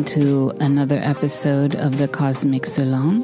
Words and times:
welcome 0.00 0.22
to 0.22 0.50
another 0.64 0.98
episode 1.02 1.74
of 1.74 1.98
the 1.98 2.08
Cosmic 2.08 2.64
Salon. 2.64 3.22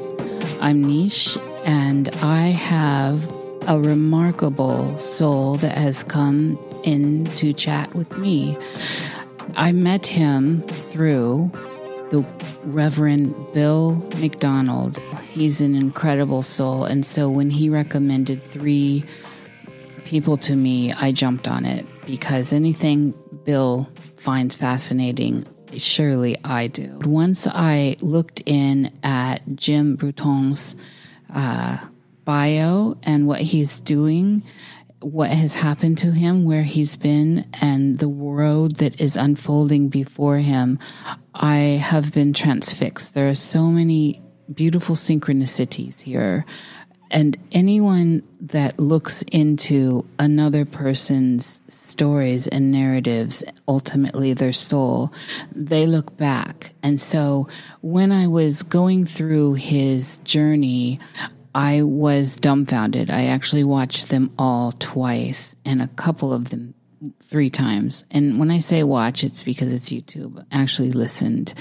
I'm 0.61 0.83
Nish 0.83 1.35
and 1.65 2.07
I 2.21 2.49
have 2.49 3.27
a 3.67 3.79
remarkable 3.79 4.95
soul 4.99 5.55
that 5.55 5.75
has 5.75 6.03
come 6.03 6.59
in 6.83 7.25
to 7.37 7.51
chat 7.51 7.95
with 7.95 8.15
me. 8.19 8.55
I 9.55 9.71
met 9.71 10.05
him 10.05 10.61
through 10.67 11.49
the 12.11 12.23
Reverend 12.63 13.33
Bill 13.53 13.95
McDonald. 14.19 14.99
He's 15.29 15.61
an 15.61 15.73
incredible 15.73 16.43
soul. 16.43 16.83
And 16.83 17.03
so 17.03 17.27
when 17.27 17.49
he 17.49 17.71
recommended 17.71 18.43
three 18.43 19.03
people 20.05 20.37
to 20.37 20.55
me, 20.55 20.93
I 20.93 21.11
jumped 21.11 21.47
on 21.47 21.65
it 21.65 21.87
because 22.05 22.53
anything 22.53 23.15
Bill 23.45 23.89
finds 24.17 24.53
fascinating, 24.53 25.43
surely 25.77 26.37
I 26.43 26.67
do. 26.67 26.99
Once 27.03 27.47
I 27.47 27.97
looked 28.01 28.41
in 28.45 28.91
at 29.03 29.41
Jim 29.55 29.95
Bruton's 29.95 30.75
uh, 31.33 31.77
bio 32.25 32.97
and 33.03 33.27
what 33.27 33.41
he's 33.41 33.79
doing, 33.79 34.43
what 34.99 35.29
has 35.29 35.53
happened 35.53 35.97
to 35.99 36.11
him, 36.11 36.43
where 36.43 36.63
he's 36.63 36.95
been, 36.95 37.47
and 37.61 37.99
the 37.99 38.07
road 38.07 38.77
that 38.77 38.99
is 38.99 39.15
unfolding 39.15 39.89
before 39.89 40.37
him, 40.37 40.79
I 41.33 41.57
have 41.81 42.13
been 42.13 42.33
transfixed. 42.33 43.13
There 43.13 43.29
are 43.29 43.35
so 43.35 43.67
many 43.67 44.21
beautiful 44.53 44.95
synchronicities 44.95 46.01
here. 46.01 46.45
And 47.09 47.37
anyone 47.51 48.23
that 48.41 48.79
looks 48.79 49.21
into 49.23 50.05
another 50.19 50.65
person's 50.65 51.61
stories 51.67 52.47
and 52.47 52.71
narratives, 52.71 53.43
ultimately 53.67 54.33
their 54.33 54.53
soul, 54.53 55.13
they 55.53 55.85
look 55.85 56.17
back. 56.17 56.73
And 56.83 57.01
so 57.01 57.47
when 57.81 58.11
I 58.11 58.27
was 58.27 58.63
going 58.63 59.05
through 59.05 59.55
his 59.55 60.17
journey, 60.19 60.99
I 61.55 61.81
was 61.81 62.35
dumbfounded. 62.35 63.09
I 63.09 63.25
actually 63.25 63.63
watched 63.63 64.09
them 64.09 64.31
all 64.37 64.73
twice 64.73 65.55
and 65.65 65.81
a 65.81 65.87
couple 65.87 66.33
of 66.33 66.49
them 66.49 66.73
three 67.23 67.49
times. 67.49 68.05
And 68.11 68.39
when 68.39 68.51
I 68.51 68.59
say 68.59 68.83
watch, 68.83 69.23
it's 69.23 69.43
because 69.43 69.71
it's 69.71 69.89
YouTube. 69.89 70.45
Actually 70.51 70.91
listened. 70.91 71.53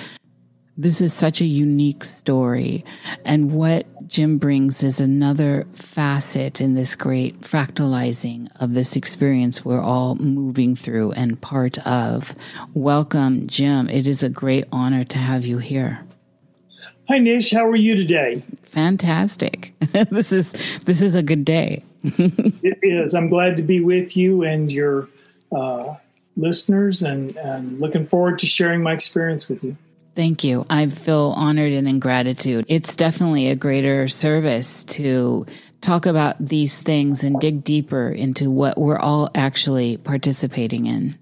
This 0.79 1.01
is 1.01 1.15
such 1.15 1.41
a 1.41 1.47
unique 1.47 2.05
story. 2.05 2.85
And 3.25 3.53
what 3.53 3.87
Jim 4.09 4.37
brings 4.37 4.83
is 4.83 5.01
another 5.01 5.67
facet 5.73 6.61
in 6.61 6.75
this 6.75 6.95
great 6.95 7.41
fractalizing 7.41 8.51
of 8.61 8.75
this 8.75 8.95
experience 8.95 9.65
we're 9.65 9.81
all 9.81 10.17
moving 10.17 10.77
through 10.77 11.13
and 11.13 11.41
part 11.41 11.79
of. 11.87 12.35
Welcome, 12.75 13.47
Jim. 13.47 13.89
It 13.89 14.07
is 14.07 14.23
a 14.23 14.29
great 14.29 14.67
honor 14.71 15.03
to 15.05 15.19
have 15.19 15.47
you 15.47 15.59
here. 15.59 16.01
Hi 17.09 17.19
Nish, 17.19 17.53
how 17.53 17.67
are 17.67 17.77
you 17.77 17.95
today? 17.95 18.43
Fantastic. 18.65 19.73
this 20.11 20.31
is 20.31 20.53
this 20.85 21.01
is 21.01 21.15
a 21.15 21.23
good 21.23 21.45
day. 21.45 21.85
It 22.03 22.79
is. 22.83 23.15
I'm 23.15 23.29
glad 23.29 23.57
to 23.57 23.63
be 23.63 23.81
with 23.81 24.17
you 24.17 24.43
and 24.43 24.71
your 24.71 25.09
uh, 25.51 25.95
listeners, 26.37 27.03
and, 27.03 27.35
and 27.37 27.81
looking 27.81 28.07
forward 28.07 28.39
to 28.41 28.47
sharing 28.47 28.83
my 28.83 28.93
experience 28.93 29.49
with 29.49 29.65
you. 29.65 29.77
Thank 30.17 30.45
you. 30.45 30.65
I 30.71 30.87
feel 30.87 31.35
honored 31.37 31.73
and 31.73 31.87
in 31.87 32.01
gratitude. 32.01 32.65
It's 32.69 32.97
definitely 32.97 33.51
a 33.51 33.55
greater 33.55 34.09
service 34.09 34.83
to 34.85 35.45
talk 35.83 36.07
about 36.07 36.37
these 36.41 36.81
things 36.81 37.23
and 37.23 37.39
dig 37.39 37.63
deeper 37.63 38.09
into 38.09 38.51
what 38.51 38.79
we're 38.79 38.99
all 38.99 39.29
actually 39.35 39.99
participating 39.99 40.87
in. 40.87 41.19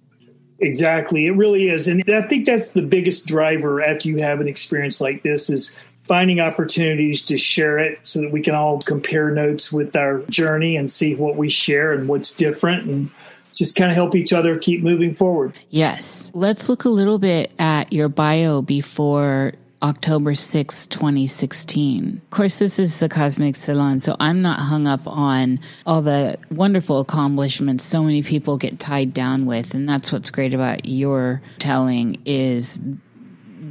Exactly, 0.60 1.26
it 1.26 1.32
really 1.32 1.68
is, 1.68 1.88
and 1.88 2.02
I 2.08 2.22
think 2.22 2.46
that's 2.46 2.72
the 2.72 2.80
biggest 2.80 3.26
driver 3.26 3.82
after 3.82 4.08
you 4.08 4.18
have 4.18 4.40
an 4.40 4.46
experience 4.46 5.00
like 5.00 5.24
this 5.24 5.50
is 5.50 5.76
finding 6.04 6.38
opportunities 6.38 7.22
to 7.26 7.36
share 7.36 7.78
it 7.78 7.98
so 8.06 8.20
that 8.20 8.30
we 8.30 8.40
can 8.40 8.54
all 8.54 8.78
compare 8.80 9.30
notes 9.30 9.72
with 9.72 9.96
our 9.96 10.20
journey 10.30 10.76
and 10.76 10.90
see 10.90 11.16
what 11.16 11.36
we 11.36 11.50
share 11.50 11.92
and 11.92 12.08
what's 12.08 12.34
different 12.34 12.88
and 12.88 13.10
just 13.54 13.76
kind 13.76 13.90
of 13.90 13.94
help 13.94 14.14
each 14.14 14.32
other 14.32 14.58
keep 14.58 14.82
moving 14.82 15.14
forward. 15.14 15.58
Yes. 15.70 16.30
Let's 16.34 16.68
look 16.68 16.84
a 16.84 16.88
little 16.88 17.18
bit 17.18 17.52
at 17.58 17.92
your 17.92 18.08
bio 18.08 18.62
before 18.62 19.54
October 19.84 20.34
6, 20.34 20.86
2016. 20.86 22.22
Of 22.24 22.30
course, 22.30 22.58
this 22.58 22.78
is 22.78 23.00
the 23.00 23.08
Cosmic 23.08 23.54
Salon, 23.54 24.00
so 24.00 24.16
I'm 24.18 24.40
not 24.40 24.58
hung 24.58 24.86
up 24.86 25.06
on 25.06 25.60
all 25.84 26.00
the 26.00 26.38
wonderful 26.50 27.00
accomplishments 27.00 27.84
so 27.84 28.02
many 28.02 28.22
people 28.22 28.56
get 28.56 28.78
tied 28.78 29.12
down 29.12 29.44
with. 29.44 29.74
And 29.74 29.86
that's 29.86 30.10
what's 30.10 30.30
great 30.30 30.54
about 30.54 30.86
your 30.86 31.42
telling 31.58 32.22
is 32.24 32.80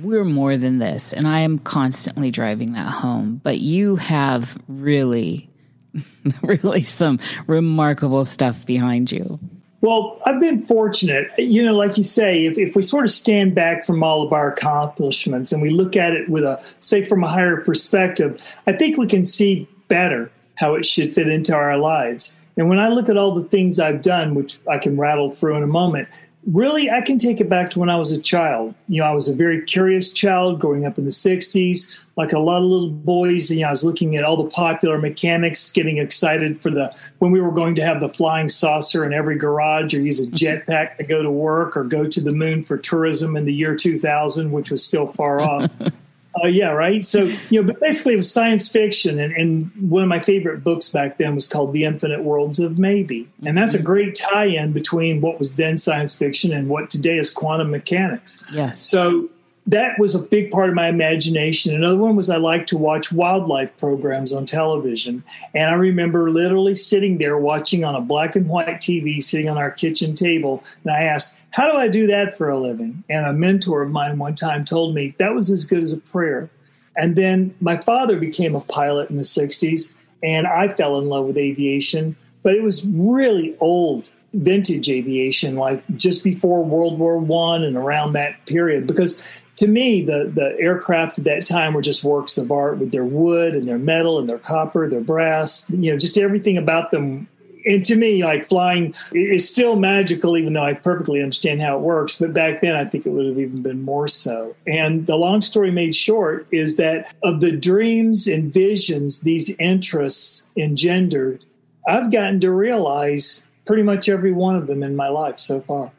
we're 0.04 0.24
more 0.24 0.56
than 0.56 0.78
this. 0.78 1.14
And 1.14 1.28
I 1.28 1.40
am 1.40 1.58
constantly 1.58 2.30
driving 2.30 2.74
that 2.74 2.88
home. 2.88 3.42
But 3.44 3.60
you 3.60 3.96
have 3.96 4.56
really, 4.68 5.50
really 6.44 6.84
some 6.84 7.20
remarkable 7.48 8.24
stuff 8.24 8.68
behind 8.68 9.12
you. 9.12 9.40
Well, 9.84 10.18
I've 10.26 10.40
been 10.40 10.62
fortunate. 10.62 11.30
You 11.38 11.62
know, 11.62 11.74
like 11.74 11.98
you 11.98 12.06
say, 12.06 12.46
if, 12.46 12.58
if 12.58 12.74
we 12.74 12.82
sort 12.82 13.04
of 13.04 13.12
stand 13.12 13.54
back 13.54 13.84
from 13.84 14.02
all 14.02 14.24
of 14.24 14.32
our 14.32 14.50
accomplishments 14.50 15.52
and 15.52 15.62
we 15.62 15.72
look 15.72 15.98
at 15.98 16.14
it 16.14 16.30
with 16.30 16.46
a, 16.46 16.64
say, 16.80 17.04
from 17.04 17.22
a 17.22 17.28
higher 17.28 17.58
perspective, 17.58 18.42
I 18.66 18.72
think 18.72 18.98
we 18.98 19.08
can 19.08 19.26
see 19.26 19.68
better 19.90 20.32
how 20.56 20.76
it 20.76 20.86
should 20.86 21.14
fit 21.14 21.28
into 21.28 21.54
our 21.54 21.78
lives. 21.78 22.38
And 22.56 22.70
when 22.70 22.80
I 22.80 22.88
look 22.88 23.10
at 23.10 23.18
all 23.18 23.36
the 23.36 23.44
things 23.44 23.78
I've 23.78 24.02
done, 24.02 24.36
which 24.36 24.58
I 24.72 24.78
can 24.78 24.96
rattle 24.96 25.34
through 25.34 25.58
in 25.58 25.64
a 25.64 25.68
moment, 25.68 26.08
really 26.46 26.90
I 26.90 27.02
can 27.02 27.18
take 27.18 27.40
it 27.40 27.50
back 27.50 27.70
to 27.72 27.80
when 27.80 27.90
I 27.90 27.98
was 27.98 28.12
a 28.12 28.22
child. 28.22 28.76
You 28.88 29.02
know, 29.02 29.08
I 29.08 29.12
was 29.12 29.28
a 29.28 29.34
very 29.34 29.62
curious 29.62 30.12
child 30.12 30.60
growing 30.60 30.86
up 30.86 30.98
in 30.98 31.06
the 31.06 31.12
60s. 31.12 31.96
Like 32.16 32.32
a 32.32 32.40
lot 32.40 32.58
of 32.58 32.66
little 32.66 32.90
boys, 32.90 33.50
you 33.50 33.62
know, 33.62 33.70
I 33.70 33.72
was 33.72 33.84
looking 33.84 34.16
at 34.16 34.24
all 34.24 34.44
the 34.44 34.50
popular 34.50 35.00
mechanics, 35.00 35.72
getting 35.72 35.98
excited 35.98 36.62
for 36.62 36.70
the 36.70 36.94
when 37.20 37.32
we 37.32 37.42
were 37.42 37.52
going 37.52 37.76
to 37.76 37.84
have 37.84 38.00
the 38.00 38.10
flying 38.10 38.48
saucer 38.48 39.04
in 39.04 39.14
every 39.14 39.38
garage 39.38 39.94
or 39.94 40.02
use 40.02 40.20
a 40.20 40.28
mm-hmm. 40.28 40.36
jetpack 40.36 40.98
to 40.98 41.04
go 41.04 41.24
to 41.24 41.32
work 41.32 41.76
or 41.76 41.84
go 41.84 42.08
to 42.08 42.22
the 42.22 42.32
moon 42.32 42.64
for 42.64 42.78
tourism 42.78 43.36
in 43.36 43.46
the 43.46 43.54
year 43.54 43.76
2000, 43.76 44.52
which 44.52 44.70
was 44.70 44.84
still 44.84 45.08
far 45.08 45.42
off. 45.42 45.72
Uh, 46.42 46.48
yeah, 46.48 46.70
right. 46.70 47.06
So 47.06 47.32
you 47.50 47.62
know, 47.62 47.72
but 47.72 47.80
basically, 47.80 48.14
it 48.14 48.18
was 48.18 48.32
science 48.32 48.72
fiction, 48.72 49.20
and, 49.20 49.34
and 49.34 49.72
one 49.90 50.04
of 50.04 50.10
my 50.10 50.20
favorite 50.20 50.64
books 50.64 50.90
back 50.90 51.18
then 51.18 51.36
was 51.36 51.46
called 51.46 51.74
"The 51.74 51.84
Infinite 51.84 52.24
Worlds 52.24 52.60
of 52.60 52.80
Maybe," 52.80 53.30
and 53.46 53.58
that's 53.58 53.74
a 53.74 53.82
great 53.82 54.16
tie-in 54.16 54.72
between 54.72 55.22
what 55.22 55.38
was 55.38 55.56
then 55.58 55.78
science 55.78 56.16
fiction 56.16 56.52
and 56.52 56.70
what 56.70 56.90
today 56.90 57.18
is 57.18 57.30
quantum 57.30 57.70
mechanics. 57.70 58.44
Yes. 58.52 58.84
So 58.84 59.30
that 59.68 59.98
was 59.98 60.14
a 60.14 60.20
big 60.20 60.52
part 60.52 60.70
of 60.70 60.76
my 60.76 60.88
imagination. 60.88 61.74
Another 61.74 61.98
one 61.98 62.16
was 62.16 62.30
I 62.30 62.38
like 62.38 62.66
to 62.68 62.78
watch 62.78 63.12
wildlife 63.12 63.76
programs 63.78 64.34
on 64.34 64.46
television. 64.46 65.24
And 65.54 65.70
I 65.70 65.74
remember 65.76 66.30
literally 66.30 66.76
sitting 66.76 67.18
there 67.18 67.38
watching 67.38 67.86
on 67.86 67.96
a 67.96 68.02
black 68.02 68.36
and 68.36 68.48
white 68.48 68.82
TV, 68.82 69.24
sitting 69.24 69.48
on 69.48 69.58
our 69.58 69.72
kitchen 69.72 70.16
table. 70.16 70.64
And 70.84 70.92
I 70.92 71.04
asked, 71.04 71.40
How 71.54 71.72
do 71.72 71.78
I 71.78 71.88
do 71.88 72.08
that 72.08 72.36
for 72.36 72.50
a 72.50 72.60
living? 72.60 73.04
And 73.10 73.26
a 73.26 73.32
mentor 73.32 73.84
of 73.84 73.92
mine 73.92 74.18
one 74.18 74.34
time 74.34 74.66
told 74.66 74.96
me 74.96 75.16
that 75.20 75.36
was 75.36 75.52
as 75.52 75.66
good 75.66 75.84
as 75.84 75.92
a 75.92 75.98
prayer. 75.98 76.50
And 76.98 77.16
then 77.16 77.56
my 77.62 77.78
father 77.78 78.20
became 78.20 78.56
a 78.56 78.62
pilot 78.62 79.10
in 79.12 79.18
the 79.18 79.24
60s, 79.24 79.94
and 80.24 80.48
I 80.48 80.74
fell 80.74 81.00
in 81.00 81.10
love 81.10 81.26
with 81.26 81.38
aviation. 81.38 82.16
But 82.42 82.56
it 82.56 82.64
was 82.64 82.88
really 82.88 83.56
old 83.60 84.10
vintage 84.34 84.90
aviation, 84.90 85.56
like 85.56 85.84
just 85.96 86.24
before 86.24 86.66
World 86.66 86.98
War 86.98 87.20
One 87.20 87.64
and 87.64 87.78
around 87.78 88.14
that 88.14 88.46
period, 88.48 88.88
because 88.88 89.24
to 89.58 89.68
me, 89.68 90.04
the, 90.04 90.32
the 90.34 90.56
aircraft 90.60 91.20
at 91.20 91.26
that 91.26 91.46
time 91.46 91.74
were 91.74 91.82
just 91.82 92.04
works 92.04 92.40
of 92.40 92.52
art 92.52 92.80
with 92.80 92.92
their 92.92 93.06
wood 93.06 93.54
and 93.54 93.68
their 93.68 93.78
metal 93.78 94.18
and 94.18 94.28
their 94.28 94.40
copper, 94.40 94.90
their 94.90 95.02
brass, 95.02 95.70
you 95.70 95.92
know, 95.92 96.00
just 96.00 96.18
everything 96.18 96.58
about 96.58 96.90
them 96.90 97.28
and 97.66 97.84
to 97.86 97.96
me, 97.96 98.24
like 98.24 98.46
flying 98.46 98.94
is 99.14 99.50
still 99.50 99.76
magical, 99.76 100.38
even 100.38 100.54
though 100.54 100.64
I 100.64 100.74
perfectly 100.74 101.22
understand 101.22 101.62
how 101.62 101.78
it 101.78 101.82
works. 101.82 102.20
But 102.20 102.34
back 102.34 102.62
then, 102.62 102.76
I 102.76 102.86
think 102.86 103.06
it 103.06 103.10
would 103.10 103.26
have 103.26 103.40
even 103.40 103.62
been 103.62 103.82
more 103.82 104.08
so. 104.08 104.56
And 104.68 105.06
the 105.06 105.16
long 105.16 105.42
story 105.42 105.72
made 105.72 105.96
short 105.96 106.48
is 106.52 106.78
that 106.78 107.14
of 107.24 107.42
the 107.42 107.56
dreams 107.56 108.28
and 108.28 108.54
visions 108.54 109.22
these 109.22 109.50
interests 109.60 110.48
engendered, 110.58 111.44
I've 111.88 112.12
gotten 112.12 112.40
to 112.42 112.52
realize 112.52 113.46
pretty 113.66 113.84
much 113.84 114.10
every 114.10 114.32
one 114.32 114.56
of 114.56 114.68
them 114.68 114.84
in 114.84 114.96
my 114.96 115.10
life 115.10 115.40
so 115.40 115.62
far. 115.62 115.92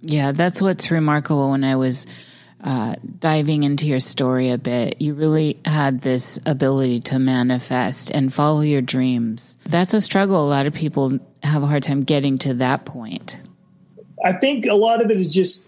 Yeah, 0.00 0.32
that's 0.32 0.62
what's 0.62 0.90
remarkable 0.90 1.50
when 1.50 1.64
I 1.64 1.74
was 1.74 2.06
uh, 2.62 2.96
diving 3.18 3.62
into 3.62 3.86
your 3.86 4.00
story 4.00 4.50
a 4.50 4.58
bit, 4.58 5.00
you 5.00 5.14
really 5.14 5.58
had 5.64 6.00
this 6.00 6.40
ability 6.46 7.00
to 7.00 7.18
manifest 7.18 8.10
and 8.10 8.32
follow 8.32 8.60
your 8.60 8.82
dreams. 8.82 9.56
That's 9.64 9.94
a 9.94 10.00
struggle. 10.00 10.44
A 10.44 10.48
lot 10.48 10.66
of 10.66 10.74
people 10.74 11.18
have 11.42 11.62
a 11.62 11.66
hard 11.66 11.82
time 11.84 12.02
getting 12.02 12.38
to 12.38 12.54
that 12.54 12.84
point. 12.84 13.38
I 14.24 14.32
think 14.32 14.66
a 14.66 14.74
lot 14.74 15.02
of 15.04 15.10
it 15.10 15.20
is 15.20 15.32
just 15.32 15.67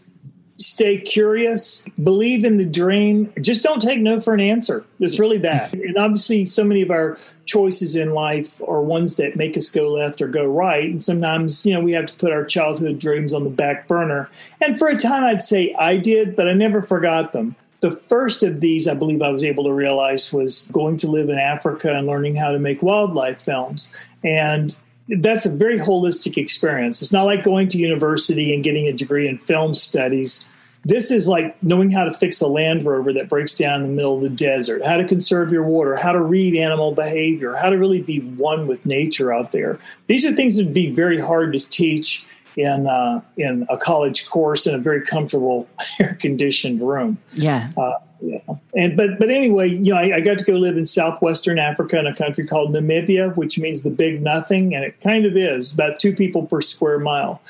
stay 0.61 0.99
curious, 0.99 1.87
believe 2.03 2.45
in 2.45 2.59
the 2.59 2.67
dream, 2.67 3.33
just 3.41 3.63
don't 3.63 3.81
take 3.81 3.99
no 3.99 4.21
for 4.21 4.35
an 4.35 4.41
answer. 4.41 4.85
It's 5.01 5.19
really 5.19 5.39
that. 5.39 5.73
And 5.73 5.97
obviously, 5.97 6.45
so 6.45 6.63
many 6.63 6.83
of 6.83 6.91
our 6.91 7.17
choices 7.47 7.97
in 7.97 8.13
life 8.13 8.61
are 8.69 8.83
ones 8.83 9.17
that 9.17 9.37
make 9.37 9.57
us 9.57 9.71
go 9.71 9.91
left 9.91 10.21
or 10.21 10.29
go 10.29 10.47
right. 10.47 10.85
And 10.85 11.03
sometimes, 11.03 11.65
you 11.65 11.73
know, 11.73 11.81
we 11.81 11.93
have 11.93 12.07
to 12.07 12.17
put 12.17 12.31
our 12.31 12.45
childhood 12.45 12.99
dreams 12.99 13.33
on 13.33 13.45
the 13.45 13.51
back 13.51 13.89
burner. 13.89 14.29
And 14.61 14.79
for 14.79 14.89
a 14.89 14.99
time, 14.99 15.25
I'd 15.25 15.41
say 15.41 15.75
I 15.79 15.97
did, 15.97 16.37
but 16.37 16.47
I 16.47 16.53
never 16.53 16.83
forgot 16.83 17.33
them. 17.33 17.57
The 17.81 17.91
first 17.91 18.43
of 18.43 18.61
these, 18.61 18.87
I 18.87 18.93
believe 18.93 19.23
I 19.23 19.31
was 19.31 19.43
able 19.43 19.65
to 19.65 19.73
realize, 19.73 20.31
was 20.31 20.69
going 20.71 20.99
to 20.99 21.11
live 21.11 21.31
in 21.31 21.39
Africa 21.39 21.95
and 21.95 22.07
learning 22.07 22.37
how 22.37 22.53
to 22.53 22.59
make 22.59 22.83
wildlife 22.83 23.41
films. 23.41 23.91
And 24.23 24.77
that's 25.19 25.47
a 25.47 25.51
very 25.51 25.79
holistic 25.79 26.37
experience. 26.37 27.03
It's 27.03 27.13
not 27.13 27.25
like 27.25 27.43
going 27.43 27.69
to 27.69 27.79
university 27.79 28.55
and 28.55 28.63
getting 28.63 28.87
a 28.87 28.93
degree 28.93 29.29
in 29.29 29.39
film 29.39 29.75
studies. 29.75 30.49
This 30.85 31.11
is 31.11 31.29
like 31.29 31.61
knowing 31.63 31.91
how 31.91 32.05
to 32.05 32.15
fix 32.15 32.41
a 32.41 32.47
Land 32.47 32.85
Rover 32.85 33.13
that 33.13 33.29
breaks 33.29 33.53
down 33.53 33.83
in 33.83 33.89
the 33.89 33.93
middle 33.93 34.17
of 34.17 34.23
the 34.23 34.31
desert, 34.31 34.83
how 34.85 34.97
to 34.97 35.05
conserve 35.05 35.53
your 35.53 35.65
water, 35.65 35.95
how 35.95 36.13
to 36.13 36.21
read 36.21 36.55
animal 36.55 36.93
behavior, 36.93 37.55
how 37.55 37.69
to 37.69 37.77
really 37.77 38.01
be 38.01 38.21
one 38.21 38.67
with 38.67 38.87
nature 38.87 39.33
out 39.33 39.53
there. 39.53 39.79
These 40.07 40.25
are 40.25 40.33
things 40.33 40.57
that 40.57 40.65
would 40.65 40.75
be 40.75 40.91
very 40.91 41.21
hard 41.21 41.53
to 41.53 41.61
teach 41.61 42.25
in 42.57 42.87
uh, 42.87 43.21
in 43.37 43.67
a 43.69 43.77
college 43.77 44.29
course 44.29 44.67
in 44.67 44.75
a 44.75 44.79
very 44.79 45.05
comfortable 45.05 45.69
air 46.01 46.17
conditioned 46.21 46.81
room. 46.81 47.19
Yeah. 47.33 47.71
Uh, 47.77 47.95
yeah. 48.21 48.41
And 48.75 48.97
but 48.97 49.19
but 49.19 49.31
anyway, 49.31 49.69
you 49.69 49.93
know, 49.93 49.99
I, 49.99 50.17
I, 50.17 50.21
got 50.21 50.39
to 50.39 50.45
go 50.45 50.55
live 50.55 50.77
in 50.77 50.85
southwestern 50.85 51.59
Africa 51.59 51.99
in 51.99 52.07
a 52.07 52.15
country 52.15 52.47
called 52.47 52.75
Namibia, 52.75 53.35
which 53.37 53.59
means 53.59 53.83
the 53.83 53.91
big 53.91 54.23
nothing, 54.23 54.75
and 54.75 54.85
it 54.85 55.01
kind 55.01 55.25
of 55.25 55.37
is 55.37 55.73
about 55.73 55.99
two 55.99 56.15
people 56.15 56.47
per 56.47 56.61
square 56.61 56.99
mile. 56.99 57.41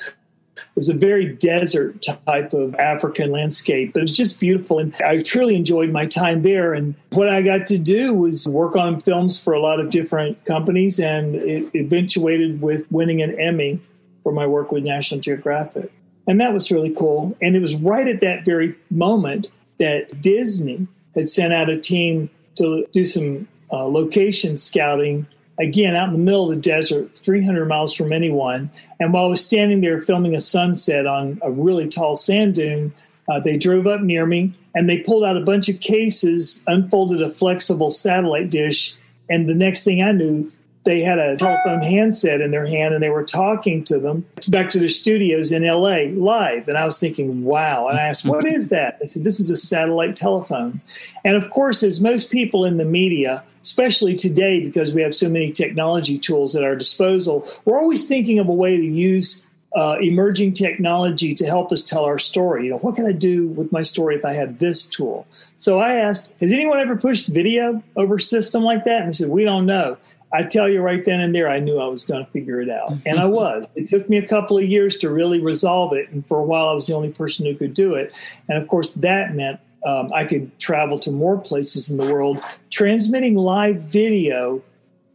It 0.55 0.75
was 0.75 0.89
a 0.89 0.93
very 0.93 1.33
desert 1.35 2.01
type 2.01 2.53
of 2.53 2.75
African 2.75 3.31
landscape, 3.31 3.93
but 3.93 3.99
it 3.99 4.03
was 4.03 4.15
just 4.15 4.39
beautiful. 4.39 4.79
And 4.79 4.95
I 5.03 5.19
truly 5.19 5.55
enjoyed 5.55 5.91
my 5.91 6.05
time 6.05 6.41
there. 6.41 6.73
And 6.73 6.93
what 7.11 7.29
I 7.29 7.41
got 7.41 7.67
to 7.67 7.77
do 7.77 8.13
was 8.13 8.47
work 8.47 8.75
on 8.75 9.01
films 9.01 9.39
for 9.39 9.53
a 9.53 9.61
lot 9.61 9.79
of 9.79 9.89
different 9.89 10.43
companies, 10.45 10.99
and 10.99 11.35
it 11.35 11.73
eventuated 11.75 12.61
with 12.61 12.89
winning 12.91 13.21
an 13.21 13.39
Emmy 13.39 13.81
for 14.23 14.31
my 14.31 14.45
work 14.45 14.71
with 14.71 14.83
National 14.83 15.19
Geographic. 15.19 15.91
And 16.27 16.39
that 16.39 16.53
was 16.53 16.71
really 16.71 16.93
cool. 16.93 17.35
And 17.41 17.55
it 17.55 17.59
was 17.59 17.75
right 17.75 18.07
at 18.07 18.21
that 18.21 18.45
very 18.45 18.75
moment 18.89 19.47
that 19.81 20.21
Disney 20.21 20.87
had 21.15 21.27
sent 21.27 21.53
out 21.53 21.69
a 21.69 21.77
team 21.77 22.29
to 22.55 22.85
do 22.91 23.03
some 23.03 23.47
uh, 23.71 23.85
location 23.85 24.55
scouting, 24.55 25.25
again, 25.59 25.95
out 25.95 26.07
in 26.07 26.13
the 26.13 26.19
middle 26.19 26.51
of 26.51 26.55
the 26.55 26.61
desert, 26.61 27.17
300 27.17 27.65
miles 27.65 27.95
from 27.95 28.13
anyone. 28.13 28.69
And 28.99 29.11
while 29.11 29.25
I 29.25 29.29
was 29.29 29.43
standing 29.43 29.81
there 29.81 29.99
filming 29.99 30.35
a 30.35 30.39
sunset 30.39 31.07
on 31.07 31.39
a 31.41 31.51
really 31.51 31.89
tall 31.89 32.15
sand 32.15 32.53
dune, 32.53 32.93
uh, 33.27 33.39
they 33.39 33.57
drove 33.57 33.87
up 33.87 34.01
near 34.01 34.27
me 34.27 34.53
and 34.75 34.87
they 34.87 34.99
pulled 34.99 35.23
out 35.23 35.35
a 35.35 35.41
bunch 35.41 35.67
of 35.67 35.79
cases, 35.79 36.63
unfolded 36.67 37.23
a 37.23 37.31
flexible 37.31 37.89
satellite 37.89 38.51
dish. 38.51 38.95
And 39.31 39.49
the 39.49 39.55
next 39.55 39.83
thing 39.83 40.03
I 40.03 40.11
knew, 40.11 40.51
they 40.83 41.01
had 41.01 41.19
a 41.19 41.37
telephone 41.37 41.81
handset 41.81 42.41
in 42.41 42.51
their 42.51 42.65
hand 42.65 42.93
and 42.93 43.03
they 43.03 43.09
were 43.09 43.23
talking 43.23 43.83
to 43.83 43.99
them 43.99 44.25
back 44.47 44.69
to 44.71 44.79
their 44.79 44.89
studios 44.89 45.51
in 45.51 45.63
LA 45.63 46.05
live. 46.13 46.67
And 46.67 46.77
I 46.77 46.85
was 46.85 46.99
thinking, 46.99 47.43
wow. 47.43 47.87
And 47.87 47.99
I 47.99 48.03
asked, 48.03 48.25
what 48.25 48.47
is 48.47 48.69
that? 48.69 48.99
They 48.99 49.05
said, 49.05 49.23
this 49.23 49.39
is 49.39 49.51
a 49.51 49.55
satellite 49.55 50.15
telephone. 50.15 50.81
And 51.23 51.35
of 51.35 51.49
course, 51.51 51.83
as 51.83 52.01
most 52.01 52.31
people 52.31 52.65
in 52.65 52.77
the 52.77 52.85
media, 52.85 53.43
especially 53.61 54.15
today, 54.15 54.59
because 54.59 54.93
we 54.93 55.03
have 55.03 55.13
so 55.13 55.29
many 55.29 55.51
technology 55.51 56.17
tools 56.17 56.55
at 56.55 56.63
our 56.63 56.75
disposal, 56.75 57.47
we're 57.65 57.79
always 57.79 58.07
thinking 58.07 58.39
of 58.39 58.47
a 58.47 58.53
way 58.53 58.75
to 58.75 58.85
use 58.85 59.43
uh, 59.75 59.97
emerging 60.01 60.51
technology 60.51 61.33
to 61.35 61.45
help 61.45 61.71
us 61.71 61.81
tell 61.83 62.03
our 62.03 62.19
story. 62.19 62.65
You 62.65 62.71
know, 62.71 62.77
what 62.79 62.95
can 62.95 63.05
I 63.05 63.13
do 63.13 63.47
with 63.47 63.71
my 63.71 63.83
story 63.83 64.15
if 64.15 64.25
I 64.25 64.33
had 64.33 64.59
this 64.59 64.85
tool? 64.85 65.27
So 65.55 65.79
I 65.79 65.93
asked, 65.93 66.33
has 66.41 66.51
anyone 66.51 66.79
ever 66.79 66.97
pushed 66.97 67.27
video 67.27 67.81
over 67.95 68.19
system 68.19 68.63
like 68.63 68.83
that? 68.85 69.01
And 69.01 69.09
they 69.09 69.13
said, 69.13 69.29
we 69.29 69.45
don't 69.45 69.65
know. 69.65 69.97
I 70.33 70.43
tell 70.43 70.69
you 70.69 70.81
right 70.81 71.03
then 71.03 71.19
and 71.19 71.35
there, 71.35 71.49
I 71.49 71.59
knew 71.59 71.79
I 71.79 71.87
was 71.87 72.03
going 72.03 72.25
to 72.25 72.31
figure 72.31 72.61
it 72.61 72.69
out. 72.69 72.93
And 73.05 73.19
I 73.19 73.25
was. 73.25 73.65
It 73.75 73.87
took 73.87 74.09
me 74.09 74.17
a 74.17 74.27
couple 74.27 74.57
of 74.57 74.63
years 74.63 74.97
to 74.97 75.09
really 75.09 75.41
resolve 75.41 75.93
it. 75.93 76.09
And 76.09 76.25
for 76.27 76.39
a 76.39 76.43
while, 76.43 76.69
I 76.69 76.73
was 76.73 76.87
the 76.87 76.93
only 76.93 77.11
person 77.11 77.45
who 77.45 77.55
could 77.55 77.73
do 77.73 77.95
it. 77.95 78.13
And 78.47 78.57
of 78.57 78.67
course, 78.67 78.93
that 78.95 79.35
meant 79.35 79.59
um, 79.85 80.11
I 80.13 80.25
could 80.25 80.57
travel 80.59 80.99
to 80.99 81.11
more 81.11 81.37
places 81.37 81.89
in 81.89 81.97
the 81.97 82.05
world, 82.05 82.41
transmitting 82.69 83.35
live 83.35 83.81
video 83.81 84.61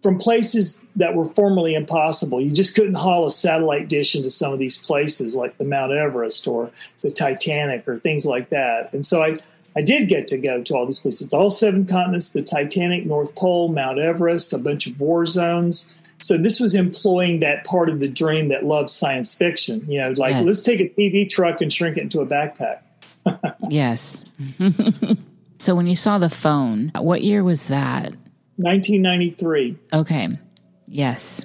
from 0.02 0.18
places 0.18 0.84
that 0.96 1.14
were 1.14 1.24
formerly 1.24 1.74
impossible. 1.74 2.40
You 2.40 2.50
just 2.50 2.74
couldn't 2.74 2.94
haul 2.94 3.26
a 3.26 3.30
satellite 3.30 3.88
dish 3.88 4.14
into 4.14 4.30
some 4.30 4.52
of 4.52 4.58
these 4.58 4.76
places 4.76 5.34
like 5.34 5.58
the 5.58 5.64
Mount 5.64 5.92
Everest 5.92 6.46
or 6.46 6.70
the 7.02 7.10
Titanic 7.10 7.88
or 7.88 7.96
things 7.96 8.26
like 8.26 8.50
that. 8.50 8.92
And 8.92 9.04
so 9.04 9.22
I, 9.22 9.38
I 9.76 9.82
did 9.82 10.08
get 10.08 10.26
to 10.28 10.38
go 10.38 10.62
to 10.62 10.74
all 10.74 10.86
these 10.86 10.98
places, 10.98 11.34
all 11.34 11.50
seven 11.50 11.84
continents, 11.86 12.32
the 12.32 12.42
Titanic, 12.42 13.04
North 13.04 13.34
Pole, 13.34 13.68
Mount 13.68 13.98
Everest, 13.98 14.54
a 14.54 14.58
bunch 14.58 14.86
of 14.86 14.98
war 14.98 15.26
zones. 15.26 15.92
So 16.18 16.38
this 16.38 16.60
was 16.60 16.74
employing 16.74 17.40
that 17.40 17.64
part 17.64 17.90
of 17.90 18.00
the 18.00 18.08
dream 18.08 18.48
that 18.48 18.64
loves 18.64 18.94
science 18.94 19.34
fiction. 19.34 19.84
You 19.86 20.00
know, 20.00 20.14
like 20.16 20.32
yes. 20.32 20.44
let's 20.44 20.62
take 20.62 20.80
a 20.80 20.88
TV 20.88 21.30
truck 21.30 21.60
and 21.60 21.70
shrink 21.70 21.98
it 21.98 22.02
into 22.02 22.20
a 22.20 22.26
backpack. 22.26 22.78
yes. 23.68 24.24
so 25.58 25.74
when 25.74 25.86
you 25.86 25.96
saw 25.96 26.16
the 26.16 26.30
phone, 26.30 26.90
what 26.96 27.22
year 27.22 27.44
was 27.44 27.68
that? 27.68 28.14
1993. 28.56 29.76
Okay. 29.92 30.38
Yes. 30.88 31.44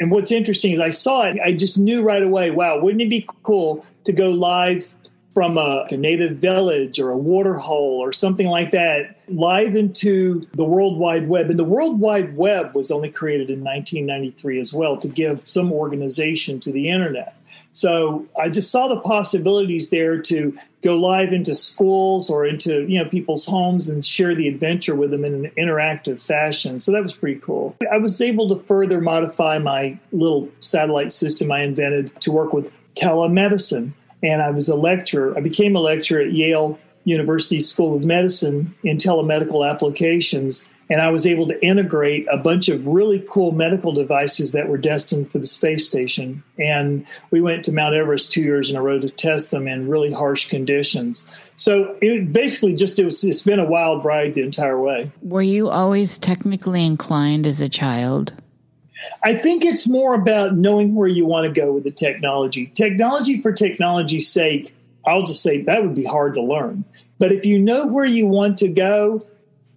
And 0.00 0.10
what's 0.10 0.32
interesting 0.32 0.72
is 0.72 0.80
I 0.80 0.90
saw 0.90 1.22
it, 1.22 1.38
I 1.44 1.52
just 1.52 1.78
knew 1.78 2.02
right 2.02 2.22
away, 2.22 2.50
wow, 2.50 2.80
wouldn't 2.80 3.02
it 3.02 3.10
be 3.10 3.28
cool 3.42 3.84
to 4.04 4.12
go 4.12 4.30
live 4.30 4.94
from 5.34 5.58
a, 5.58 5.86
a, 5.90 5.96
native 5.96 6.38
village 6.38 6.98
or 6.98 7.10
a 7.10 7.18
water 7.18 7.54
hole 7.54 8.00
or 8.00 8.12
something 8.12 8.48
like 8.48 8.72
that 8.72 9.16
live 9.28 9.76
into 9.76 10.46
the 10.54 10.64
World 10.64 10.98
Wide 10.98 11.28
Web. 11.28 11.50
And 11.50 11.58
the 11.58 11.64
World 11.64 12.00
Wide 12.00 12.36
Web 12.36 12.74
was 12.74 12.90
only 12.90 13.10
created 13.10 13.48
in 13.48 13.62
1993 13.62 14.58
as 14.58 14.74
well 14.74 14.96
to 14.98 15.08
give 15.08 15.46
some 15.46 15.72
organization 15.72 16.58
to 16.60 16.72
the 16.72 16.90
internet. 16.90 17.36
So 17.72 18.26
I 18.38 18.48
just 18.48 18.70
saw 18.70 18.88
the 18.88 19.00
possibilities 19.00 19.90
there 19.90 20.20
to 20.22 20.56
go 20.82 20.96
live 20.96 21.32
into 21.32 21.54
schools 21.54 22.30
or 22.30 22.44
into 22.44 22.82
you 22.88 23.02
know 23.02 23.08
people's 23.08 23.46
homes 23.46 23.88
and 23.88 24.04
share 24.04 24.34
the 24.34 24.48
adventure 24.48 24.94
with 24.94 25.10
them 25.10 25.24
in 25.24 25.46
an 25.46 25.52
interactive 25.56 26.20
fashion. 26.20 26.80
So 26.80 26.90
that 26.92 27.02
was 27.02 27.14
pretty 27.14 27.40
cool. 27.40 27.76
I 27.92 27.98
was 27.98 28.20
able 28.20 28.48
to 28.48 28.56
further 28.64 29.00
modify 29.00 29.58
my 29.58 29.98
little 30.10 30.48
satellite 30.58 31.12
system 31.12 31.52
I 31.52 31.62
invented 31.62 32.18
to 32.22 32.32
work 32.32 32.52
with 32.52 32.72
telemedicine 32.96 33.92
and 34.22 34.42
I 34.42 34.50
was 34.50 34.68
a 34.68 34.76
lecturer. 34.76 35.36
I 35.36 35.40
became 35.40 35.76
a 35.76 35.80
lecturer 35.80 36.20
at 36.22 36.32
Yale 36.32 36.78
University 37.04 37.60
School 37.60 37.96
of 37.96 38.04
Medicine 38.04 38.74
in 38.84 38.96
telemedical 38.96 39.68
applications. 39.68 40.68
And 40.90 41.00
I 41.00 41.08
was 41.10 41.24
able 41.24 41.46
to 41.46 41.64
integrate 41.64 42.26
a 42.32 42.36
bunch 42.36 42.68
of 42.68 42.84
really 42.84 43.24
cool 43.30 43.52
medical 43.52 43.92
devices 43.92 44.50
that 44.52 44.68
were 44.68 44.76
destined 44.76 45.30
for 45.30 45.38
the 45.38 45.46
space 45.46 45.86
station. 45.86 46.42
And 46.58 47.06
we 47.30 47.40
went 47.40 47.64
to 47.66 47.72
Mount 47.72 47.94
Everest 47.94 48.32
two 48.32 48.42
years 48.42 48.70
in 48.70 48.76
a 48.76 48.82
row 48.82 48.98
to 48.98 49.08
test 49.08 49.52
them 49.52 49.68
in 49.68 49.88
really 49.88 50.12
harsh 50.12 50.48
conditions. 50.48 51.30
So 51.54 51.96
it 52.02 52.32
basically 52.32 52.74
just 52.74 52.98
it 52.98 53.04
was 53.04 53.22
it's 53.22 53.44
been 53.44 53.60
a 53.60 53.64
wild 53.64 54.04
ride 54.04 54.34
the 54.34 54.42
entire 54.42 54.80
way. 54.80 55.12
Were 55.22 55.42
you 55.42 55.68
always 55.68 56.18
technically 56.18 56.84
inclined 56.84 57.46
as 57.46 57.60
a 57.60 57.68
child? 57.68 58.32
I 59.22 59.34
think 59.34 59.64
it's 59.64 59.88
more 59.88 60.14
about 60.14 60.54
knowing 60.54 60.94
where 60.94 61.08
you 61.08 61.26
want 61.26 61.52
to 61.52 61.60
go 61.60 61.72
with 61.72 61.84
the 61.84 61.90
technology. 61.90 62.66
Technology 62.74 63.40
for 63.40 63.52
technology's 63.52 64.30
sake, 64.30 64.74
I'll 65.06 65.22
just 65.24 65.42
say 65.42 65.62
that 65.62 65.82
would 65.82 65.94
be 65.94 66.04
hard 66.04 66.34
to 66.34 66.42
learn. 66.42 66.84
But 67.18 67.32
if 67.32 67.44
you 67.44 67.58
know 67.58 67.86
where 67.86 68.04
you 68.04 68.26
want 68.26 68.58
to 68.58 68.68
go, 68.68 69.26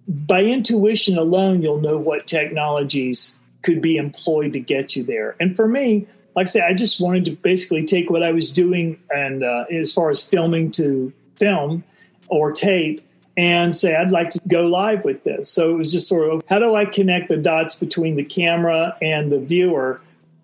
by 0.07 0.43
intuition 0.43 1.17
alone, 1.17 1.61
you'll 1.61 1.81
know 1.81 1.97
what 1.97 2.27
technologies 2.27 3.39
could 3.61 3.81
be 3.81 3.97
employed 3.97 4.53
to 4.53 4.59
get 4.59 4.95
you 4.95 5.03
there. 5.03 5.35
And 5.39 5.55
for 5.55 5.67
me, 5.67 6.07
like 6.35 6.47
I 6.47 6.49
say, 6.49 6.61
I 6.61 6.73
just 6.73 6.99
wanted 6.99 7.25
to 7.25 7.31
basically 7.31 7.85
take 7.85 8.09
what 8.09 8.23
I 8.23 8.31
was 8.31 8.51
doing 8.51 8.99
and 9.13 9.43
uh, 9.43 9.65
as 9.71 9.93
far 9.93 10.09
as 10.09 10.21
filming 10.21 10.71
to 10.71 11.13
film 11.37 11.83
or 12.27 12.51
tape 12.51 13.01
and 13.35 13.75
say, 13.75 13.95
I'd 13.95 14.11
like 14.11 14.29
to 14.31 14.41
go 14.47 14.67
live 14.67 15.03
with 15.05 15.23
this. 15.23 15.49
So 15.49 15.71
it 15.71 15.77
was 15.77 15.91
just 15.91 16.07
sort 16.07 16.29
of 16.31 16.43
how 16.47 16.59
do 16.59 16.75
I 16.75 16.85
connect 16.85 17.29
the 17.29 17.37
dots 17.37 17.75
between 17.75 18.15
the 18.15 18.23
camera 18.23 18.95
and 19.01 19.31
the 19.31 19.39
viewer 19.39 20.01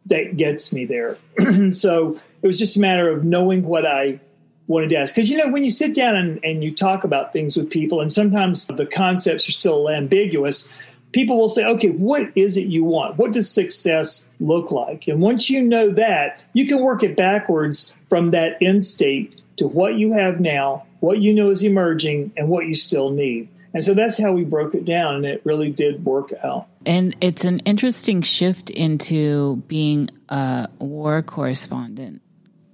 that 0.07 0.37
gets 0.37 0.73
me 0.73 0.85
there. 0.85 1.17
so 1.71 2.19
it 2.41 2.47
was 2.47 2.57
just 2.57 2.77
a 2.77 2.79
matter 2.79 3.09
of 3.11 3.23
knowing 3.23 3.63
what 3.63 3.85
I 3.85 4.19
wanted 4.67 4.89
to 4.91 4.97
ask. 4.97 5.13
Because, 5.13 5.29
you 5.29 5.37
know, 5.37 5.49
when 5.49 5.63
you 5.63 5.71
sit 5.71 5.93
down 5.93 6.15
and, 6.15 6.39
and 6.43 6.63
you 6.63 6.73
talk 6.73 7.03
about 7.03 7.33
things 7.33 7.55
with 7.55 7.69
people, 7.69 8.01
and 8.01 8.11
sometimes 8.11 8.67
the 8.67 8.85
concepts 8.85 9.47
are 9.47 9.51
still 9.51 9.89
ambiguous, 9.89 10.71
people 11.11 11.37
will 11.37 11.49
say, 11.49 11.65
okay, 11.65 11.89
what 11.89 12.31
is 12.35 12.57
it 12.57 12.67
you 12.67 12.83
want? 12.83 13.17
What 13.17 13.31
does 13.31 13.49
success 13.49 14.29
look 14.39 14.71
like? 14.71 15.07
And 15.07 15.21
once 15.21 15.49
you 15.49 15.61
know 15.61 15.89
that, 15.91 16.43
you 16.53 16.67
can 16.67 16.81
work 16.81 17.03
it 17.03 17.17
backwards 17.17 17.95
from 18.09 18.31
that 18.31 18.57
end 18.61 18.85
state 18.85 19.41
to 19.57 19.67
what 19.67 19.95
you 19.95 20.13
have 20.13 20.39
now, 20.39 20.85
what 20.99 21.21
you 21.21 21.33
know 21.33 21.49
is 21.49 21.63
emerging, 21.63 22.31
and 22.37 22.49
what 22.49 22.65
you 22.65 22.73
still 22.73 23.11
need. 23.11 23.49
And 23.73 23.83
so 23.83 23.93
that's 23.93 24.19
how 24.19 24.31
we 24.31 24.43
broke 24.43 24.73
it 24.73 24.85
down, 24.85 25.15
and 25.15 25.25
it 25.25 25.41
really 25.43 25.69
did 25.69 26.03
work 26.03 26.31
out. 26.43 26.67
And 26.85 27.15
it's 27.21 27.45
an 27.45 27.59
interesting 27.59 28.21
shift 28.21 28.69
into 28.69 29.57
being 29.67 30.09
a 30.29 30.67
war 30.79 31.21
correspondent, 31.21 32.21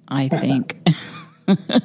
I 0.07 0.29
think. 0.29 0.77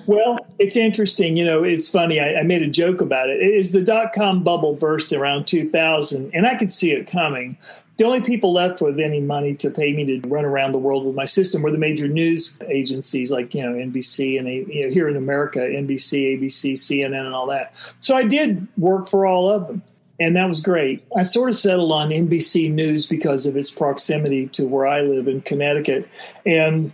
well, 0.07 0.39
it's 0.59 0.77
interesting. 0.77 1.37
You 1.37 1.45
know, 1.45 1.63
it's 1.63 1.91
funny. 1.91 2.21
I, 2.21 2.41
I 2.41 2.43
made 2.43 2.63
a 2.63 2.69
joke 2.69 3.01
about 3.01 3.29
it. 3.29 3.41
Is 3.41 3.73
the 3.73 3.83
dot 3.83 4.13
com 4.15 4.43
bubble 4.43 4.75
burst 4.75 5.13
around 5.13 5.47
2000, 5.47 6.31
and 6.35 6.47
I 6.47 6.57
could 6.57 6.73
see 6.73 6.93
it 6.93 7.11
coming. 7.11 7.57
The 7.99 8.07
only 8.07 8.23
people 8.23 8.55
left 8.55 8.81
with 8.81 8.99
any 8.99 9.21
money 9.21 9.55
to 9.57 9.71
pay 9.71 9.93
me 9.93 10.07
to 10.07 10.27
run 10.27 10.47
around 10.47 10.73
the 10.73 10.79
world 10.79 11.05
with 11.05 11.15
my 11.15 11.27
system 11.27 11.61
were 11.61 11.71
the 11.71 11.77
major 11.77 12.09
news 12.09 12.59
agencies 12.67 13.31
like, 13.31 13.55
you 13.55 13.63
know, 13.63 13.73
NBC 13.73 14.39
and 14.39 14.49
you 14.49 14.87
know, 14.87 14.91
here 14.91 15.07
in 15.07 15.17
America, 15.17 15.59
NBC, 15.59 16.39
ABC, 16.41 16.73
CNN, 16.73 17.27
and 17.27 17.35
all 17.35 17.47
that. 17.49 17.75
So 18.01 18.17
I 18.17 18.23
did 18.23 18.67
work 18.79 19.07
for 19.07 19.27
all 19.27 19.51
of 19.51 19.67
them 19.67 19.83
and 20.21 20.37
that 20.37 20.47
was 20.47 20.61
great. 20.61 21.03
I 21.17 21.23
sort 21.23 21.49
of 21.49 21.57
settled 21.57 21.91
on 21.91 22.11
NBC 22.11 22.71
News 22.71 23.07
because 23.07 23.47
of 23.47 23.57
its 23.57 23.71
proximity 23.71 24.49
to 24.49 24.69
where 24.69 24.87
I 24.87 25.01
live 25.01 25.27
in 25.27 25.41
Connecticut. 25.41 26.07
And 26.45 26.93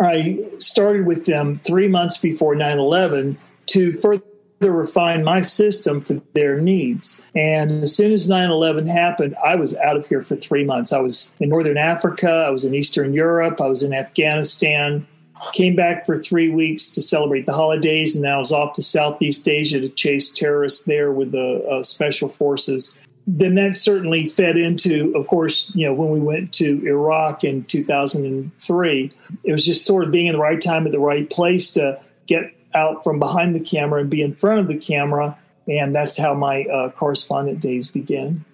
I 0.00 0.44
started 0.58 1.06
with 1.06 1.24
them 1.24 1.54
three 1.54 1.88
months 1.88 2.16
before 2.16 2.54
9 2.54 2.78
11 2.78 3.38
to 3.66 3.92
further 3.92 4.24
refine 4.60 5.24
my 5.24 5.40
system 5.40 6.00
for 6.00 6.20
their 6.32 6.60
needs. 6.60 7.22
And 7.34 7.82
as 7.82 7.94
soon 7.94 8.12
as 8.12 8.28
9 8.28 8.50
11 8.50 8.86
happened, 8.86 9.36
I 9.44 9.56
was 9.56 9.76
out 9.78 9.96
of 9.96 10.06
here 10.06 10.22
for 10.22 10.36
three 10.36 10.64
months. 10.64 10.92
I 10.92 11.00
was 11.00 11.34
in 11.40 11.48
Northern 11.48 11.78
Africa, 11.78 12.44
I 12.46 12.50
was 12.50 12.64
in 12.64 12.74
Eastern 12.74 13.12
Europe, 13.12 13.60
I 13.60 13.66
was 13.66 13.82
in 13.82 13.92
Afghanistan. 13.92 15.06
Came 15.52 15.74
back 15.74 16.06
for 16.06 16.22
three 16.22 16.48
weeks 16.48 16.88
to 16.90 17.02
celebrate 17.02 17.44
the 17.44 17.52
holidays, 17.52 18.14
and 18.14 18.24
then 18.24 18.32
I 18.32 18.38
was 18.38 18.52
off 18.52 18.72
to 18.74 18.82
Southeast 18.82 19.46
Asia 19.48 19.80
to 19.80 19.88
chase 19.88 20.32
terrorists 20.32 20.86
there 20.86 21.12
with 21.12 21.32
the 21.32 21.62
uh, 21.68 21.82
special 21.82 22.28
forces 22.28 22.96
then 23.26 23.54
that 23.54 23.76
certainly 23.76 24.26
fed 24.26 24.56
into, 24.56 25.12
of 25.16 25.26
course, 25.26 25.74
you 25.74 25.86
know, 25.86 25.94
when 25.94 26.10
we 26.10 26.20
went 26.20 26.52
to 26.54 26.86
Iraq 26.86 27.42
in 27.42 27.64
2003, 27.64 29.12
it 29.44 29.52
was 29.52 29.64
just 29.64 29.86
sort 29.86 30.04
of 30.04 30.10
being 30.10 30.26
in 30.26 30.34
the 30.34 30.38
right 30.38 30.60
time 30.60 30.86
at 30.86 30.92
the 30.92 30.98
right 30.98 31.28
place 31.30 31.70
to 31.72 32.00
get 32.26 32.54
out 32.74 33.02
from 33.02 33.18
behind 33.18 33.54
the 33.54 33.60
camera 33.60 34.00
and 34.00 34.10
be 34.10 34.20
in 34.20 34.34
front 34.34 34.60
of 34.60 34.68
the 34.68 34.76
camera. 34.76 35.38
And 35.66 35.94
that's 35.94 36.18
how 36.18 36.34
my 36.34 36.64
uh, 36.64 36.90
correspondent 36.90 37.60
days 37.60 37.88
began. 37.88 38.44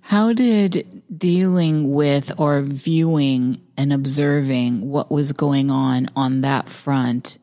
How 0.00 0.32
did 0.32 1.02
dealing 1.16 1.92
with 1.92 2.32
or 2.38 2.62
viewing 2.62 3.60
and 3.76 3.92
observing 3.92 4.88
what 4.88 5.10
was 5.10 5.32
going 5.32 5.70
on 5.70 6.08
on 6.16 6.42
that 6.42 6.68
front 6.68 7.38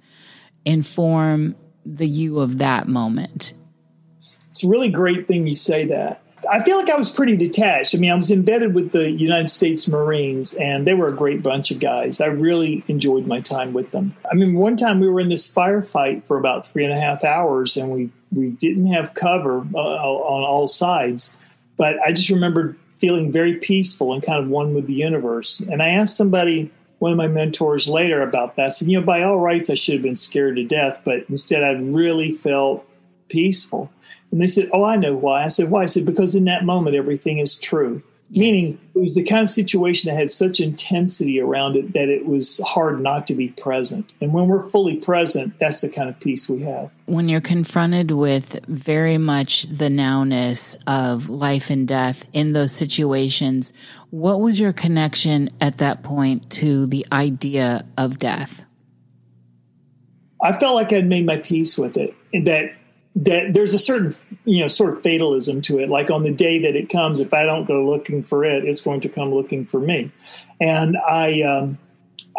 inform 0.65 1.55
the 1.85 2.07
you 2.07 2.39
of 2.39 2.57
that 2.59 2.87
moment? 2.87 3.53
It's 4.47 4.63
a 4.63 4.67
really 4.67 4.89
great 4.89 5.27
thing 5.27 5.47
you 5.47 5.53
say 5.53 5.85
that 5.85 6.20
I 6.49 6.63
feel 6.63 6.77
like 6.77 6.89
I 6.89 6.95
was 6.95 7.11
pretty 7.11 7.35
detached. 7.35 7.93
I 7.93 7.97
mean, 7.97 8.11
I 8.11 8.15
was 8.15 8.31
embedded 8.31 8.73
with 8.73 8.91
the 8.91 9.11
United 9.11 9.49
States 9.49 9.87
Marines, 9.87 10.53
and 10.55 10.87
they 10.87 10.93
were 10.93 11.07
a 11.07 11.15
great 11.15 11.43
bunch 11.43 11.71
of 11.71 11.79
guys. 11.79 12.21
I 12.21 12.27
really 12.27 12.83
enjoyed 12.87 13.27
my 13.27 13.41
time 13.41 13.73
with 13.73 13.91
them. 13.91 14.15
I 14.29 14.35
mean, 14.35 14.55
one 14.55 14.77
time 14.77 14.99
we 14.99 15.09
were 15.09 15.19
in 15.19 15.29
this 15.29 15.53
firefight 15.53 16.25
for 16.25 16.37
about 16.37 16.65
three 16.65 16.83
and 16.83 16.93
a 16.93 16.99
half 16.99 17.23
hours, 17.23 17.77
and 17.77 17.91
we 17.91 18.09
we 18.31 18.49
didn't 18.49 18.87
have 18.87 19.13
cover 19.13 19.59
uh, 19.75 19.77
on 19.77 20.43
all 20.43 20.67
sides. 20.67 21.37
But 21.77 21.97
I 22.05 22.11
just 22.11 22.29
remember 22.29 22.77
feeling 22.99 23.31
very 23.31 23.55
peaceful 23.55 24.13
and 24.13 24.23
kind 24.23 24.41
of 24.41 24.49
one 24.49 24.73
with 24.73 24.85
the 24.87 24.93
universe. 24.93 25.59
And 25.59 25.81
I 25.81 25.89
asked 25.89 26.15
somebody, 26.15 26.71
one 26.99 27.11
of 27.11 27.17
my 27.17 27.27
mentors 27.27 27.87
later, 27.87 28.21
about 28.21 28.55
that. 28.55 28.65
I 28.67 28.69
said, 28.69 28.87
you 28.87 28.99
know, 28.99 29.05
by 29.05 29.23
all 29.23 29.39
rights, 29.39 29.69
I 29.69 29.73
should 29.73 29.95
have 29.95 30.03
been 30.03 30.15
scared 30.15 30.57
to 30.57 30.63
death, 30.63 31.01
but 31.03 31.25
instead, 31.27 31.63
I 31.63 31.71
really 31.71 32.31
felt 32.31 32.85
peaceful. 33.27 33.91
And 34.31 34.41
they 34.41 34.47
said, 34.47 34.69
Oh, 34.73 34.83
I 34.83 34.95
know 34.95 35.15
why. 35.15 35.43
I 35.43 35.47
said, 35.49 35.69
Why? 35.69 35.83
I 35.83 35.87
said, 35.87 36.05
Because 36.05 36.35
in 36.35 36.45
that 36.45 36.65
moment, 36.65 36.95
everything 36.95 37.37
is 37.37 37.57
true. 37.57 38.01
Yes. 38.33 38.39
Meaning, 38.39 38.79
it 38.95 38.99
was 38.99 39.13
the 39.13 39.23
kind 39.25 39.41
of 39.41 39.49
situation 39.49 40.09
that 40.09 40.17
had 40.17 40.29
such 40.29 40.61
intensity 40.61 41.41
around 41.41 41.75
it 41.75 41.91
that 41.91 42.07
it 42.07 42.25
was 42.25 42.61
hard 42.65 43.01
not 43.01 43.27
to 43.27 43.33
be 43.33 43.49
present. 43.49 44.09
And 44.21 44.33
when 44.33 44.47
we're 44.47 44.69
fully 44.69 44.95
present, 44.95 45.59
that's 45.59 45.81
the 45.81 45.89
kind 45.89 46.07
of 46.07 46.17
peace 46.17 46.47
we 46.47 46.61
have. 46.61 46.89
When 47.07 47.27
you're 47.27 47.41
confronted 47.41 48.11
with 48.11 48.65
very 48.67 49.17
much 49.17 49.63
the 49.63 49.89
nowness 49.89 50.77
of 50.87 51.27
life 51.27 51.69
and 51.69 51.85
death 51.85 52.25
in 52.31 52.53
those 52.53 52.71
situations, 52.71 53.73
what 54.11 54.39
was 54.39 54.61
your 54.61 54.71
connection 54.71 55.49
at 55.59 55.79
that 55.79 56.01
point 56.01 56.49
to 56.51 56.85
the 56.85 57.05
idea 57.11 57.83
of 57.97 58.17
death? 58.17 58.63
I 60.41 60.57
felt 60.57 60.75
like 60.75 60.93
I'd 60.93 61.05
made 61.05 61.25
my 61.25 61.37
peace 61.37 61.77
with 61.77 61.97
it, 61.97 62.15
and 62.33 62.47
that 62.47 62.71
that 63.15 63.53
there's 63.53 63.73
a 63.73 63.79
certain 63.79 64.13
you 64.45 64.61
know 64.61 64.67
sort 64.67 64.95
of 64.95 65.03
fatalism 65.03 65.61
to 65.61 65.79
it. 65.79 65.89
Like 65.89 66.09
on 66.09 66.23
the 66.23 66.31
day 66.31 66.59
that 66.61 66.75
it 66.75 66.89
comes 66.89 67.19
if 67.19 67.33
i 67.33 67.45
don't 67.45 67.65
go 67.65 67.85
looking 67.85 68.23
for 68.23 68.43
it 68.43 68.65
it's 68.65 68.81
going 68.81 69.01
to 69.01 69.09
come 69.09 69.33
looking 69.33 69.65
for 69.65 69.79
me. 69.79 70.11
And 70.59 70.97
i 70.97 71.41
um, 71.41 71.77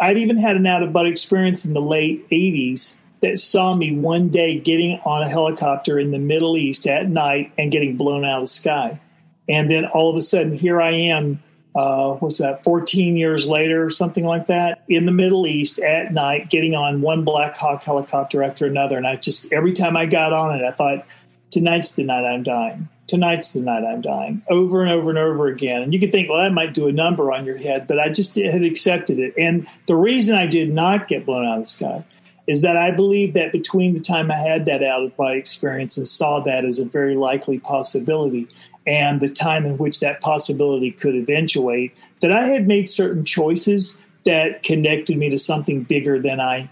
i'd 0.01 0.17
even 0.17 0.37
had 0.37 0.55
an 0.55 0.65
out 0.65 0.83
of 0.83 0.93
body 0.93 1.09
experience 1.09 1.65
in 1.65 1.73
the 1.73 1.81
late 1.81 2.27
80s 2.29 2.99
that 3.21 3.39
saw 3.39 3.73
me 3.73 3.95
one 3.95 4.29
day 4.29 4.59
getting 4.59 4.99
on 5.05 5.23
a 5.23 5.29
helicopter 5.29 5.97
in 5.97 6.11
the 6.11 6.19
middle 6.19 6.57
east 6.57 6.87
at 6.87 7.07
night 7.07 7.53
and 7.57 7.71
getting 7.71 7.95
blown 7.95 8.25
out 8.25 8.39
of 8.39 8.43
the 8.43 8.47
sky. 8.47 8.99
And 9.47 9.71
then 9.71 9.85
all 9.85 10.09
of 10.09 10.17
a 10.17 10.21
sudden 10.21 10.53
here 10.53 10.81
i 10.81 10.91
am 10.91 11.41
uh, 11.75 12.13
what's 12.15 12.37
that, 12.37 12.63
14 12.63 13.17
years 13.17 13.47
later, 13.47 13.89
something 13.89 14.25
like 14.25 14.47
that, 14.47 14.83
in 14.87 15.05
the 15.05 15.11
Middle 15.11 15.47
East 15.47 15.79
at 15.79 16.13
night, 16.13 16.49
getting 16.49 16.75
on 16.75 17.01
one 17.01 17.23
Black 17.23 17.57
Hawk 17.57 17.83
helicopter 17.83 18.43
after 18.43 18.65
another. 18.65 18.97
And 18.97 19.07
I 19.07 19.15
just, 19.15 19.51
every 19.51 19.73
time 19.73 19.97
I 19.97 20.05
got 20.05 20.33
on 20.33 20.59
it, 20.59 20.63
I 20.63 20.71
thought, 20.71 21.05
tonight's 21.49 21.95
the 21.95 22.03
night 22.03 22.25
I'm 22.25 22.43
dying. 22.43 22.89
Tonight's 23.07 23.53
the 23.53 23.61
night 23.61 23.83
I'm 23.83 24.01
dying, 24.01 24.43
over 24.49 24.81
and 24.81 24.91
over 24.91 25.09
and 25.09 25.19
over 25.19 25.47
again. 25.47 25.81
And 25.81 25.93
you 25.93 25.99
could 25.99 26.11
think, 26.11 26.29
well, 26.29 26.41
that 26.41 26.53
might 26.53 26.73
do 26.73 26.87
a 26.87 26.91
number 26.91 27.31
on 27.31 27.45
your 27.45 27.57
head, 27.57 27.85
but 27.85 27.99
I 27.99 28.09
just 28.09 28.35
had 28.35 28.63
accepted 28.63 29.19
it. 29.19 29.33
And 29.37 29.67
the 29.87 29.95
reason 29.95 30.37
I 30.37 30.45
did 30.45 30.71
not 30.71 31.07
get 31.07 31.25
blown 31.25 31.45
out 31.45 31.57
of 31.57 31.63
the 31.63 31.69
sky 31.69 32.05
is 32.47 32.61
that 32.61 32.77
I 32.77 32.91
believe 32.91 33.33
that 33.33 33.51
between 33.51 33.93
the 33.93 33.99
time 33.99 34.31
I 34.31 34.37
had 34.37 34.65
that 34.65 34.83
out 34.83 35.03
of 35.03 35.15
body 35.15 35.39
experience 35.39 35.97
and 35.97 36.07
saw 36.07 36.41
that 36.41 36.65
as 36.65 36.79
a 36.79 36.85
very 36.85 37.15
likely 37.15 37.59
possibility, 37.59 38.47
and 38.85 39.21
the 39.21 39.29
time 39.29 39.65
in 39.65 39.77
which 39.77 39.99
that 39.99 40.21
possibility 40.21 40.91
could 40.91 41.15
eventuate, 41.15 41.95
that 42.21 42.31
I 42.31 42.47
had 42.47 42.67
made 42.67 42.89
certain 42.89 43.23
choices 43.23 43.97
that 44.25 44.63
connected 44.63 45.17
me 45.17 45.29
to 45.29 45.37
something 45.37 45.83
bigger 45.83 46.19
than 46.19 46.39
I 46.39 46.69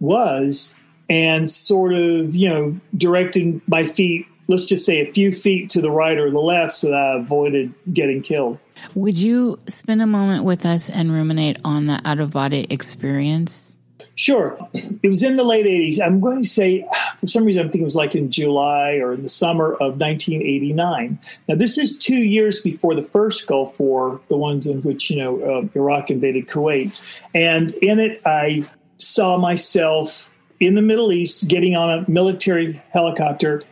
was 0.00 0.78
and 1.08 1.50
sort 1.50 1.92
of, 1.92 2.36
you 2.36 2.48
know, 2.48 2.78
directing 2.96 3.60
my 3.66 3.82
feet, 3.82 4.26
let's 4.48 4.66
just 4.66 4.86
say 4.86 5.00
a 5.00 5.12
few 5.12 5.32
feet 5.32 5.70
to 5.70 5.80
the 5.80 5.90
right 5.90 6.16
or 6.16 6.30
the 6.30 6.40
left 6.40 6.72
so 6.72 6.88
that 6.88 6.94
I 6.94 7.18
avoided 7.18 7.74
getting 7.92 8.22
killed. 8.22 8.58
Would 8.94 9.18
you 9.18 9.58
spend 9.66 10.02
a 10.02 10.06
moment 10.06 10.44
with 10.44 10.64
us 10.64 10.88
and 10.88 11.12
ruminate 11.12 11.58
on 11.64 11.86
the 11.86 12.00
out 12.04 12.20
of 12.20 12.30
body 12.30 12.66
experience? 12.70 13.79
Sure. 14.20 14.58
It 15.02 15.08
was 15.08 15.22
in 15.22 15.36
the 15.36 15.44
late 15.44 15.64
80s. 15.64 15.98
I'm 15.98 16.20
going 16.20 16.42
to 16.42 16.46
say, 16.46 16.86
for 17.16 17.26
some 17.26 17.42
reason, 17.42 17.62
I'm 17.62 17.68
thinking 17.68 17.80
it 17.80 17.84
was 17.84 17.96
like 17.96 18.14
in 18.14 18.30
July 18.30 18.96
or 18.96 19.14
in 19.14 19.22
the 19.22 19.30
summer 19.30 19.72
of 19.72 19.98
1989. 19.98 21.18
Now, 21.48 21.54
this 21.54 21.78
is 21.78 21.96
two 21.96 22.18
years 22.18 22.60
before 22.60 22.94
the 22.94 23.02
first 23.02 23.46
Gulf 23.46 23.80
War, 23.80 24.20
the 24.28 24.36
ones 24.36 24.66
in 24.66 24.82
which, 24.82 25.08
you 25.08 25.16
know, 25.16 25.40
uh, 25.40 25.68
Iraq 25.74 26.10
invaded 26.10 26.48
Kuwait. 26.48 26.92
And 27.34 27.72
in 27.76 27.98
it, 27.98 28.20
I 28.26 28.68
saw 28.98 29.38
myself 29.38 30.30
in 30.60 30.74
the 30.74 30.82
Middle 30.82 31.12
East 31.12 31.48
getting 31.48 31.74
on 31.74 31.90
a 31.90 32.10
military 32.10 32.78
helicopter 32.92 33.62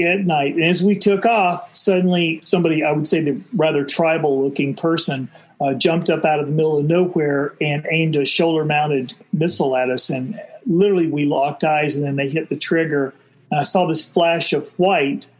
at 0.00 0.26
night. 0.26 0.54
And 0.54 0.64
as 0.64 0.82
we 0.82 0.98
took 0.98 1.26
off, 1.26 1.76
suddenly 1.76 2.40
somebody, 2.42 2.82
I 2.82 2.90
would 2.90 3.06
say 3.06 3.22
the 3.22 3.40
rather 3.54 3.84
tribal 3.84 4.42
looking 4.42 4.74
person, 4.74 5.30
uh, 5.62 5.74
jumped 5.74 6.10
up 6.10 6.24
out 6.24 6.40
of 6.40 6.46
the 6.46 6.52
middle 6.52 6.76
of 6.76 6.84
nowhere 6.84 7.54
and 7.60 7.86
aimed 7.90 8.16
a 8.16 8.24
shoulder 8.24 8.64
mounted 8.64 9.14
missile 9.32 9.76
at 9.76 9.90
us. 9.90 10.10
And 10.10 10.40
literally, 10.66 11.06
we 11.06 11.24
locked 11.24 11.62
eyes 11.62 11.94
and 11.94 12.04
then 12.04 12.16
they 12.16 12.28
hit 12.28 12.48
the 12.48 12.56
trigger. 12.56 13.14
And 13.50 13.60
I 13.60 13.62
saw 13.62 13.86
this 13.86 14.10
flash 14.10 14.52
of 14.52 14.68
white 14.70 15.30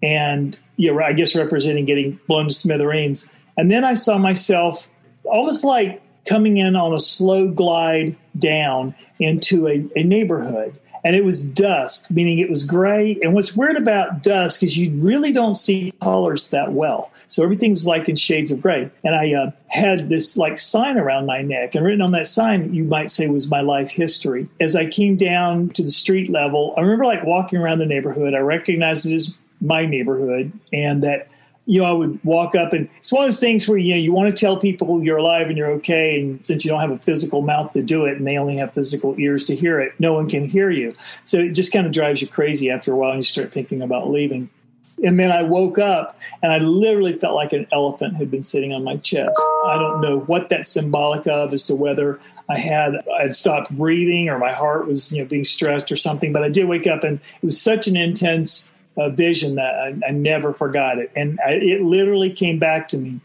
and, 0.00 0.56
know, 0.92 1.00
I 1.00 1.12
guess 1.12 1.34
representing 1.34 1.84
getting 1.84 2.20
blown 2.28 2.48
to 2.48 2.54
smithereens. 2.54 3.28
And 3.56 3.72
then 3.72 3.84
I 3.84 3.94
saw 3.94 4.18
myself 4.18 4.88
almost 5.24 5.64
like 5.64 6.00
coming 6.26 6.58
in 6.58 6.76
on 6.76 6.94
a 6.94 7.00
slow 7.00 7.48
glide 7.48 8.16
down 8.38 8.94
into 9.18 9.66
a, 9.66 9.84
a 9.96 10.04
neighborhood. 10.04 10.78
And 11.04 11.16
it 11.16 11.24
was 11.24 11.48
dusk, 11.48 12.10
meaning 12.10 12.38
it 12.38 12.48
was 12.48 12.64
gray. 12.64 13.18
And 13.22 13.34
what's 13.34 13.56
weird 13.56 13.76
about 13.76 14.22
dusk 14.22 14.62
is 14.62 14.78
you 14.78 14.90
really 15.00 15.32
don't 15.32 15.54
see 15.54 15.92
colors 16.00 16.50
that 16.50 16.72
well. 16.72 17.10
So 17.26 17.42
everything 17.42 17.72
was 17.72 17.86
like 17.86 18.08
in 18.08 18.16
shades 18.16 18.52
of 18.52 18.62
gray. 18.62 18.90
And 19.02 19.14
I 19.14 19.34
uh, 19.34 19.50
had 19.68 20.08
this 20.08 20.36
like 20.36 20.58
sign 20.58 20.98
around 20.98 21.26
my 21.26 21.42
neck, 21.42 21.74
and 21.74 21.84
written 21.84 22.02
on 22.02 22.12
that 22.12 22.26
sign, 22.26 22.72
you 22.72 22.84
might 22.84 23.10
say, 23.10 23.26
was 23.28 23.50
my 23.50 23.60
life 23.60 23.90
history. 23.90 24.48
As 24.60 24.76
I 24.76 24.86
came 24.86 25.16
down 25.16 25.70
to 25.70 25.82
the 25.82 25.90
street 25.90 26.30
level, 26.30 26.74
I 26.76 26.80
remember 26.80 27.04
like 27.04 27.24
walking 27.24 27.58
around 27.58 27.78
the 27.78 27.86
neighborhood. 27.86 28.34
I 28.34 28.38
recognized 28.38 29.06
it 29.06 29.14
as 29.14 29.36
my 29.60 29.86
neighborhood, 29.86 30.52
and 30.72 31.02
that 31.04 31.28
you 31.72 31.80
know, 31.80 31.86
I 31.86 31.92
would 31.92 32.22
walk 32.22 32.54
up 32.54 32.74
and 32.74 32.86
it's 32.98 33.10
one 33.10 33.24
of 33.24 33.28
those 33.28 33.40
things 33.40 33.66
where, 33.66 33.78
you 33.78 33.92
know, 33.92 33.96
you 33.96 34.12
want 34.12 34.28
to 34.28 34.38
tell 34.38 34.58
people 34.58 35.02
you're 35.02 35.16
alive 35.16 35.48
and 35.48 35.56
you're 35.56 35.70
okay. 35.70 36.20
And 36.20 36.44
since 36.44 36.66
you 36.66 36.70
don't 36.70 36.80
have 36.80 36.90
a 36.90 36.98
physical 36.98 37.40
mouth 37.40 37.72
to 37.72 37.82
do 37.82 38.04
it 38.04 38.18
and 38.18 38.26
they 38.26 38.36
only 38.36 38.56
have 38.58 38.74
physical 38.74 39.18
ears 39.18 39.42
to 39.44 39.56
hear 39.56 39.80
it, 39.80 39.94
no 39.98 40.12
one 40.12 40.28
can 40.28 40.46
hear 40.46 40.68
you. 40.68 40.94
So 41.24 41.38
it 41.38 41.52
just 41.52 41.72
kind 41.72 41.86
of 41.86 41.92
drives 41.92 42.20
you 42.20 42.28
crazy 42.28 42.70
after 42.70 42.92
a 42.92 42.96
while 42.96 43.12
and 43.12 43.20
you 43.20 43.22
start 43.22 43.52
thinking 43.52 43.80
about 43.80 44.10
leaving. 44.10 44.50
And 45.02 45.18
then 45.18 45.32
I 45.32 45.44
woke 45.44 45.78
up 45.78 46.20
and 46.42 46.52
I 46.52 46.58
literally 46.58 47.16
felt 47.16 47.34
like 47.34 47.54
an 47.54 47.66
elephant 47.72 48.16
had 48.16 48.30
been 48.30 48.42
sitting 48.42 48.74
on 48.74 48.84
my 48.84 48.98
chest. 48.98 49.32
I 49.64 49.78
don't 49.78 50.02
know 50.02 50.20
what 50.20 50.50
that's 50.50 50.70
symbolic 50.70 51.26
of 51.26 51.54
as 51.54 51.64
to 51.68 51.74
whether 51.74 52.20
I 52.50 52.58
had 52.58 52.96
I 53.18 53.22
had 53.22 53.34
stopped 53.34 53.74
breathing 53.74 54.28
or 54.28 54.38
my 54.38 54.52
heart 54.52 54.86
was, 54.86 55.10
you 55.10 55.22
know, 55.22 55.24
being 55.26 55.44
stressed 55.44 55.90
or 55.90 55.96
something. 55.96 56.34
But 56.34 56.44
I 56.44 56.50
did 56.50 56.68
wake 56.68 56.86
up 56.86 57.02
and 57.02 57.18
it 57.18 57.42
was 57.42 57.58
such 57.58 57.88
an 57.88 57.96
intense 57.96 58.70
a 58.96 59.10
vision 59.10 59.56
that 59.56 59.74
I, 59.74 60.08
I 60.08 60.10
never 60.10 60.52
forgot 60.52 60.98
it. 60.98 61.10
And 61.16 61.38
I, 61.44 61.52
it 61.52 61.82
literally 61.82 62.30
came 62.30 62.58
back 62.58 62.88
to 62.88 62.98
me 62.98 63.20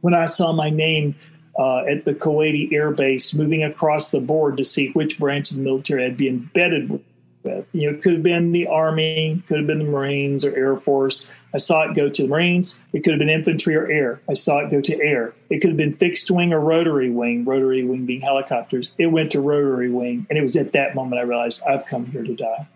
when 0.00 0.14
I 0.14 0.26
saw 0.26 0.52
my 0.52 0.70
name 0.70 1.14
uh, 1.58 1.84
at 1.86 2.04
the 2.04 2.14
Kuwaiti 2.14 2.72
Air 2.72 2.92
Base 2.92 3.34
moving 3.34 3.64
across 3.64 4.10
the 4.10 4.20
board 4.20 4.56
to 4.58 4.64
see 4.64 4.90
which 4.92 5.18
branch 5.18 5.50
of 5.50 5.56
the 5.56 5.62
military 5.62 6.04
I'd 6.04 6.16
be 6.16 6.28
embedded 6.28 6.88
with. 6.88 7.02
You 7.72 7.90
know, 7.90 7.96
it 7.96 8.02
could 8.02 8.12
have 8.12 8.22
been 8.22 8.52
the 8.52 8.66
Army, 8.66 9.42
could 9.46 9.58
have 9.58 9.66
been 9.66 9.78
the 9.78 9.84
Marines 9.84 10.44
or 10.44 10.54
Air 10.54 10.76
Force. 10.76 11.28
I 11.54 11.58
saw 11.58 11.88
it 11.88 11.96
go 11.96 12.10
to 12.10 12.22
the 12.22 12.28
Marines. 12.28 12.80
It 12.92 13.02
could 13.02 13.12
have 13.12 13.18
been 13.18 13.30
infantry 13.30 13.74
or 13.74 13.86
air. 13.86 14.20
I 14.28 14.34
saw 14.34 14.58
it 14.58 14.70
go 14.70 14.82
to 14.82 15.00
air. 15.00 15.32
It 15.48 15.60
could 15.60 15.70
have 15.70 15.76
been 15.76 15.96
fixed 15.96 16.30
wing 16.30 16.52
or 16.52 16.60
rotary 16.60 17.10
wing, 17.10 17.44
rotary 17.44 17.84
wing 17.84 18.04
being 18.04 18.20
helicopters. 18.20 18.90
It 18.98 19.06
went 19.06 19.32
to 19.32 19.40
rotary 19.40 19.88
wing. 19.88 20.26
And 20.28 20.38
it 20.38 20.42
was 20.42 20.56
at 20.56 20.72
that 20.72 20.94
moment 20.94 21.20
I 21.20 21.24
realized 21.24 21.62
I've 21.62 21.86
come 21.86 22.06
here 22.06 22.22
to 22.22 22.34
die. 22.34 22.68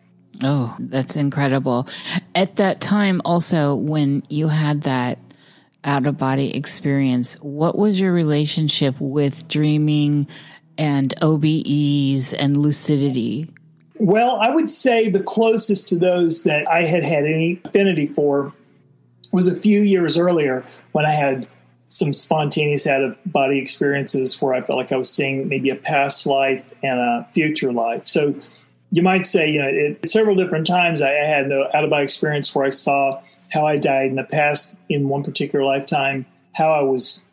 Oh, 0.42 0.74
that's 0.78 1.16
incredible. 1.16 1.88
At 2.34 2.56
that 2.56 2.80
time, 2.80 3.22
also, 3.24 3.74
when 3.74 4.22
you 4.28 4.48
had 4.48 4.82
that 4.82 5.18
out 5.84 6.06
of 6.06 6.18
body 6.18 6.54
experience, 6.56 7.34
what 7.40 7.76
was 7.76 8.00
your 8.00 8.12
relationship 8.12 8.94
with 8.98 9.46
dreaming 9.48 10.26
and 10.78 11.14
OBEs 11.20 12.34
and 12.34 12.56
lucidity? 12.56 13.48
Well, 13.98 14.36
I 14.36 14.50
would 14.50 14.68
say 14.68 15.08
the 15.08 15.22
closest 15.22 15.88
to 15.90 15.96
those 15.96 16.44
that 16.44 16.68
I 16.68 16.82
had 16.82 17.04
had 17.04 17.24
any 17.24 17.60
affinity 17.64 18.06
for 18.08 18.52
was 19.32 19.46
a 19.46 19.54
few 19.54 19.82
years 19.82 20.18
earlier 20.18 20.64
when 20.92 21.06
I 21.06 21.12
had 21.12 21.46
some 21.88 22.12
spontaneous 22.12 22.86
out 22.86 23.02
of 23.02 23.16
body 23.26 23.58
experiences 23.58 24.40
where 24.40 24.54
I 24.54 24.62
felt 24.62 24.78
like 24.78 24.92
I 24.92 24.96
was 24.96 25.10
seeing 25.10 25.46
maybe 25.48 25.68
a 25.70 25.76
past 25.76 26.26
life 26.26 26.64
and 26.82 26.98
a 26.98 27.28
future 27.32 27.70
life. 27.72 28.08
So 28.08 28.34
you 28.92 29.02
might 29.02 29.26
say, 29.26 29.50
you 29.50 29.60
know, 29.60 29.68
it, 29.68 30.08
several 30.08 30.36
different 30.36 30.66
times 30.66 31.00
I, 31.00 31.08
I 31.08 31.24
had 31.24 31.46
an 31.46 31.64
out 31.74 31.82
of 31.82 31.90
body 31.90 32.04
experience 32.04 32.54
where 32.54 32.66
I 32.66 32.68
saw 32.68 33.20
how 33.50 33.66
I 33.66 33.78
died 33.78 34.06
in 34.06 34.16
the 34.16 34.24
past 34.24 34.76
in 34.88 35.08
one 35.08 35.24
particular 35.24 35.64
lifetime, 35.64 36.26
how 36.52 36.70
I 36.70 36.82
was 36.82 37.24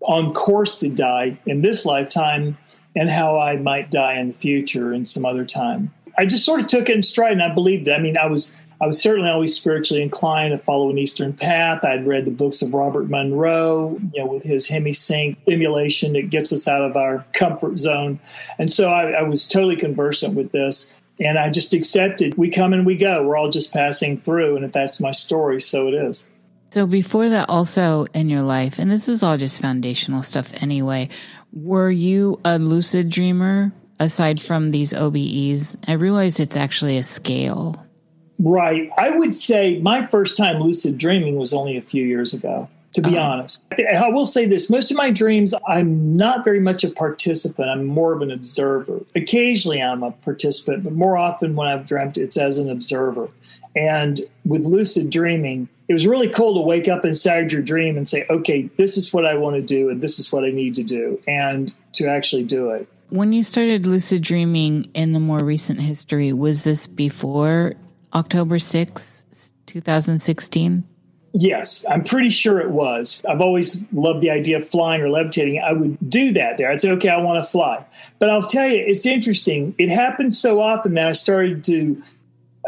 on 0.00 0.32
course 0.32 0.78
to 0.78 0.88
die 0.88 1.38
in 1.46 1.60
this 1.60 1.84
lifetime, 1.84 2.58
and 2.96 3.08
how 3.08 3.38
I 3.38 3.56
might 3.56 3.90
die 3.90 4.18
in 4.18 4.28
the 4.28 4.34
future 4.34 4.92
in 4.92 5.04
some 5.04 5.24
other 5.24 5.44
time. 5.44 5.92
I 6.18 6.26
just 6.26 6.44
sort 6.44 6.60
of 6.60 6.66
took 6.66 6.88
it 6.88 6.96
in 6.96 7.02
stride 7.02 7.32
and 7.32 7.42
I 7.42 7.52
believed 7.54 7.88
it. 7.88 7.92
I 7.92 7.98
mean, 7.98 8.16
I 8.16 8.26
was 8.26 8.56
I 8.82 8.86
was 8.86 9.00
certainly 9.00 9.30
always 9.30 9.54
spiritually 9.54 10.02
inclined 10.02 10.50
to 10.50 10.64
follow 10.64 10.90
an 10.90 10.98
Eastern 10.98 11.32
path. 11.32 11.84
I'd 11.84 12.04
read 12.04 12.24
the 12.24 12.32
books 12.32 12.62
of 12.62 12.74
Robert 12.74 13.08
Monroe, 13.08 13.96
you 14.12 14.20
know, 14.20 14.26
with 14.26 14.42
his 14.42 14.66
Hemi-Sync 14.66 15.38
stimulation 15.42 16.14
that 16.14 16.30
gets 16.30 16.52
us 16.52 16.66
out 16.66 16.82
of 16.82 16.96
our 16.96 17.24
comfort 17.32 17.78
zone. 17.78 18.18
And 18.58 18.68
so 18.68 18.88
I, 18.88 19.12
I 19.12 19.22
was 19.22 19.46
totally 19.46 19.76
conversant 19.76 20.34
with 20.34 20.50
this. 20.50 20.96
And 21.20 21.38
I 21.38 21.48
just 21.48 21.72
accepted 21.72 22.36
we 22.36 22.50
come 22.50 22.72
and 22.72 22.84
we 22.84 22.96
go. 22.96 23.24
We're 23.24 23.36
all 23.36 23.50
just 23.50 23.72
passing 23.72 24.18
through. 24.18 24.56
And 24.56 24.64
if 24.64 24.72
that's 24.72 24.98
my 24.98 25.12
story, 25.12 25.60
so 25.60 25.86
it 25.86 25.94
is. 25.94 26.26
So 26.72 26.84
before 26.84 27.28
that, 27.28 27.48
also 27.48 28.06
in 28.14 28.28
your 28.28 28.42
life, 28.42 28.80
and 28.80 28.90
this 28.90 29.08
is 29.08 29.22
all 29.22 29.36
just 29.36 29.62
foundational 29.62 30.24
stuff 30.24 30.60
anyway, 30.60 31.08
were 31.52 31.90
you 31.90 32.40
a 32.44 32.58
lucid 32.58 33.10
dreamer 33.10 33.72
aside 34.00 34.42
from 34.42 34.72
these 34.72 34.92
OBEs? 34.92 35.76
I 35.86 35.92
realize 35.92 36.40
it's 36.40 36.56
actually 36.56 36.96
a 36.96 37.04
scale. 37.04 37.86
Right. 38.38 38.90
I 38.98 39.10
would 39.10 39.34
say 39.34 39.78
my 39.80 40.04
first 40.04 40.36
time 40.36 40.60
lucid 40.60 40.98
dreaming 40.98 41.36
was 41.36 41.52
only 41.52 41.76
a 41.76 41.82
few 41.82 42.04
years 42.04 42.34
ago, 42.34 42.68
to 42.94 43.00
be 43.00 43.16
uh-huh. 43.16 43.26
honest. 43.26 43.62
I 43.78 44.08
will 44.08 44.26
say 44.26 44.46
this 44.46 44.68
most 44.68 44.90
of 44.90 44.96
my 44.96 45.10
dreams, 45.10 45.54
I'm 45.68 46.16
not 46.16 46.44
very 46.44 46.60
much 46.60 46.82
a 46.84 46.90
participant. 46.90 47.68
I'm 47.68 47.84
more 47.84 48.12
of 48.12 48.22
an 48.22 48.30
observer. 48.30 49.04
Occasionally 49.14 49.82
I'm 49.82 50.02
a 50.02 50.10
participant, 50.10 50.84
but 50.84 50.92
more 50.92 51.16
often 51.16 51.54
when 51.54 51.68
I've 51.68 51.86
dreamt, 51.86 52.18
it's 52.18 52.36
as 52.36 52.58
an 52.58 52.68
observer. 52.68 53.28
And 53.74 54.20
with 54.44 54.66
lucid 54.66 55.10
dreaming, 55.10 55.68
it 55.88 55.94
was 55.94 56.06
really 56.06 56.28
cool 56.28 56.54
to 56.54 56.60
wake 56.60 56.88
up 56.88 57.04
inside 57.04 57.52
your 57.52 57.62
dream 57.62 57.96
and 57.96 58.06
say, 58.06 58.26
okay, 58.28 58.62
this 58.76 58.96
is 58.96 59.12
what 59.12 59.24
I 59.24 59.34
want 59.34 59.56
to 59.56 59.62
do, 59.62 59.88
and 59.88 60.00
this 60.02 60.18
is 60.18 60.32
what 60.32 60.44
I 60.44 60.50
need 60.50 60.74
to 60.76 60.82
do, 60.82 61.20
and 61.26 61.72
to 61.94 62.06
actually 62.06 62.44
do 62.44 62.70
it. 62.70 62.88
When 63.10 63.32
you 63.32 63.42
started 63.42 63.84
lucid 63.84 64.22
dreaming 64.22 64.90
in 64.94 65.12
the 65.12 65.20
more 65.20 65.42
recent 65.42 65.80
history, 65.80 66.32
was 66.32 66.64
this 66.64 66.86
before 66.86 67.74
October 68.14 68.58
6, 68.58 69.52
2016? 69.66 70.84
Yes, 71.34 71.86
I'm 71.88 72.04
pretty 72.04 72.28
sure 72.28 72.60
it 72.60 72.70
was. 72.70 73.24
I've 73.26 73.40
always 73.40 73.86
loved 73.92 74.20
the 74.20 74.30
idea 74.30 74.58
of 74.58 74.66
flying 74.66 75.00
or 75.00 75.08
levitating. 75.08 75.60
I 75.60 75.72
would 75.72 75.96
do 76.10 76.30
that 76.32 76.58
there. 76.58 76.70
I'd 76.70 76.80
say, 76.80 76.90
okay, 76.90 77.08
I 77.08 77.18
want 77.18 77.42
to 77.42 77.50
fly. 77.50 77.84
But 78.18 78.28
I'll 78.28 78.46
tell 78.46 78.68
you, 78.68 78.84
it's 78.86 79.06
interesting. 79.06 79.74
It 79.78 79.88
happens 79.88 80.38
so 80.38 80.60
often 80.60 80.94
that 80.94 81.08
I 81.08 81.12
started 81.12 81.64
to 81.64 82.02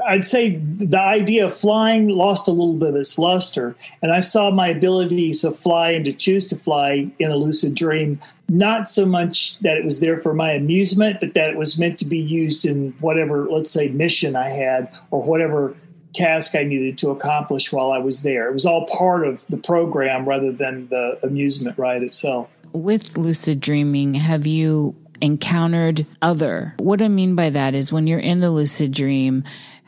I'd 0.07 0.25
say 0.25 0.57
the 0.57 1.01
idea 1.01 1.47
of 1.47 1.55
flying 1.55 2.09
lost 2.09 2.49
a 2.49 2.51
little 2.51 2.75
bit 2.75 2.91
of 2.91 2.97
its 2.97 3.19
luster, 3.19 3.75
and 4.03 4.13
I 4.13 4.21
saw 4.21 4.51
my 4.51 4.69
ability 4.69 5.33
to 5.35 5.53
fly 5.53 5.91
and 5.91 6.05
to 6.05 6.13
choose 6.13 6.47
to 6.47 6.57
fly 6.57 7.11
in 7.19 7.31
a 7.31 7.37
lucid 7.37 7.75
dream 7.75 8.21
not 8.49 8.89
so 8.89 9.07
much 9.07 9.59
that 9.61 9.77
it 9.77 9.85
was 9.85 10.01
there 10.01 10.19
for 10.19 10.35
my 10.35 10.51
amusement, 10.51 11.19
but 11.21 11.35
that 11.35 11.51
it 11.51 11.57
was 11.57 11.79
meant 11.79 11.99
to 11.99 12.05
be 12.05 12.19
used 12.19 12.67
in 12.67 12.93
whatever, 13.01 13.49
let's 13.49 13.71
say, 13.71 13.89
mission 13.89 14.37
I 14.37 14.51
had 14.51 14.93
or 15.11 15.23
whatever 15.23 15.75
task 16.13 16.55
I 16.55 16.63
needed 16.63 16.99
to 16.99 17.11
accomplish 17.11 17.73
while 17.73 17.91
I 17.91 17.99
was 17.99 18.23
there. 18.23 18.49
It 18.49 18.53
was 18.53 18.67
all 18.67 18.87
part 18.87 19.27
of 19.27 19.45
the 19.49 19.57
program 19.57 20.29
rather 20.29 20.53
than 20.53 20.89
the 20.89 21.19
amusement 21.23 21.79
ride 21.79 22.03
itself. 22.03 22.49
With 22.73 23.17
lucid 23.17 23.61
dreaming, 23.61 24.15
have 24.15 24.47
you 24.47 24.95
encountered 25.21 26.07
other? 26.23 26.75
What 26.79 27.03
I 27.03 27.09
mean 27.09 27.35
by 27.35 27.51
that 27.51 27.75
is 27.75 27.93
when 27.93 28.07
you're 28.07 28.19
in 28.19 28.39
the 28.39 28.51
lucid 28.51 28.93
dream, 28.93 29.45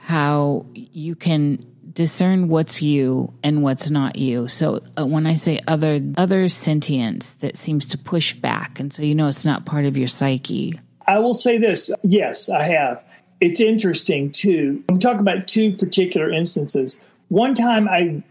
how 0.06 0.64
you 0.72 1.16
can 1.16 1.66
discern 1.92 2.46
what's 2.46 2.80
you 2.80 3.34
and 3.42 3.60
what's 3.60 3.90
not 3.90 4.14
you. 4.14 4.46
So 4.46 4.80
uh, 4.96 5.04
when 5.04 5.26
I 5.26 5.34
say 5.34 5.58
other 5.66 6.00
other 6.16 6.48
sentience 6.48 7.34
that 7.36 7.56
seems 7.56 7.86
to 7.86 7.98
push 7.98 8.32
back 8.32 8.78
and 8.78 8.92
so 8.92 9.02
you 9.02 9.16
know 9.16 9.26
it's 9.26 9.44
not 9.44 9.66
part 9.66 9.84
of 9.84 9.96
your 9.96 10.06
psyche. 10.06 10.78
I 11.08 11.18
will 11.18 11.34
say 11.34 11.58
this, 11.58 11.90
yes, 12.04 12.48
I 12.48 12.62
have. 12.62 13.02
It's 13.40 13.58
interesting 13.58 14.30
too. 14.30 14.84
I'm 14.88 15.00
talking 15.00 15.22
about 15.22 15.48
two 15.48 15.76
particular 15.76 16.30
instances. 16.30 17.00
One 17.26 17.54
time 17.54 17.88
I 17.88 18.22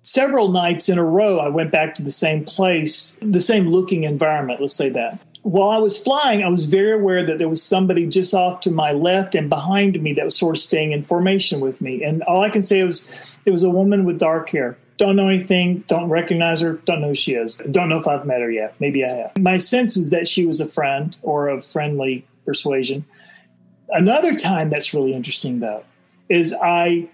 several 0.00 0.48
nights 0.48 0.88
in 0.88 0.96
a 0.96 1.04
row 1.04 1.40
I 1.40 1.50
went 1.50 1.72
back 1.72 1.94
to 1.96 2.02
the 2.02 2.10
same 2.10 2.42
place, 2.42 3.18
the 3.20 3.42
same 3.42 3.68
looking 3.68 4.04
environment, 4.04 4.62
let's 4.62 4.72
say 4.72 4.88
that 4.88 5.20
while 5.44 5.68
I 5.68 5.76
was 5.76 5.98
flying, 5.98 6.42
I 6.42 6.48
was 6.48 6.64
very 6.64 6.92
aware 6.92 7.22
that 7.22 7.38
there 7.38 7.50
was 7.50 7.62
somebody 7.62 8.06
just 8.06 8.32
off 8.32 8.60
to 8.60 8.70
my 8.70 8.92
left 8.92 9.34
and 9.34 9.50
behind 9.50 10.02
me 10.02 10.14
that 10.14 10.24
was 10.24 10.34
sort 10.34 10.56
of 10.56 10.62
staying 10.62 10.92
in 10.92 11.02
formation 11.02 11.60
with 11.60 11.82
me. 11.82 12.02
And 12.02 12.22
all 12.22 12.40
I 12.40 12.48
can 12.48 12.62
say 12.62 12.82
was 12.82 13.10
it 13.44 13.50
was 13.50 13.62
a 13.62 13.68
woman 13.68 14.06
with 14.06 14.18
dark 14.18 14.48
hair. 14.48 14.78
Don't 14.96 15.16
know 15.16 15.28
anything, 15.28 15.84
don't 15.86 16.08
recognize 16.08 16.62
her, 16.62 16.74
don't 16.86 17.02
know 17.02 17.08
who 17.08 17.14
she 17.14 17.34
is. 17.34 17.56
Don't 17.70 17.90
know 17.90 17.98
if 17.98 18.08
I've 18.08 18.24
met 18.24 18.40
her 18.40 18.50
yet. 18.50 18.74
Maybe 18.80 19.04
I 19.04 19.08
have. 19.08 19.38
My 19.38 19.58
sense 19.58 19.96
was 19.96 20.08
that 20.10 20.28
she 20.28 20.46
was 20.46 20.60
a 20.62 20.66
friend 20.66 21.14
or 21.20 21.48
of 21.48 21.62
friendly 21.62 22.26
persuasion. 22.46 23.04
Another 23.90 24.34
time 24.34 24.70
that's 24.70 24.94
really 24.94 25.12
interesting, 25.12 25.60
though, 25.60 25.84
is 26.30 26.54
I 26.62 27.10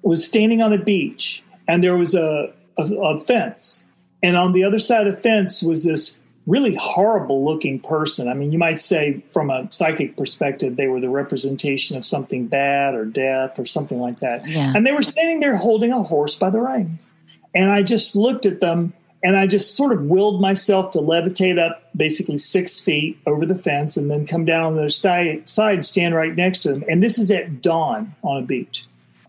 was 0.00 0.26
standing 0.26 0.62
on 0.62 0.72
a 0.72 0.82
beach 0.82 1.44
and 1.68 1.84
there 1.84 1.98
was 1.98 2.14
a, 2.14 2.54
a, 2.78 2.82
a 2.82 3.18
fence. 3.18 3.84
And 4.22 4.34
on 4.34 4.52
the 4.52 4.64
other 4.64 4.78
side 4.78 5.06
of 5.06 5.14
the 5.14 5.20
fence 5.20 5.62
was 5.62 5.84
this 5.84 6.20
really 6.46 6.76
horrible 6.76 7.44
looking 7.44 7.80
person. 7.80 8.28
I 8.28 8.34
mean, 8.34 8.52
you 8.52 8.58
might 8.58 8.78
say 8.78 9.24
from 9.32 9.50
a 9.50 9.66
psychic 9.72 10.16
perspective, 10.16 10.76
they 10.76 10.86
were 10.86 11.00
the 11.00 11.10
representation 11.10 11.96
of 11.96 12.04
something 12.04 12.46
bad 12.46 12.94
or 12.94 13.04
death 13.04 13.58
or 13.58 13.64
something 13.66 13.98
like 13.98 14.20
that. 14.20 14.46
Yeah. 14.46 14.72
And 14.74 14.86
they 14.86 14.92
were 14.92 15.02
standing 15.02 15.40
there 15.40 15.56
holding 15.56 15.90
a 15.90 16.02
horse 16.02 16.36
by 16.36 16.50
the 16.50 16.60
reins. 16.60 17.12
And 17.54 17.70
I 17.70 17.82
just 17.82 18.14
looked 18.14 18.46
at 18.46 18.60
them 18.60 18.92
And 19.26 19.36
I 19.36 19.48
just 19.48 19.74
sort 19.74 19.92
of 19.92 20.02
willed 20.02 20.40
myself 20.40 20.90
to 20.92 20.98
levitate 20.98 21.58
up 21.58 21.82
basically 21.96 22.38
six 22.38 22.78
feet 22.78 23.18
over 23.26 23.46
the 23.46 23.56
fence 23.56 23.96
and 23.96 24.10
then 24.10 24.24
come 24.26 24.44
down 24.44 24.66
on 24.66 24.76
the 24.76 24.88
side, 24.88 25.48
side 25.48 25.84
stand 25.84 26.14
right 26.14 26.34
next 26.36 26.60
to 26.60 26.70
them. 26.70 26.84
And 26.88 27.02
this 27.02 27.18
is 27.18 27.30
at 27.30 27.62
dawn 27.62 28.14
on 28.22 28.42
a 28.42 28.46
beach. 28.46 28.84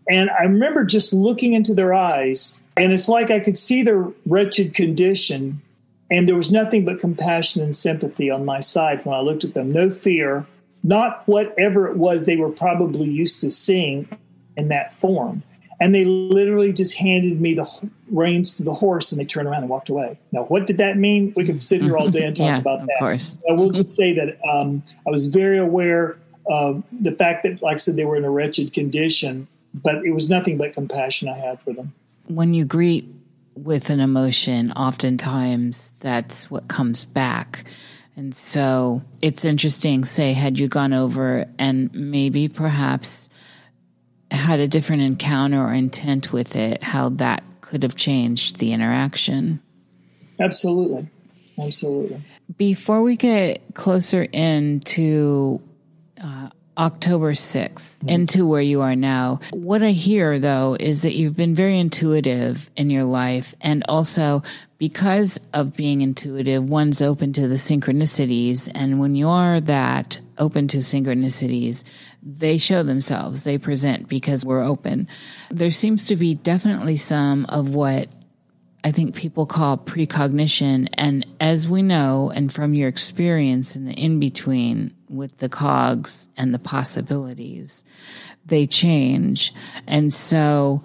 And 0.10 0.30
I 0.30 0.44
remember 0.44 0.86
just 0.86 1.14
looking 1.14 1.54
into 1.54 1.74
their 1.74 1.94
eyes, 1.94 2.60
and 2.78 2.94
it's 2.94 3.10
like 3.10 3.32
I 3.32 3.40
could 3.40 3.58
see 3.58 3.82
their 3.82 4.08
wretched 4.26 4.74
condition. 4.74 5.64
And 6.10 6.28
there 6.28 6.36
was 6.36 6.52
nothing 6.52 6.86
but 6.86 7.00
compassion 7.00 7.62
and 7.62 7.76
sympathy 7.76 8.30
on 8.30 8.46
my 8.46 8.60
side 8.60 9.06
when 9.06 9.16
I 9.16 9.20
looked 9.20 9.44
at 9.44 9.54
them. 9.54 9.72
No 9.72 9.90
fear, 9.90 10.46
not 10.84 11.24
whatever 11.28 11.88
it 11.88 11.98
was 11.98 12.26
they 12.26 12.38
were 12.38 12.50
probably 12.50 13.10
used 13.10 13.42
to 13.42 13.50
seeing 13.50 14.08
in 14.56 14.70
that 14.70 14.94
form. 14.94 15.44
And 15.80 15.94
they 15.94 16.06
literally 16.06 16.74
just 16.74 16.98
handed 16.98 17.40
me 17.40 17.54
the 17.54 17.68
reins 18.10 18.52
to 18.52 18.64
the 18.64 18.74
horse 18.74 19.12
and 19.12 19.22
they 19.22 19.26
turned 19.26 19.48
around 19.48 19.62
and 19.62 19.70
walked 19.70 19.90
away. 19.90 20.18
Now, 20.32 20.44
what 20.46 20.66
did 20.66 20.80
that 20.80 20.98
mean? 20.98 21.34
We 21.36 21.46
could 21.46 21.62
sit 21.62 21.84
here 21.84 21.98
all 21.98 22.10
day 22.10 22.24
and 22.24 22.36
talk 22.36 22.48
yeah, 22.48 22.58
about 22.58 22.80
that. 22.88 22.94
of. 22.94 23.00
Course. 23.00 23.38
I 23.48 23.54
will 23.54 23.70
just 23.70 23.96
say 23.96 24.14
that 24.14 24.40
um, 24.50 24.82
I 25.06 25.12
was 25.12 25.28
very 25.28 25.60
aware 25.60 26.18
of 26.48 26.84
the 26.92 27.12
fact 27.12 27.44
that, 27.44 27.62
like 27.62 27.76
I 27.76 27.78
said, 27.78 27.96
they 27.96 28.06
were 28.06 28.16
in 28.16 28.24
a 28.24 28.30
wretched 28.32 28.74
condition, 28.74 29.48
but 29.74 29.98
it 30.04 30.12
was 30.12 30.30
nothing 30.30 30.58
but 30.58 30.74
compassion 30.74 31.28
I 31.28 31.38
had 31.38 31.62
for 31.62 31.74
them. 31.74 31.94
When 32.26 32.54
you 32.54 32.66
greet 32.66 33.08
with 33.58 33.90
an 33.90 34.00
emotion, 34.00 34.72
oftentimes 34.74 35.94
that's 36.00 36.50
what 36.50 36.68
comes 36.68 37.06
back. 37.06 37.66
And 38.16 38.34
so 38.34 39.04
it's 39.22 39.46
interesting, 39.46 40.06
say, 40.06 40.34
had 40.34 40.58
you 40.58 40.68
gone 40.68 40.94
over 40.94 41.46
and 41.60 41.94
maybe 41.94 42.48
perhaps 42.48 43.30
had 44.32 44.60
a 44.60 44.68
different 44.68 45.04
encounter 45.04 45.64
or 45.64 45.74
intent 45.74 46.34
with 46.34 46.56
it, 46.56 46.84
how 46.84 47.10
that 47.10 47.44
could 47.62 47.84
have 47.84 47.96
changed 47.96 48.58
the 48.58 48.74
interaction. 48.74 49.62
Absolutely. 50.40 51.10
Absolutely. 51.60 52.24
Before 52.58 53.02
we 53.02 53.16
get 53.16 53.62
closer 53.74 54.24
into 54.24 55.62
October 56.78 57.34
6th, 57.34 57.74
mm-hmm. 57.74 58.10
into 58.10 58.46
where 58.46 58.62
you 58.62 58.82
are 58.82 58.96
now, 58.96 59.40
what 59.52 59.82
I 59.82 59.92
hear 59.92 60.40
though 60.40 60.78
is 60.80 61.02
that 61.02 61.16
you've 61.16 61.36
been 61.36 61.56
very 61.56 61.80
intuitive 61.80 62.70
in 62.76 62.90
your 62.90 63.04
life. 63.04 63.56
And 63.62 63.84
also, 63.90 64.44
because 64.78 65.40
of 65.54 65.76
being 65.76 66.02
intuitive, 66.02 66.64
one's 66.64 67.02
open 67.02 67.34
to 67.34 67.48
the 67.48 67.56
synchronicities. 67.56 68.70
And 68.74 69.00
when 69.00 69.16
you 69.16 69.30
are 69.30 69.60
that 69.62 70.20
open 70.38 70.68
to 70.70 70.78
synchronicities, 70.78 71.84
they 72.22 72.58
show 72.58 72.84
themselves, 72.84 73.44
they 73.44 73.58
present 73.58 74.08
because 74.08 74.46
we're 74.46 74.64
open. 74.64 75.08
There 75.50 75.72
seems 75.72 76.06
to 76.08 76.16
be 76.16 76.36
definitely 76.36 76.98
some 76.98 77.46
of 77.46 77.74
what 77.74 78.08
I 78.84 78.92
think 78.92 79.16
people 79.16 79.46
call 79.46 79.78
precognition. 79.78 80.88
And 80.94 81.26
as 81.40 81.68
we 81.68 81.82
know, 81.82 82.32
and 82.34 82.54
from 82.54 82.74
your 82.74 82.88
experience 82.88 83.76
in 83.76 83.86
the 83.86 83.94
in 83.94 84.20
between 84.20 84.94
with 85.10 85.38
the 85.38 85.50
cogs 85.50 86.28
and 86.38 86.54
the 86.54 86.60
possibilities, 86.60 87.84
they 88.46 88.68
change. 88.68 89.54
And 89.86 90.14
so 90.14 90.84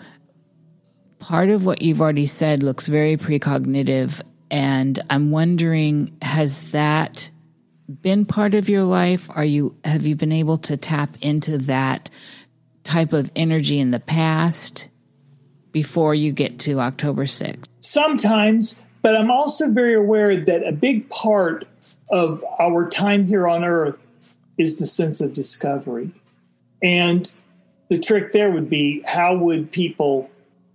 part 1.18 1.48
of 1.48 1.64
what 1.64 1.82
you've 1.82 2.00
already 2.00 2.26
said 2.26 2.62
looks 2.62 2.88
very 2.88 3.16
precognitive. 3.16 4.20
And 4.50 4.98
I'm 5.08 5.30
wondering, 5.30 6.16
has 6.22 6.72
that 6.72 7.30
been 8.00 8.24
part 8.24 8.54
of 8.54 8.68
your 8.68 8.84
life? 8.84 9.28
Are 9.30 9.44
you 9.44 9.76
have 9.84 10.06
you 10.06 10.16
been 10.16 10.32
able 10.32 10.58
to 10.58 10.76
tap 10.76 11.16
into 11.20 11.58
that 11.58 12.10
type 12.84 13.12
of 13.12 13.30
energy 13.36 13.78
in 13.78 13.90
the 13.90 14.00
past 14.00 14.88
before 15.72 16.14
you 16.14 16.32
get 16.32 16.58
to 16.60 16.80
October 16.80 17.24
6th? 17.24 17.64
Sometimes, 17.80 18.82
but 19.02 19.16
I'm 19.16 19.30
also 19.30 19.72
very 19.72 19.94
aware 19.94 20.36
that 20.36 20.66
a 20.66 20.72
big 20.72 21.08
part 21.10 21.66
of 22.10 22.44
our 22.60 22.88
time 22.88 23.26
here 23.26 23.48
on 23.48 23.64
earth 23.64 23.96
is 24.58 24.78
the 24.78 24.86
sense 24.86 25.20
of 25.20 25.32
discovery. 25.32 26.12
And 26.82 27.32
the 27.88 27.98
trick 27.98 28.32
there 28.32 28.50
would 28.50 28.70
be 28.70 29.02
how 29.06 29.36
would 29.36 29.70
people 29.70 30.30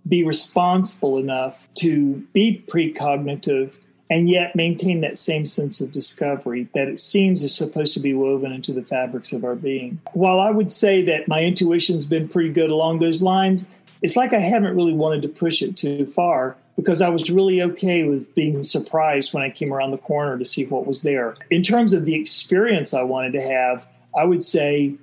be 0.06 0.24
responsible 0.24 1.18
enough 1.18 1.68
to 1.74 2.26
be 2.32 2.64
precognitive 2.68 3.78
and 4.10 4.28
yet 4.28 4.56
maintain 4.56 5.02
that 5.02 5.18
same 5.18 5.44
sense 5.44 5.80
of 5.80 5.90
discovery 5.90 6.68
that 6.74 6.88
it 6.88 6.98
seems 6.98 7.42
is 7.42 7.54
supposed 7.54 7.92
to 7.94 8.00
be 8.00 8.14
woven 8.14 8.52
into 8.52 8.72
the 8.72 8.82
fabrics 8.82 9.32
of 9.32 9.44
our 9.44 9.54
being. 9.54 10.00
While 10.12 10.40
I 10.40 10.50
would 10.50 10.72
say 10.72 11.02
that 11.02 11.28
my 11.28 11.44
intuition's 11.44 12.06
been 12.06 12.28
pretty 12.28 12.50
good 12.50 12.70
along 12.70 12.98
those 12.98 13.22
lines, 13.22 13.68
it's 14.00 14.16
like 14.16 14.32
I 14.32 14.38
haven't 14.38 14.76
really 14.76 14.94
wanted 14.94 15.22
to 15.22 15.28
push 15.28 15.60
it 15.60 15.76
too 15.76 16.06
far 16.06 16.56
because 16.78 17.02
I 17.02 17.08
was 17.08 17.28
really 17.28 17.60
okay 17.60 18.04
with 18.04 18.32
being 18.36 18.62
surprised 18.62 19.34
when 19.34 19.42
I 19.42 19.50
came 19.50 19.74
around 19.74 19.90
the 19.90 19.98
corner 19.98 20.38
to 20.38 20.44
see 20.44 20.64
what 20.64 20.86
was 20.86 21.02
there. 21.02 21.34
In 21.50 21.64
terms 21.64 21.92
of 21.92 22.04
the 22.04 22.14
experience 22.14 22.94
I 22.94 23.02
wanted 23.02 23.32
to 23.32 23.42
have, 23.42 23.84
I 24.16 24.22
would 24.22 24.44
say 24.44 24.94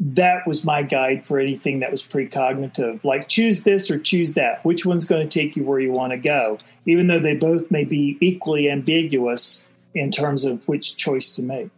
that 0.00 0.46
was 0.46 0.64
my 0.64 0.82
guide 0.82 1.26
for 1.26 1.38
anything 1.38 1.80
that 1.80 1.90
was 1.90 2.02
precognitive. 2.02 3.04
Like 3.04 3.28
choose 3.28 3.64
this 3.64 3.90
or 3.90 3.98
choose 3.98 4.32
that. 4.32 4.64
Which 4.64 4.86
one's 4.86 5.04
going 5.04 5.28
to 5.28 5.40
take 5.40 5.56
you 5.56 5.64
where 5.64 5.78
you 5.78 5.92
want 5.92 6.12
to 6.12 6.16
go? 6.16 6.58
Even 6.86 7.06
though 7.06 7.20
they 7.20 7.36
both 7.36 7.70
may 7.70 7.84
be 7.84 8.16
equally 8.22 8.70
ambiguous 8.70 9.68
in 9.94 10.10
terms 10.10 10.46
of 10.46 10.66
which 10.66 10.96
choice 10.96 11.28
to 11.36 11.42
make. 11.42 11.68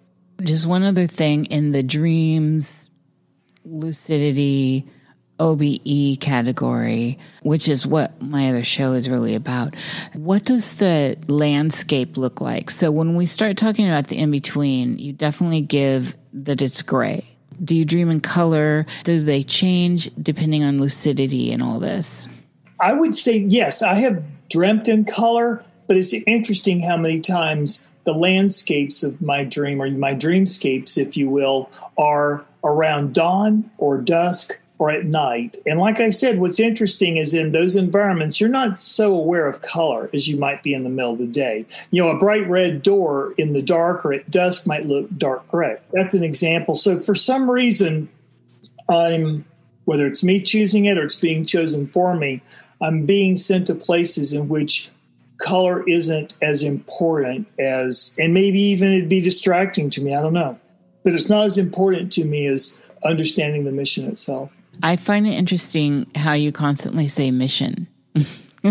Just 0.43 0.67
one 0.67 0.85
other 0.85 1.09
thing 1.09 1.47
in 1.47 1.73
the 1.73 1.83
dreams, 1.83 2.91
lucidity, 3.65 4.87
OBE 5.39 6.19
category, 6.21 7.19
which 7.43 7.69
is 7.69 7.87
what 7.87 8.21
my 8.23 8.51
other 8.51 8.65
show 8.65 8.93
is 8.93 9.09
really 9.09 9.35
about. 9.35 9.75
What 10.15 10.45
does 10.45 10.77
the 10.77 11.17
landscape 11.29 12.17
look 12.17 12.41
like? 12.41 12.71
So 12.71 12.91
when 12.91 13.15
we 13.15 13.27
start 13.27 13.57
talking 13.57 13.89
about 13.89 14.09
the 14.09 14.19
in 14.19 14.31
between, 14.31 14.99
you 14.99 15.13
definitely 15.13 15.61
give 15.61 16.17
that 16.33 16.63
it's 16.63 16.83
gray 16.83 17.37
do 17.65 17.77
you 17.77 17.85
dream 17.85 18.11
in 18.11 18.21
color? 18.21 18.87
Do 19.05 19.21
they 19.21 19.43
change 19.43 20.11
depending 20.21 20.63
on 20.63 20.79
lucidity 20.79 21.53
and 21.53 21.63
all 21.63 21.79
this? 21.79 22.29
I 22.81 22.93
would 22.93 23.15
say 23.15 23.39
yes. 23.39 23.83
I 23.83 23.95
have 23.95 24.23
dreamt 24.51 24.89
in 24.89 25.05
color, 25.05 25.65
but 25.87 25.97
it's 25.97 26.13
interesting 26.13 26.81
how 26.81 26.97
many 26.97 27.21
times 27.21 27.87
the 28.05 28.13
landscapes 28.13 29.03
of 29.03 29.21
my 29.21 29.45
dream, 29.45 29.83
or 29.83 29.91
my 29.91 30.15
dreamscapes, 30.15 30.97
if 30.97 31.17
you 31.17 31.29
will, 31.29 31.71
are 31.99 32.45
around 32.63 33.15
dawn 33.15 33.69
or 33.79 33.99
dusk 33.99 34.59
or 34.79 34.91
at 34.91 35.07
night. 35.07 35.57
And 35.65 35.79
like 35.79 36.01
I 36.01 36.11
said, 36.11 36.39
what's 36.39 36.61
interesting 36.61 37.17
is 37.17 37.35
in 37.35 37.53
those 37.53 37.77
environments, 37.77 38.41
you're 38.41 38.51
not 38.51 38.79
so 38.79 39.15
aware 39.15 39.47
of 39.47 39.63
color 39.63 40.11
as 40.13 40.29
you 40.29 40.37
might 40.37 40.63
be 40.63 40.75
in 40.75 40.85
the 40.85 40.91
middle 40.91 41.13
of 41.13 41.19
the 41.19 41.27
day. 41.27 41.65
You 41.91 42.03
know, 42.03 42.11
a 42.11 42.19
bright 42.19 42.47
red 42.49 42.83
door 42.83 43.33
in 43.39 43.55
the 43.55 43.63
dark 43.63 44.05
or 44.05 44.13
at 44.13 44.31
dusk 44.31 44.67
might 44.67 44.87
look 44.87 45.09
dark 45.17 45.49
gray. 45.49 45.79
That's 45.93 46.15
an 46.15 46.23
example. 46.23 46.75
So 46.75 46.99
for 46.99 47.15
some 47.15 47.51
reason, 47.51 48.09
I'm, 48.91 49.45
whether 49.87 50.07
it's 50.07 50.23
me 50.23 50.43
choosing 50.43 50.85
it 50.85 50.99
or 50.99 51.05
it's 51.05 51.21
being 51.21 51.47
chosen 51.47 51.87
for 51.87 52.15
me, 52.15 52.43
I'm 52.83 53.07
being 53.07 53.37
sent 53.37 53.69
to 53.69 53.75
places 53.75 54.35
in 54.35 54.49
which 54.49 54.91
color 55.39 55.89
isn't 55.89 56.37
as 56.43 56.63
important 56.63 57.47
as, 57.59 58.17
and 58.19 58.35
maybe 58.35 58.61
even 58.61 58.93
it'd 58.93 59.09
be 59.09 59.21
distracting 59.21 59.91
to 59.91 60.03
me. 60.03 60.15
I 60.15 60.21
don't 60.21 60.33
know. 60.33 60.59
But 61.03 61.15
it's 61.15 61.31
not 61.31 61.47
as 61.47 61.57
important 61.57 62.11
to 62.13 62.25
me 62.25 62.47
as 62.47 62.83
understanding 63.05 63.65
the 63.65 63.71
mission 63.71 64.09
itself. 64.09 64.56
I 64.83 64.97
find 64.97 65.27
it 65.27 65.33
interesting 65.33 66.11
how 66.15 66.33
you 66.33 66.53
constantly 66.53 67.09
say 67.09 67.31
mission. 67.31 67.87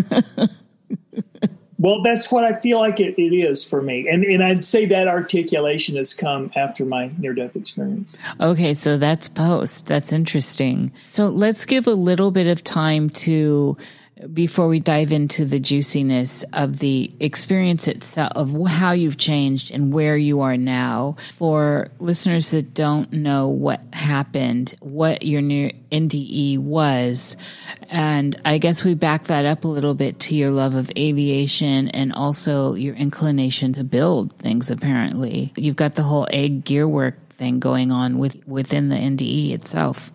well, 1.78 2.02
that's 2.04 2.32
what 2.32 2.44
I 2.44 2.60
feel 2.60 2.80
like 2.80 3.00
it, 3.00 3.16
it 3.20 3.34
is 3.34 3.64
for 3.64 3.82
me. 3.82 4.08
And, 4.10 4.24
and 4.24 4.44
I'd 4.44 4.66
say 4.66 4.86
that 4.88 5.08
articulation 5.08 5.96
has 5.98 6.14
come 6.14 6.52
after 6.56 6.86
my 6.86 7.12
near 7.18 7.34
death 7.34 7.56
experience. 7.56 8.16
Okay, 8.40 8.74
so 8.74 8.98
that's 8.98 9.28
post. 9.28 9.86
That's 9.88 10.12
interesting. 10.12 10.92
So 11.06 11.30
let's 11.30 11.66
give 11.66 11.88
a 11.88 11.94
little 11.94 12.32
bit 12.32 12.48
of 12.48 12.64
time 12.64 13.10
to 13.12 13.78
before 14.34 14.68
we 14.68 14.80
dive 14.80 15.12
into 15.12 15.46
the 15.46 15.60
juiciness 15.60 16.44
of 16.54 16.80
the 16.80 17.12
experience 17.20 17.88
itself, 17.88 18.32
of 18.36 18.68
how 18.68 18.92
you've 18.92 19.18
changed 19.18 19.72
and 19.72 19.94
where 19.94 20.18
you 20.18 20.42
are 20.42 20.58
now, 20.58 21.16
for 21.38 21.90
listeners 22.00 22.52
that 22.52 22.74
don't 22.74 23.12
know 23.12 23.48
what 23.48 23.82
happened, 23.94 24.76
what 24.80 25.24
your 25.24 25.42
new 25.42 25.72
NDE 25.92 26.60
was, 26.60 27.36
and 27.90 28.40
I 28.46 28.58
guess 28.58 28.84
we 28.84 28.94
back 28.94 29.26
that 29.26 29.46
up 29.46 29.64
a 29.64 29.68
little 29.68 29.94
bit 29.94 30.20
to 30.22 30.36
your 30.36 30.52
love 30.52 30.76
of 30.76 30.92
aviation 30.98 31.90
and 31.90 32.14
also 32.14 32.74
your 32.74 32.96
inclination 32.96 33.74
to 33.74 33.84
build 33.84 34.34
things. 34.34 34.72
Apparently, 34.72 35.54
you've 35.56 35.76
got 35.76 35.96
the 35.96 36.04
whole 36.04 36.28
egg 36.32 36.64
gear 36.64 36.88
work 36.88 37.16
thing 37.30 37.60
going 37.60 37.92
on 37.92 38.18
with 38.18 38.36
within 38.48 38.90
the 38.90 38.96
NDE 38.96 39.52
itself 39.52 40.12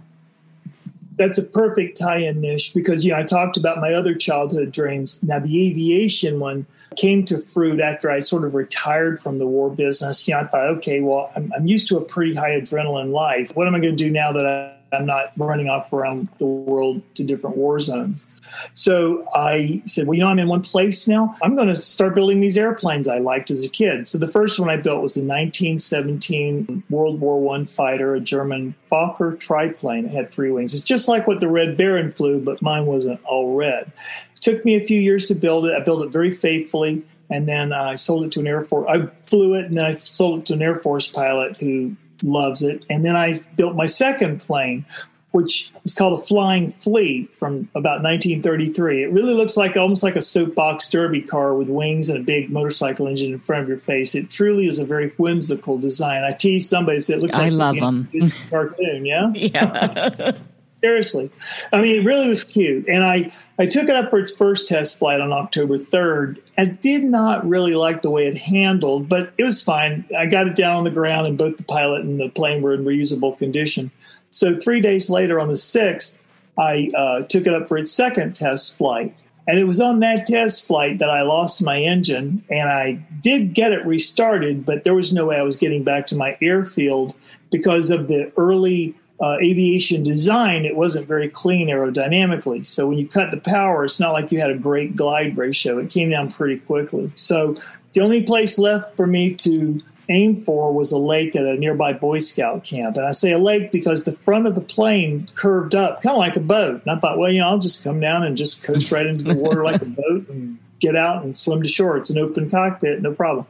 that's 1.20 1.36
a 1.36 1.42
perfect 1.42 1.98
tie-in 1.98 2.40
Nish 2.40 2.72
because 2.72 3.04
you 3.04 3.12
know 3.12 3.18
I 3.18 3.24
talked 3.24 3.58
about 3.58 3.78
my 3.78 3.92
other 3.92 4.14
childhood 4.14 4.72
dreams. 4.72 5.22
Now 5.22 5.38
the 5.38 5.68
aviation 5.68 6.40
one 6.40 6.64
came 6.96 7.26
to 7.26 7.36
fruit 7.36 7.78
after 7.78 8.10
I 8.10 8.20
sort 8.20 8.42
of 8.42 8.54
retired 8.54 9.20
from 9.20 9.36
the 9.36 9.46
war 9.46 9.68
business. 9.68 10.26
You 10.26 10.32
know, 10.34 10.40
I 10.40 10.44
thought, 10.46 10.64
okay, 10.78 11.00
well, 11.00 11.30
I'm, 11.36 11.52
I'm 11.54 11.66
used 11.66 11.88
to 11.88 11.98
a 11.98 12.00
pretty 12.00 12.34
high 12.34 12.58
adrenaline 12.58 13.12
life. 13.12 13.50
What 13.54 13.66
am 13.66 13.74
I 13.74 13.80
going 13.80 13.94
to 13.94 14.02
do 14.04 14.10
now 14.10 14.32
that 14.32 14.78
I'm 14.92 15.04
not 15.04 15.32
running 15.36 15.68
off 15.68 15.92
around 15.92 16.28
the 16.38 16.46
world 16.46 17.02
to 17.16 17.22
different 17.22 17.56
war 17.56 17.80
zones. 17.80 18.26
So 18.74 19.26
I 19.34 19.82
said, 19.86 20.06
well, 20.06 20.14
you 20.14 20.22
know, 20.22 20.28
I'm 20.28 20.38
in 20.38 20.48
one 20.48 20.62
place 20.62 21.08
now. 21.08 21.36
I'm 21.42 21.56
going 21.56 21.68
to 21.68 21.76
start 21.76 22.14
building 22.14 22.40
these 22.40 22.56
airplanes 22.56 23.08
I 23.08 23.18
liked 23.18 23.50
as 23.50 23.64
a 23.64 23.68
kid. 23.68 24.06
So 24.08 24.18
the 24.18 24.28
first 24.28 24.58
one 24.58 24.70
I 24.70 24.76
built 24.76 25.02
was 25.02 25.16
a 25.16 25.20
1917 25.20 26.84
World 26.90 27.20
War 27.20 27.40
One 27.40 27.66
fighter, 27.66 28.14
a 28.14 28.20
German 28.20 28.74
Fokker 28.90 29.38
triplane. 29.38 30.06
It 30.06 30.12
had 30.12 30.30
three 30.30 30.50
wings. 30.50 30.74
It's 30.74 30.82
just 30.82 31.08
like 31.08 31.26
what 31.26 31.40
the 31.40 31.48
Red 31.48 31.76
Baron 31.76 32.12
flew, 32.12 32.40
but 32.40 32.62
mine 32.62 32.86
wasn't 32.86 33.20
all 33.24 33.56
red. 33.56 33.92
It 34.36 34.42
took 34.42 34.64
me 34.64 34.76
a 34.76 34.84
few 34.84 35.00
years 35.00 35.26
to 35.26 35.34
build 35.34 35.66
it. 35.66 35.74
I 35.74 35.82
built 35.82 36.04
it 36.04 36.12
very 36.12 36.34
faithfully. 36.34 37.04
And 37.30 37.48
then 37.48 37.72
I 37.72 37.94
sold 37.94 38.24
it 38.24 38.32
to 38.32 38.40
an 38.40 38.48
Air 38.48 38.64
Force. 38.64 38.86
I 38.88 39.06
flew 39.24 39.54
it 39.54 39.66
and 39.66 39.78
then 39.78 39.86
I 39.86 39.94
sold 39.94 40.40
it 40.40 40.46
to 40.46 40.54
an 40.54 40.62
Air 40.62 40.74
Force 40.74 41.06
pilot 41.06 41.56
who 41.58 41.94
loves 42.22 42.62
it. 42.62 42.84
And 42.90 43.04
then 43.04 43.16
I 43.16 43.34
built 43.56 43.76
my 43.76 43.86
second 43.86 44.40
plane, 44.40 44.84
which 45.32 45.72
is 45.84 45.94
called 45.94 46.18
a 46.18 46.22
Flying 46.22 46.72
Flea 46.72 47.26
from 47.26 47.68
about 47.74 48.02
1933. 48.02 49.04
It 49.04 49.12
really 49.12 49.34
looks 49.34 49.56
like 49.56 49.76
almost 49.76 50.02
like 50.02 50.16
a 50.16 50.22
soapbox 50.22 50.88
derby 50.90 51.22
car 51.22 51.54
with 51.54 51.68
wings 51.68 52.08
and 52.08 52.18
a 52.18 52.22
big 52.22 52.50
motorcycle 52.50 53.06
engine 53.06 53.32
in 53.32 53.38
front 53.38 53.62
of 53.62 53.68
your 53.68 53.78
face. 53.78 54.14
It 54.14 54.30
truly 54.30 54.66
is 54.66 54.78
a 54.78 54.84
very 54.84 55.10
whimsical 55.10 55.78
design. 55.78 56.24
I 56.24 56.32
teased 56.32 56.68
somebody 56.68 57.00
said 57.00 57.18
it 57.18 57.22
looks 57.22 57.34
like 57.34 57.52
I 57.52 57.54
love 57.54 57.76
them. 57.76 58.08
cartoon. 58.48 59.04
Yeah, 59.04 59.30
yeah. 59.34 60.32
Seriously, 60.82 61.30
I 61.74 61.82
mean, 61.82 62.00
it 62.00 62.06
really 62.06 62.26
was 62.26 62.42
cute, 62.42 62.88
and 62.88 63.04
I 63.04 63.30
I 63.58 63.66
took 63.66 63.84
it 63.84 63.94
up 63.94 64.08
for 64.08 64.18
its 64.18 64.34
first 64.34 64.66
test 64.66 64.98
flight 64.98 65.20
on 65.20 65.30
October 65.30 65.76
3rd. 65.76 66.38
I 66.56 66.64
did 66.64 67.04
not 67.04 67.46
really 67.46 67.74
like 67.74 68.00
the 68.00 68.08
way 68.08 68.26
it 68.26 68.38
handled, 68.38 69.06
but 69.06 69.34
it 69.36 69.44
was 69.44 69.62
fine. 69.62 70.06
I 70.16 70.24
got 70.24 70.46
it 70.46 70.56
down 70.56 70.76
on 70.76 70.84
the 70.84 70.90
ground, 70.90 71.26
and 71.26 71.36
both 71.36 71.58
the 71.58 71.64
pilot 71.64 72.00
and 72.00 72.18
the 72.18 72.30
plane 72.30 72.62
were 72.62 72.72
in 72.72 72.86
reusable 72.86 73.36
condition. 73.36 73.90
So 74.30 74.56
three 74.58 74.80
days 74.80 75.10
later, 75.10 75.40
on 75.40 75.48
the 75.48 75.54
6th, 75.54 76.22
I 76.58 76.90
uh, 76.94 77.22
took 77.22 77.46
it 77.46 77.54
up 77.54 77.68
for 77.68 77.78
its 77.78 77.92
second 77.92 78.34
test 78.34 78.76
flight. 78.76 79.14
And 79.48 79.58
it 79.58 79.64
was 79.64 79.80
on 79.80 80.00
that 80.00 80.26
test 80.26 80.66
flight 80.66 80.98
that 81.00 81.10
I 81.10 81.22
lost 81.22 81.62
my 81.62 81.80
engine, 81.80 82.44
and 82.50 82.68
I 82.68 83.04
did 83.20 83.54
get 83.54 83.72
it 83.72 83.84
restarted, 83.84 84.64
but 84.64 84.84
there 84.84 84.94
was 84.94 85.12
no 85.12 85.26
way 85.26 85.36
I 85.36 85.42
was 85.42 85.56
getting 85.56 85.82
back 85.82 86.06
to 86.08 86.16
my 86.16 86.36
airfield 86.40 87.16
because 87.50 87.90
of 87.90 88.06
the 88.06 88.30
early 88.36 88.94
uh, 89.20 89.36
aviation 89.42 90.02
design. 90.02 90.64
It 90.64 90.76
wasn't 90.76 91.08
very 91.08 91.28
clean 91.28 91.68
aerodynamically. 91.68 92.64
So 92.64 92.86
when 92.86 92.98
you 92.98 93.08
cut 93.08 93.30
the 93.30 93.38
power, 93.38 93.84
it's 93.84 94.00
not 94.00 94.12
like 94.12 94.30
you 94.30 94.40
had 94.40 94.50
a 94.50 94.58
great 94.58 94.96
glide 94.96 95.36
ratio. 95.36 95.78
It 95.78 95.90
came 95.90 96.10
down 96.10 96.30
pretty 96.30 96.58
quickly. 96.58 97.10
So 97.16 97.56
the 97.92 98.00
only 98.00 98.22
place 98.22 98.58
left 98.58 98.94
for 98.94 99.06
me 99.06 99.34
to 99.36 99.82
aim 100.10 100.36
for 100.36 100.72
was 100.72 100.92
a 100.92 100.98
lake 100.98 101.36
at 101.36 101.44
a 101.44 101.54
nearby 101.54 101.92
Boy 101.92 102.18
Scout 102.18 102.64
camp. 102.64 102.96
And 102.96 103.06
I 103.06 103.12
say 103.12 103.32
a 103.32 103.38
lake 103.38 103.70
because 103.70 104.04
the 104.04 104.12
front 104.12 104.46
of 104.46 104.54
the 104.54 104.60
plane 104.60 105.28
curved 105.34 105.74
up, 105.74 106.02
kind 106.02 106.14
of 106.14 106.18
like 106.18 106.36
a 106.36 106.40
boat. 106.40 106.82
And 106.82 106.90
I 106.90 106.98
thought, 106.98 107.16
well, 107.16 107.30
you 107.30 107.40
know, 107.40 107.48
I'll 107.48 107.58
just 107.58 107.84
come 107.84 108.00
down 108.00 108.24
and 108.24 108.36
just 108.36 108.64
coast 108.64 108.90
right 108.90 109.06
into 109.06 109.22
the 109.22 109.34
water 109.34 109.64
like 109.64 109.80
a 109.80 109.84
boat 109.86 110.28
and 110.28 110.58
get 110.80 110.96
out 110.96 111.22
and 111.22 111.36
swim 111.36 111.62
to 111.62 111.68
shore. 111.68 111.96
It's 111.96 112.10
an 112.10 112.18
open 112.18 112.50
cockpit, 112.50 113.00
no 113.02 113.14
problem. 113.14 113.46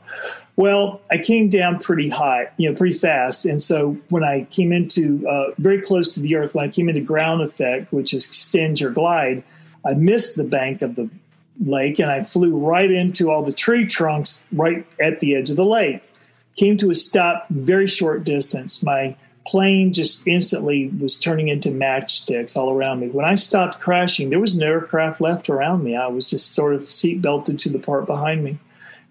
Well, 0.57 1.01
I 1.11 1.16
came 1.16 1.49
down 1.49 1.79
pretty 1.79 2.11
high, 2.11 2.49
you 2.59 2.68
know, 2.68 2.77
pretty 2.77 2.94
fast. 2.94 3.46
And 3.46 3.62
so 3.62 3.96
when 4.11 4.25
I 4.25 4.44
came 4.51 4.73
into 4.73 5.27
uh, 5.27 5.53
very 5.57 5.81
close 5.81 6.12
to 6.14 6.20
the 6.20 6.37
earth, 6.37 6.55
when 6.55 6.66
I 6.66 6.68
came 6.68 6.88
into 6.88 7.01
ground 7.01 7.40
effect, 7.40 7.92
which 7.92 8.12
is 8.12 8.27
extend 8.27 8.81
your 8.81 8.90
glide, 8.90 9.42
I 9.87 9.94
missed 9.94 10.37
the 10.37 10.44
bank 10.44 10.83
of 10.83 10.96
the 10.96 11.09
lake 11.64 11.99
and 11.99 12.11
I 12.11 12.23
flew 12.25 12.57
right 12.59 12.90
into 12.90 13.31
all 13.31 13.42
the 13.42 13.53
tree 13.53 13.87
trunks 13.87 14.46
right 14.53 14.87
at 15.01 15.20
the 15.20 15.37
edge 15.37 15.51
of 15.51 15.57
the 15.57 15.64
lake 15.64 16.10
came 16.61 16.77
to 16.77 16.90
a 16.90 16.94
stop 16.94 17.46
very 17.49 17.87
short 17.87 18.23
distance. 18.23 18.83
My 18.83 19.16
plane 19.46 19.94
just 19.94 20.27
instantly 20.27 20.88
was 21.01 21.18
turning 21.18 21.49
into 21.49 21.70
matchsticks 21.70 22.55
all 22.55 22.70
around 22.70 23.01
me. 23.01 23.09
When 23.09 23.25
I 23.25 23.35
stopped 23.37 23.81
crashing, 23.81 24.29
there 24.29 24.38
was 24.38 24.59
no 24.59 24.66
aircraft 24.66 25.23
left 25.23 25.49
around 25.49 25.83
me. 25.83 25.96
I 25.96 26.07
was 26.09 26.29
just 26.29 26.53
sort 26.53 26.75
of 26.75 26.85
seat 26.85 27.23
belted 27.23 27.59
to 27.61 27.70
the 27.70 27.79
part 27.79 28.05
behind 28.05 28.44
me. 28.44 28.59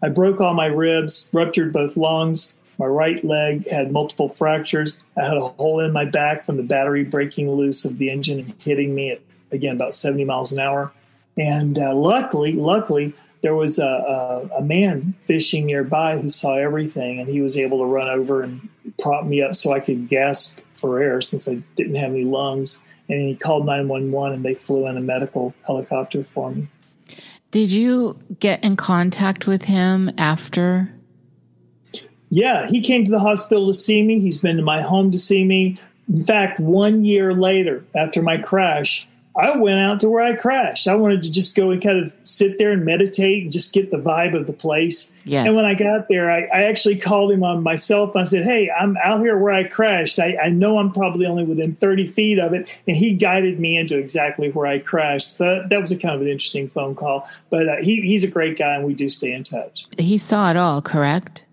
I 0.04 0.10
broke 0.10 0.40
all 0.40 0.54
my 0.54 0.68
ribs, 0.68 1.28
ruptured 1.34 1.74
both 1.74 1.98
lungs. 1.98 2.54
My 2.78 2.86
right 2.86 3.26
leg 3.26 3.68
had 3.68 3.92
multiple 3.92 4.30
fractures. 4.30 5.00
I 5.18 5.26
had 5.26 5.36
a 5.36 5.42
hole 5.42 5.80
in 5.80 5.92
my 5.92 6.06
back 6.06 6.46
from 6.46 6.58
the 6.58 6.64
battery 6.64 7.04
breaking 7.04 7.50
loose 7.50 7.84
of 7.84 7.98
the 7.98 8.12
engine 8.12 8.40
and 8.40 8.56
hitting 8.62 8.94
me 8.94 9.10
at, 9.10 9.22
again, 9.52 9.76
about 9.76 9.96
70 9.96 10.24
miles 10.24 10.52
an 10.52 10.60
hour. 10.60 10.92
And 11.36 11.80
uh, 11.80 11.96
luckily, 11.96 12.54
luckily, 12.54 13.16
there 13.42 13.56
was 13.56 13.80
a, 13.80 13.86
a, 13.86 14.58
a, 14.58 14.62
man 14.62 15.14
fishing 15.22 15.66
nearby 15.66 16.18
who 16.18 16.30
saw 16.30 16.56
everything, 16.56 17.20
and 17.20 17.30
he 17.30 17.42
was 17.42 17.58
able 17.58 17.80
to 17.80 17.86
run 17.86 18.10
over 18.10 18.42
and 18.42 18.68
prop 19.02 19.26
me 19.26 19.42
up 19.42 19.56
so 19.56 19.72
I 19.72 19.80
could 19.80 20.10
gasp 20.10 20.60
for 20.74 21.02
air 21.02 21.22
since 21.22 21.48
I 21.48 21.62
didn't 21.76 21.96
have 21.96 22.12
any 22.12 22.26
lungs. 22.26 22.84
And 23.08 23.20
he 23.20 23.36
called 23.36 23.66
911 23.66 24.36
and 24.36 24.46
they 24.46 24.54
flew 24.54 24.88
in 24.88 24.98
a 24.98 25.02
medical 25.02 25.54
helicopter 25.66 26.24
for 26.24 26.52
me. 26.52 26.68
Did 27.52 27.72
you 27.72 28.20
get 28.40 28.64
in 28.64 28.76
contact 28.76 29.48
with 29.48 29.64
him 29.64 30.12
after? 30.18 30.94
Yeah, 32.30 32.68
he 32.68 32.82
came 32.82 33.06
to 33.06 33.12
the 33.12 33.20
hospital 33.20 33.68
to 33.68 33.74
see 33.74 34.04
me. 34.04 34.20
He's 34.20 34.38
been 34.38 34.58
to 34.58 34.64
my 34.64 34.82
home 34.82 35.12
to 35.12 35.18
see 35.18 35.44
me. 35.44 35.78
In 36.08 36.24
fact, 36.24 36.60
one 36.60 37.04
year 37.04 37.34
later, 37.34 37.84
after 37.96 38.22
my 38.22 38.38
crash, 38.38 39.08
I 39.40 39.56
went 39.56 39.80
out 39.80 40.02
to 40.02 40.10
where 40.10 40.22
I 40.22 40.36
crashed. 40.36 40.88
I 40.88 40.96
wanted 40.96 41.22
to 41.22 41.32
just 41.32 41.56
go 41.56 41.72
and 41.72 41.82
kind 41.82 41.98
of 41.98 42.14
sit 42.24 42.58
there 42.58 42.72
and 42.72 42.84
meditate 42.84 43.44
and 43.44 43.52
just 43.52 43.74
get 43.74 43.90
the 43.90 43.98
vibe 43.98 44.36
of 44.36 44.48
the 44.48 44.54
place. 44.54 45.14
Yes. 45.24 45.48
And 45.48 45.56
when 45.56 45.64
I 45.64 45.76
got 45.76 46.10
there, 46.10 46.30
I, 46.30 46.42
I 46.54 46.64
actually 46.64 46.98
called 46.98 47.32
him 47.32 47.44
on 47.44 47.64
myself. 47.64 48.16
I 48.18 48.26
said, 48.26 48.44
Hey, 48.44 48.70
I'm 48.70 48.98
out 48.98 49.22
here 49.22 49.38
where 49.38 49.54
I 49.54 49.64
crashed. 49.64 50.20
I, 50.20 50.36
I, 50.44 50.50
know 50.50 50.78
I'm 50.78 50.92
probably 50.92 51.26
only 51.26 51.46
within 51.46 51.76
30 51.76 52.08
feet 52.08 52.38
of 52.38 52.54
it. 52.54 52.82
And 52.86 52.98
he 52.98 53.14
guided 53.14 53.60
me 53.60 53.78
into 53.78 53.98
exactly 53.98 54.50
where 54.52 54.68
I 54.68 54.80
crashed. 54.80 55.32
So 55.32 55.46
that, 55.46 55.70
that 55.70 55.80
was 55.80 55.92
a 55.92 55.98
kind 55.98 56.16
of 56.16 56.22
an 56.22 56.28
interesting 56.28 56.68
phone 56.68 56.96
call. 56.96 57.30
But 57.50 57.70
uh, 57.70 57.76
he, 57.80 58.02
he's 58.02 58.26
a 58.26 58.30
great 58.30 58.58
guy 58.58 58.76
and 58.76 58.84
we 58.84 58.94
do 58.94 59.10
stay 59.10 59.32
in 59.32 59.44
touch. 59.44 59.86
He 59.98 60.18
saw 60.18 60.50
it 60.50 60.58
all, 60.58 60.82
correct? 60.82 61.46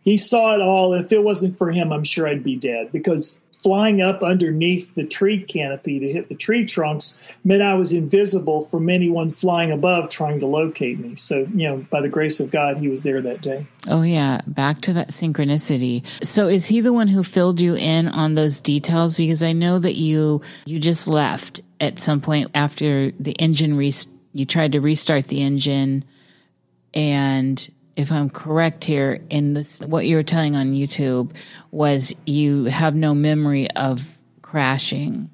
He 0.00 0.16
saw 0.16 0.54
it 0.54 0.62
all. 0.62 0.94
And 0.94 1.04
if 1.04 1.12
it 1.12 1.22
wasn't 1.22 1.58
for 1.58 1.70
him, 1.70 1.92
I'm 1.92 2.04
sure 2.04 2.26
I'd 2.26 2.42
be 2.42 2.56
dead 2.56 2.90
because 2.90 3.42
flying 3.58 4.00
up 4.00 4.22
underneath 4.22 4.94
the 4.94 5.04
tree 5.04 5.42
canopy 5.42 5.98
to 5.98 6.08
hit 6.08 6.28
the 6.28 6.34
tree 6.34 6.64
trunks 6.64 7.18
meant 7.44 7.62
I 7.62 7.74
was 7.74 7.92
invisible 7.92 8.62
from 8.62 8.88
anyone 8.88 9.32
flying 9.32 9.72
above 9.72 10.10
trying 10.10 10.38
to 10.40 10.46
locate 10.46 10.98
me. 11.00 11.16
So, 11.16 11.48
you 11.54 11.68
know, 11.68 11.84
by 11.90 12.00
the 12.00 12.08
grace 12.08 12.40
of 12.40 12.50
God, 12.50 12.78
he 12.78 12.88
was 12.88 13.02
there 13.02 13.20
that 13.20 13.42
day. 13.42 13.66
Oh, 13.88 14.02
yeah. 14.02 14.40
Back 14.46 14.80
to 14.82 14.92
that 14.92 15.08
synchronicity. 15.08 16.04
So, 16.22 16.46
is 16.46 16.66
he 16.66 16.80
the 16.80 16.92
one 16.92 17.08
who 17.08 17.22
filled 17.22 17.60
you 17.60 17.74
in 17.74 18.08
on 18.08 18.34
those 18.34 18.60
details? 18.60 19.16
Because 19.16 19.42
I 19.42 19.52
know 19.52 19.78
that 19.78 19.96
you 19.96 20.40
you 20.64 20.78
just 20.78 21.08
left 21.08 21.60
at 21.80 21.98
some 21.98 22.20
point 22.20 22.50
after 22.54 23.12
the 23.18 23.32
engine 23.32 23.76
re- 23.76 23.92
you 24.32 24.46
tried 24.46 24.72
to 24.72 24.80
restart 24.80 25.26
the 25.26 25.42
engine 25.42 26.04
and 26.94 27.68
if 27.98 28.12
I'm 28.12 28.30
correct 28.30 28.84
here, 28.84 29.20
in 29.28 29.54
this, 29.54 29.80
what 29.80 30.06
you 30.06 30.14
were 30.14 30.22
telling 30.22 30.54
on 30.54 30.72
YouTube 30.72 31.32
was 31.72 32.14
you 32.26 32.66
have 32.66 32.94
no 32.94 33.12
memory 33.12 33.68
of 33.72 34.16
crashing. 34.40 35.28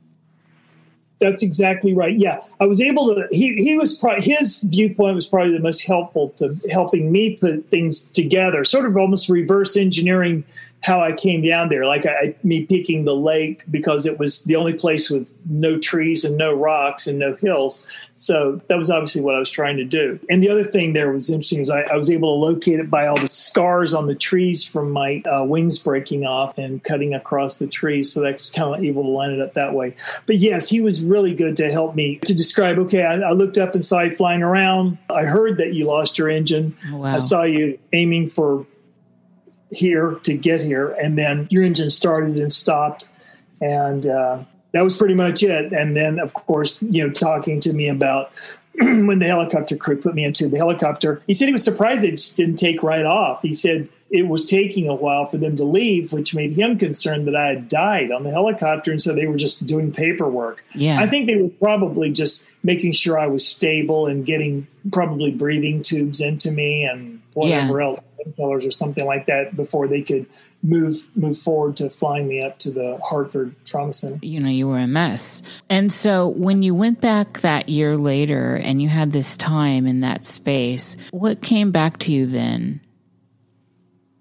That's 1.20 1.42
exactly 1.42 1.92
right. 1.92 2.18
Yeah, 2.18 2.40
I 2.60 2.64
was 2.64 2.80
able 2.80 3.14
to. 3.14 3.28
He 3.30 3.54
he 3.56 3.76
was 3.76 3.98
pro- 3.98 4.18
his 4.18 4.62
viewpoint 4.62 5.14
was 5.14 5.26
probably 5.26 5.52
the 5.52 5.60
most 5.60 5.86
helpful 5.86 6.30
to 6.38 6.58
helping 6.72 7.12
me 7.12 7.36
put 7.36 7.68
things 7.68 8.08
together. 8.08 8.64
Sort 8.64 8.86
of 8.86 8.96
almost 8.96 9.28
reverse 9.28 9.76
engineering 9.76 10.42
how 10.84 11.00
I 11.00 11.12
came 11.12 11.40
down 11.40 11.70
there. 11.70 11.86
Like 11.86 12.04
I, 12.04 12.34
me 12.42 12.66
picking 12.66 13.06
the 13.06 13.16
lake 13.16 13.64
because 13.70 14.04
it 14.04 14.18
was 14.18 14.44
the 14.44 14.54
only 14.56 14.74
place 14.74 15.08
with 15.08 15.32
no 15.48 15.78
trees 15.78 16.26
and 16.26 16.36
no 16.36 16.52
rocks 16.52 17.06
and 17.06 17.18
no 17.18 17.34
hills. 17.36 17.86
So 18.16 18.60
that 18.68 18.76
was 18.76 18.90
obviously 18.90 19.22
what 19.22 19.34
I 19.34 19.38
was 19.38 19.50
trying 19.50 19.78
to 19.78 19.84
do. 19.84 20.20
And 20.28 20.42
the 20.42 20.50
other 20.50 20.62
thing 20.62 20.92
there 20.92 21.10
was 21.10 21.30
interesting 21.30 21.60
was 21.60 21.70
I, 21.70 21.80
I 21.82 21.96
was 21.96 22.10
able 22.10 22.36
to 22.36 22.46
locate 22.46 22.80
it 22.80 22.90
by 22.90 23.06
all 23.06 23.16
the 23.16 23.30
scars 23.30 23.94
on 23.94 24.08
the 24.08 24.14
trees 24.14 24.62
from 24.62 24.90
my 24.90 25.22
uh, 25.22 25.42
wings 25.44 25.78
breaking 25.78 26.26
off 26.26 26.58
and 26.58 26.84
cutting 26.84 27.14
across 27.14 27.58
the 27.58 27.66
trees. 27.66 28.12
So 28.12 28.20
that 28.20 28.34
was 28.34 28.50
kind 28.50 28.74
of 28.74 28.84
able 28.84 29.04
to 29.04 29.08
line 29.08 29.30
it 29.30 29.40
up 29.40 29.54
that 29.54 29.72
way. 29.72 29.96
But 30.26 30.36
yes, 30.36 30.68
he 30.68 30.82
was 30.82 31.02
really 31.02 31.34
good 31.34 31.56
to 31.56 31.72
help 31.72 31.94
me 31.94 32.18
to 32.26 32.34
describe. 32.34 32.78
Okay, 32.78 33.04
I, 33.04 33.14
I 33.20 33.30
looked 33.30 33.56
up 33.56 33.74
and 33.74 33.82
saw 33.82 34.02
you 34.02 34.12
flying 34.12 34.42
around. 34.42 34.98
I 35.08 35.24
heard 35.24 35.56
that 35.56 35.72
you 35.72 35.86
lost 35.86 36.18
your 36.18 36.28
engine. 36.28 36.76
Oh, 36.90 36.98
wow. 36.98 37.14
I 37.14 37.18
saw 37.20 37.44
you 37.44 37.78
aiming 37.94 38.28
for 38.28 38.66
here 39.70 40.18
to 40.22 40.34
get 40.34 40.62
here, 40.62 40.90
and 40.90 41.18
then 41.18 41.46
your 41.50 41.62
engine 41.62 41.90
started 41.90 42.36
and 42.36 42.52
stopped, 42.52 43.08
and 43.60 44.06
uh, 44.06 44.44
that 44.72 44.82
was 44.84 44.96
pretty 44.96 45.14
much 45.14 45.42
it. 45.42 45.72
And 45.72 45.96
then, 45.96 46.18
of 46.18 46.34
course, 46.34 46.80
you 46.82 47.04
know, 47.06 47.12
talking 47.12 47.60
to 47.60 47.72
me 47.72 47.88
about 47.88 48.30
when 48.74 49.18
the 49.20 49.26
helicopter 49.26 49.76
crew 49.76 49.96
put 50.00 50.14
me 50.14 50.24
into 50.24 50.48
the 50.48 50.56
helicopter, 50.56 51.22
he 51.26 51.34
said 51.34 51.46
he 51.46 51.52
was 51.52 51.64
surprised 51.64 52.04
it 52.04 52.12
just 52.12 52.36
didn't 52.36 52.56
take 52.56 52.82
right 52.82 53.06
off. 53.06 53.40
He 53.42 53.54
said 53.54 53.88
it 54.10 54.28
was 54.28 54.44
taking 54.44 54.88
a 54.88 54.94
while 54.94 55.26
for 55.26 55.38
them 55.38 55.56
to 55.56 55.64
leave, 55.64 56.12
which 56.12 56.34
made 56.34 56.56
him 56.56 56.78
concerned 56.78 57.26
that 57.26 57.34
I 57.34 57.46
had 57.46 57.68
died 57.68 58.12
on 58.12 58.22
the 58.22 58.30
helicopter, 58.30 58.90
and 58.90 59.00
so 59.02 59.14
they 59.14 59.26
were 59.26 59.36
just 59.36 59.66
doing 59.66 59.90
paperwork. 59.92 60.64
Yeah, 60.74 61.00
I 61.00 61.06
think 61.06 61.26
they 61.26 61.36
were 61.36 61.48
probably 61.48 62.10
just 62.10 62.46
making 62.62 62.92
sure 62.92 63.18
I 63.18 63.26
was 63.26 63.46
stable 63.46 64.06
and 64.06 64.24
getting 64.24 64.66
probably 64.92 65.30
breathing 65.30 65.82
tubes 65.82 66.20
into 66.20 66.50
me 66.50 66.84
and 66.84 67.20
whatever 67.34 67.80
Yeah. 67.80 67.86
else. 67.86 68.00
Painkillers 68.24 68.66
or 68.66 68.70
something 68.70 69.04
like 69.04 69.26
that 69.26 69.56
before 69.56 69.86
they 69.86 70.02
could 70.02 70.26
move 70.62 71.08
move 71.14 71.36
forward 71.36 71.76
to 71.76 71.90
flying 71.90 72.26
me 72.26 72.42
up 72.42 72.58
to 72.58 72.70
the 72.70 72.98
Hartford 73.04 73.54
Trauma 73.64 73.92
Center. 73.92 74.18
You 74.22 74.40
know, 74.40 74.48
you 74.48 74.68
were 74.68 74.78
a 74.78 74.86
mess. 74.86 75.42
And 75.68 75.92
so 75.92 76.28
when 76.28 76.62
you 76.62 76.74
went 76.74 77.00
back 77.00 77.40
that 77.40 77.68
year 77.68 77.96
later 77.96 78.54
and 78.54 78.80
you 78.80 78.88
had 78.88 79.12
this 79.12 79.36
time 79.36 79.86
in 79.86 80.00
that 80.00 80.24
space, 80.24 80.96
what 81.10 81.42
came 81.42 81.70
back 81.70 81.98
to 82.00 82.12
you 82.12 82.26
then? 82.26 82.80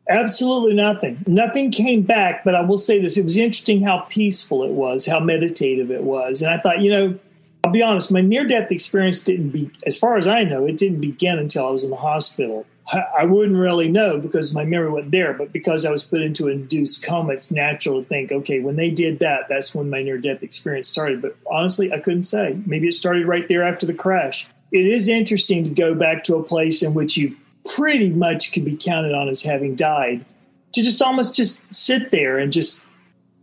Absolutely 0.10 0.74
nothing. 0.76 1.24
Nothing 1.26 1.72
came 1.72 2.02
back, 2.02 2.44
but 2.44 2.56
I 2.56 2.62
will 2.62 2.78
say 2.78 3.02
this. 3.02 3.18
It 3.18 3.24
was 3.24 3.38
interesting 3.38 3.82
how 3.82 4.00
peaceful 4.10 4.64
it 4.64 4.72
was, 4.72 5.06
how 5.06 5.20
meditative 5.22 5.92
it 5.92 6.04
was. 6.04 6.42
And 6.42 6.52
I 6.52 6.58
thought, 6.58 6.82
you 6.82 6.92
know, 6.92 7.20
I'll 7.64 7.72
be 7.72 7.82
honest, 7.82 8.12
my 8.12 8.20
near 8.20 8.46
death 8.46 8.70
experience 8.70 9.22
didn't 9.22 9.52
be, 9.52 9.72
as 9.86 9.98
far 9.98 10.18
as 10.18 10.28
I 10.28 10.44
know, 10.44 10.66
it 10.66 10.76
didn't 10.76 11.00
begin 11.00 11.40
until 11.40 11.66
I 11.66 11.70
was 11.70 11.86
in 11.86 11.90
the 11.90 11.96
hospital. 11.96 12.66
I 12.92 13.24
wouldn't 13.26 13.58
really 13.58 13.90
know 13.90 14.20
because 14.20 14.54
my 14.54 14.66
memory 14.66 14.90
wasn't 14.90 15.12
there, 15.12 15.34
but 15.34 15.54
because 15.54 15.86
I 15.86 15.92
was 15.92 16.04
put 16.04 16.22
into 16.22 16.48
an 16.48 16.54
induced 16.54 17.06
coma, 17.06 17.34
it's 17.34 17.50
natural 17.50 18.02
to 18.02 18.08
think, 18.08 18.32
okay, 18.32 18.60
when 18.60 18.76
they 18.76 18.92
did 18.92 19.20
that, 19.20 19.48
that's 19.48 19.74
when 19.74 19.90
my 19.90 20.04
near 20.04 20.18
death 20.18 20.44
experience 20.44 20.90
started. 20.90 21.22
But 21.22 21.38
honestly, 21.50 21.94
I 21.94 22.00
couldn't 22.00 22.24
say. 22.24 22.60
Maybe 22.66 22.90
it 22.90 22.94
started 22.94 23.26
right 23.26 23.48
there 23.48 23.64
after 23.64 23.86
the 23.86 23.94
crash. 23.94 24.48
It 24.74 24.86
is 24.86 25.08
interesting 25.08 25.64
to 25.64 25.70
go 25.70 25.96
back 25.96 26.26
to 26.26 26.36
a 26.36 26.44
place 26.44 26.84
in 26.84 26.94
which 26.94 27.16
you 27.16 27.38
pretty 27.74 28.10
much 28.10 28.52
could 28.52 28.66
be 28.66 28.76
counted 28.76 29.14
on 29.14 29.30
as 29.30 29.42
having 29.42 29.76
died 29.76 30.26
to 30.74 30.82
just 30.82 31.02
almost 31.02 31.36
just 31.36 31.72
sit 31.72 32.12
there 32.12 32.38
and 32.38 32.52
just 32.52 32.86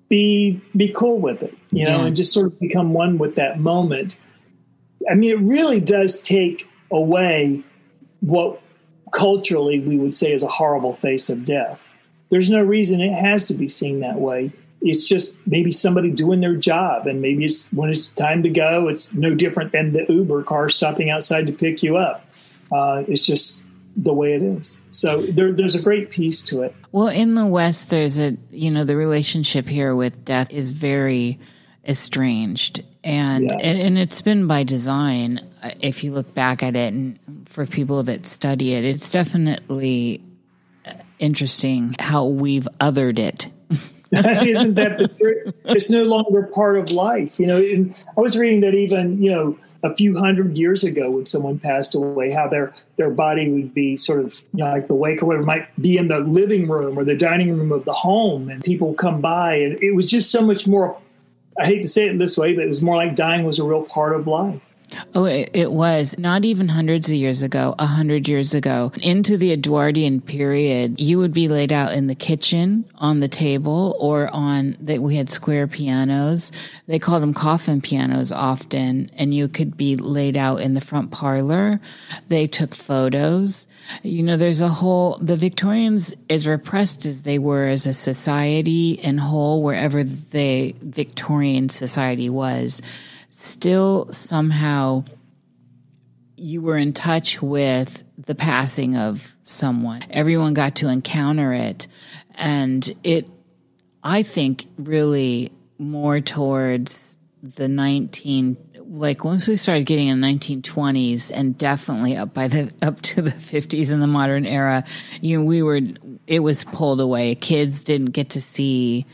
be 0.09 0.61
be 0.76 0.88
cool 0.88 1.18
with 1.18 1.42
it, 1.42 1.57
you 1.70 1.85
know, 1.85 2.00
yeah. 2.00 2.07
and 2.07 2.16
just 2.16 2.33
sort 2.33 2.46
of 2.46 2.59
become 2.61 2.92
one 2.92 3.16
with 3.16 3.37
that 3.37 3.59
moment. 3.59 4.18
I 5.11 5.14
mean, 5.14 5.31
it 5.31 5.40
really 5.40 5.81
does 5.81 6.20
take 6.20 6.68
away 6.90 7.62
what 8.20 8.61
culturally 9.12 9.80
we 9.80 9.96
would 9.96 10.14
say 10.14 10.32
is 10.32 10.42
a 10.42 10.48
horrible 10.48 10.94
face 10.94 11.30
of 11.30 11.44
death. 11.44 11.86
There's 12.30 12.50
no 12.50 12.62
reason 12.62 13.00
it 13.00 13.12
has 13.12 13.48
to 13.48 13.54
be 13.54 13.68
seen 13.68 14.00
that 14.00 14.20
way. 14.20 14.52
It's 14.82 15.06
just 15.06 15.46
maybe 15.46 15.72
somebody 15.72 16.10
doing 16.10 16.40
their 16.40 16.56
job, 16.56 17.06
and 17.06 17.20
maybe 17.20 17.44
it's 17.44 17.70
when 17.72 17.90
it's 17.90 18.08
time 18.08 18.42
to 18.44 18.50
go. 18.50 18.88
It's 18.88 19.14
no 19.14 19.34
different 19.34 19.72
than 19.72 19.92
the 19.92 20.06
Uber 20.08 20.44
car 20.44 20.68
stopping 20.68 21.10
outside 21.10 21.46
to 21.48 21.52
pick 21.52 21.82
you 21.82 21.98
up. 21.98 22.24
Uh, 22.72 23.04
it's 23.06 23.26
just 23.26 23.66
the 23.96 24.14
way 24.14 24.34
it 24.34 24.42
is. 24.42 24.80
So 24.90 25.22
there, 25.22 25.52
there's 25.52 25.74
a 25.74 25.82
great 25.82 26.10
piece 26.10 26.42
to 26.44 26.62
it. 26.62 26.74
Well, 26.92 27.08
in 27.08 27.34
the 27.34 27.46
West, 27.46 27.90
there's 27.90 28.18
a 28.18 28.36
you 28.50 28.70
know 28.70 28.84
the 28.84 28.96
relationship 28.96 29.68
here 29.68 29.94
with 29.94 30.24
death 30.24 30.50
is 30.50 30.72
very 30.72 31.38
estranged, 31.86 32.82
and 33.02 33.44
yeah. 33.44 33.56
and, 33.62 33.78
and 33.78 33.98
it's 33.98 34.22
been 34.22 34.46
by 34.46 34.62
design. 34.62 35.40
Uh, 35.62 35.70
if 35.80 36.04
you 36.04 36.12
look 36.12 36.34
back 36.34 36.62
at 36.62 36.76
it, 36.76 36.92
and 36.92 37.18
for 37.46 37.66
people 37.66 38.02
that 38.04 38.26
study 38.26 38.74
it, 38.74 38.84
it's 38.84 39.10
definitely 39.10 40.22
interesting 41.18 41.94
how 41.98 42.24
we've 42.24 42.68
othered 42.80 43.18
it. 43.18 43.48
Isn't 44.12 44.74
that 44.74 44.98
the 44.98 45.08
truth? 45.08 45.54
It's 45.66 45.90
no 45.90 46.02
longer 46.02 46.50
part 46.52 46.76
of 46.76 46.90
life. 46.90 47.38
You 47.38 47.46
know, 47.46 47.92
I 48.16 48.20
was 48.20 48.36
reading 48.36 48.60
that 48.62 48.74
even 48.74 49.22
you 49.22 49.30
know 49.30 49.58
a 49.82 49.94
few 49.94 50.18
hundred 50.18 50.56
years 50.58 50.84
ago 50.84 51.10
when 51.10 51.26
someone 51.26 51.58
passed 51.58 51.94
away, 51.94 52.30
how 52.30 52.48
their 52.48 52.74
their 52.96 53.10
body 53.10 53.48
would 53.50 53.72
be 53.72 53.96
sort 53.96 54.20
of 54.20 54.42
you 54.52 54.64
know, 54.64 54.72
like 54.72 54.88
the 54.88 54.94
wake 54.94 55.22
or 55.22 55.26
whatever 55.26 55.44
might 55.44 55.68
be 55.80 55.96
in 55.96 56.08
the 56.08 56.18
living 56.20 56.68
room 56.68 56.98
or 56.98 57.04
the 57.04 57.14
dining 57.14 57.56
room 57.56 57.70
of 57.70 57.84
the 57.84 57.92
home, 57.92 58.48
and 58.48 58.64
people 58.64 58.94
come 58.94 59.20
by, 59.20 59.54
and 59.54 59.82
it 59.82 59.92
was 59.94 60.10
just 60.10 60.30
so 60.30 60.42
much 60.42 60.66
more. 60.66 60.96
I 61.60 61.66
hate 61.66 61.82
to 61.82 61.88
say 61.88 62.08
it 62.08 62.18
this 62.18 62.38
way, 62.38 62.54
but 62.54 62.64
it 62.64 62.68
was 62.68 62.80
more 62.80 62.96
like 62.96 63.14
dying 63.14 63.44
was 63.44 63.58
a 63.58 63.64
real 63.64 63.82
part 63.82 64.18
of 64.18 64.26
life. 64.26 64.62
Oh, 65.14 65.24
it, 65.24 65.70
was 65.72 66.18
not 66.18 66.44
even 66.44 66.68
hundreds 66.68 67.09
of 67.09 67.14
years 67.14 67.42
ago, 67.42 67.74
a 67.79 67.87
hundred 67.87 68.29
years 68.29 68.55
ago. 68.55 68.92
Into 69.00 69.37
the 69.37 69.53
Edwardian 69.53 70.20
period, 70.20 71.00
you 71.00 71.18
would 71.18 71.33
be 71.33 71.48
laid 71.48 71.72
out 71.72 71.92
in 71.92 72.07
the 72.07 72.14
kitchen, 72.14 72.85
on 72.96 73.20
the 73.20 73.29
table, 73.29 73.96
or 74.00 74.29
on 74.35 74.76
that 74.81 75.00
we 75.00 75.16
had 75.16 75.31
square 75.31 75.66
pianos. 75.66 76.50
They 76.87 76.98
called 76.98 77.22
them 77.22 77.35
coffin 77.35 77.81
pianos 77.81 78.33
often, 78.33 79.11
and 79.16 79.35
you 79.35 79.48
could 79.48 79.76
be 79.76 79.96
laid 79.96 80.37
out 80.37 80.61
in 80.61 80.74
the 80.74 80.81
front 80.81 81.11
parlor. 81.11 81.81
They 82.29 82.46
took 82.46 82.74
photos. 82.74 83.66
You 84.03 84.22
know, 84.22 84.37
there's 84.37 84.61
a 84.61 84.68
whole, 84.68 85.18
the 85.20 85.37
Victorians, 85.37 86.14
as 86.29 86.46
repressed 86.46 87.07
as 87.07 87.22
they 87.22 87.38
were 87.38 87.66
as 87.66 87.87
a 87.87 87.94
society 87.94 89.00
and 89.03 89.20
whole, 89.20 89.62
wherever 89.62 90.03
the 90.03 90.74
Victorian 90.81 91.68
society 91.68 92.29
was, 92.29 92.83
still 93.30 94.12
somehow 94.12 95.04
you 96.36 96.62
were 96.62 96.76
in 96.76 96.92
touch 96.92 97.42
with 97.42 98.02
the 98.18 98.34
passing 98.34 98.96
of 98.96 99.36
someone. 99.44 100.04
Everyone 100.10 100.54
got 100.54 100.76
to 100.76 100.88
encounter 100.88 101.52
it. 101.52 101.86
And 102.34 102.90
it, 103.02 103.28
I 104.02 104.22
think, 104.22 104.66
really 104.78 105.52
more 105.78 106.20
towards 106.20 107.20
the 107.42 107.68
19, 107.68 108.56
like 108.86 109.24
once 109.24 109.48
we 109.48 109.56
started 109.56 109.84
getting 109.84 110.08
in 110.08 110.20
the 110.20 110.26
1920s 110.28 111.30
and 111.34 111.56
definitely 111.56 112.16
up 112.16 112.32
by 112.32 112.48
the, 112.48 112.72
up 112.82 113.00
to 113.02 113.22
the 113.22 113.30
50s 113.30 113.92
in 113.92 114.00
the 114.00 114.06
modern 114.06 114.46
era, 114.46 114.84
you 115.20 115.38
know, 115.38 115.44
we 115.44 115.62
were, 115.62 115.80
it 116.26 116.40
was 116.40 116.64
pulled 116.64 117.00
away. 117.00 117.34
Kids 117.34 117.84
didn't 117.84 118.10
get 118.10 118.30
to 118.30 118.40
see 118.40 119.06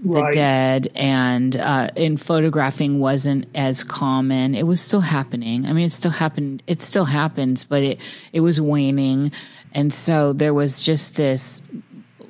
the 0.00 0.22
right. 0.22 0.34
dead 0.34 0.90
and 0.94 1.56
uh, 1.56 1.90
in 1.96 2.16
photographing 2.16 3.00
wasn't 3.00 3.46
as 3.54 3.82
common. 3.82 4.54
It 4.54 4.66
was 4.66 4.80
still 4.80 5.00
happening. 5.00 5.66
I 5.66 5.72
mean 5.72 5.86
it 5.86 5.92
still 5.92 6.10
happened 6.12 6.62
it 6.66 6.82
still 6.82 7.04
happens 7.04 7.64
but 7.64 7.82
it 7.82 8.00
it 8.32 8.40
was 8.40 8.60
waning. 8.60 9.32
And 9.72 9.92
so 9.92 10.32
there 10.32 10.54
was 10.54 10.82
just 10.84 11.16
this 11.16 11.62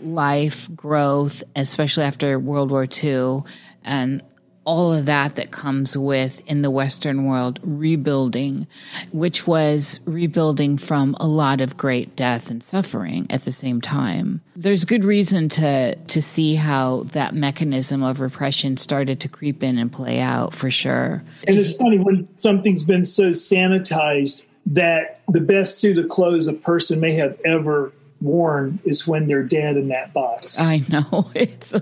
life 0.00 0.68
growth 0.74 1.42
especially 1.57 2.04
after 2.04 2.38
world 2.38 2.70
war 2.70 2.87
ii 3.02 3.42
and 3.85 4.22
all 4.68 4.92
of 4.92 5.07
that 5.07 5.37
that 5.37 5.50
comes 5.50 5.96
with 5.96 6.42
in 6.46 6.61
the 6.61 6.70
Western 6.70 7.24
world 7.24 7.59
rebuilding, 7.62 8.66
which 9.12 9.46
was 9.46 9.98
rebuilding 10.04 10.76
from 10.76 11.16
a 11.18 11.26
lot 11.26 11.62
of 11.62 11.78
great 11.78 12.14
death 12.14 12.50
and 12.50 12.62
suffering 12.62 13.26
at 13.31 13.46
the 13.46 13.50
same 13.50 13.81
time. 13.81 14.42
There's 14.54 14.85
good 14.85 15.07
reason 15.07 15.48
to 15.50 15.94
to 15.94 16.20
see 16.20 16.54
how 16.54 17.04
that 17.12 17.35
mechanism 17.35 18.02
of 18.02 18.20
repression 18.20 18.76
started 18.76 19.20
to 19.20 19.28
creep 19.28 19.62
in 19.62 19.78
and 19.78 19.90
play 19.90 20.20
out 20.20 20.52
for 20.52 20.70
sure. 20.70 21.22
And 21.46 21.57
it's 21.57 21.74
funny 21.74 21.96
when 21.96 22.28
something's 22.37 22.83
been 22.83 23.07
so 23.07 23.31
sanitized 23.31 24.48
that 24.66 25.22
the 25.28 25.40
best 25.40 25.78
suit 25.78 25.96
of 25.96 26.11
clothes 26.11 26.46
a 26.46 26.52
person 26.52 27.00
may 27.00 27.14
have 27.14 27.40
ever 27.42 27.90
worn 28.20 28.81
is 28.85 29.09
when 29.09 29.28
they're 29.28 29.42
dead 29.42 29.78
in 29.78 29.88
that 29.88 30.12
box. 30.12 30.61
I 30.61 30.85
know. 30.90 31.31
It's 31.35 31.72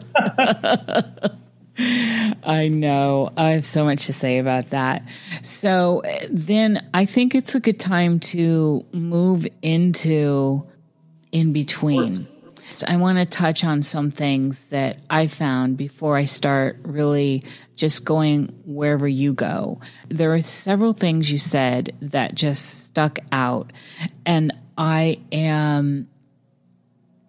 I 1.79 2.69
know. 2.69 3.31
I 3.37 3.51
have 3.51 3.65
so 3.65 3.85
much 3.85 4.07
to 4.07 4.13
say 4.13 4.39
about 4.39 4.71
that. 4.71 5.03
So 5.43 6.01
eh, 6.01 6.27
then 6.31 6.89
I 6.95 7.05
think 7.05 7.35
it's 7.35 7.55
a 7.55 7.61
good 7.61 7.79
time 7.79 8.21
to 8.21 8.85
move 8.93 9.47
into 9.63 10.67
in 11.33 11.53
between. 11.53 12.27
I 12.87 12.97
want 12.97 13.19
to 13.19 13.27
touch 13.27 13.65
on 13.65 13.83
some 13.83 14.11
things 14.11 14.67
that 14.69 14.99
I 15.09 15.29
found 15.29 15.77
before 15.77 16.17
I 16.17 16.25
start 16.25 16.79
really 16.83 17.45
just 17.77 18.05
going 18.05 18.47
wherever 18.65 19.07
you 19.07 19.33
go. 19.33 19.81
There 20.09 20.35
are 20.35 20.43
several 20.43 20.93
things 20.93 21.31
you 21.31 21.39
said 21.39 21.95
that 22.01 22.35
just 22.35 22.85
stuck 22.85 23.19
out, 23.31 23.73
and 24.25 24.53
I 24.77 25.21
am 25.31 26.09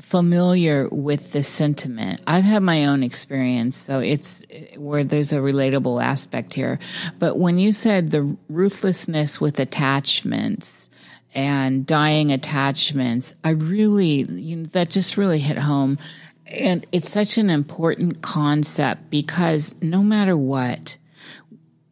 familiar 0.07 0.87
with 0.87 1.33
this 1.33 1.49
sentiment. 1.49 2.21
I've 2.25 2.45
had 2.45 2.63
my 2.63 2.85
own 2.85 3.03
experience, 3.03 3.75
so 3.75 3.99
it's 3.99 4.41
where 4.77 5.03
there's 5.03 5.33
a 5.33 5.39
relatable 5.39 6.01
aspect 6.01 6.53
here. 6.53 6.79
But 7.19 7.37
when 7.37 7.59
you 7.59 7.73
said 7.73 8.11
the 8.11 8.37
ruthlessness 8.47 9.41
with 9.41 9.59
attachments 9.59 10.89
and 11.35 11.85
dying 11.85 12.31
attachments, 12.31 13.35
I 13.43 13.49
really, 13.49 14.23
you 14.23 14.55
know, 14.55 14.69
that 14.71 14.91
just 14.91 15.17
really 15.17 15.39
hit 15.39 15.57
home. 15.57 15.97
And 16.45 16.87
it's 16.93 17.11
such 17.11 17.37
an 17.37 17.49
important 17.49 18.21
concept 18.21 19.09
because 19.09 19.75
no 19.81 20.01
matter 20.01 20.37
what, 20.37 20.97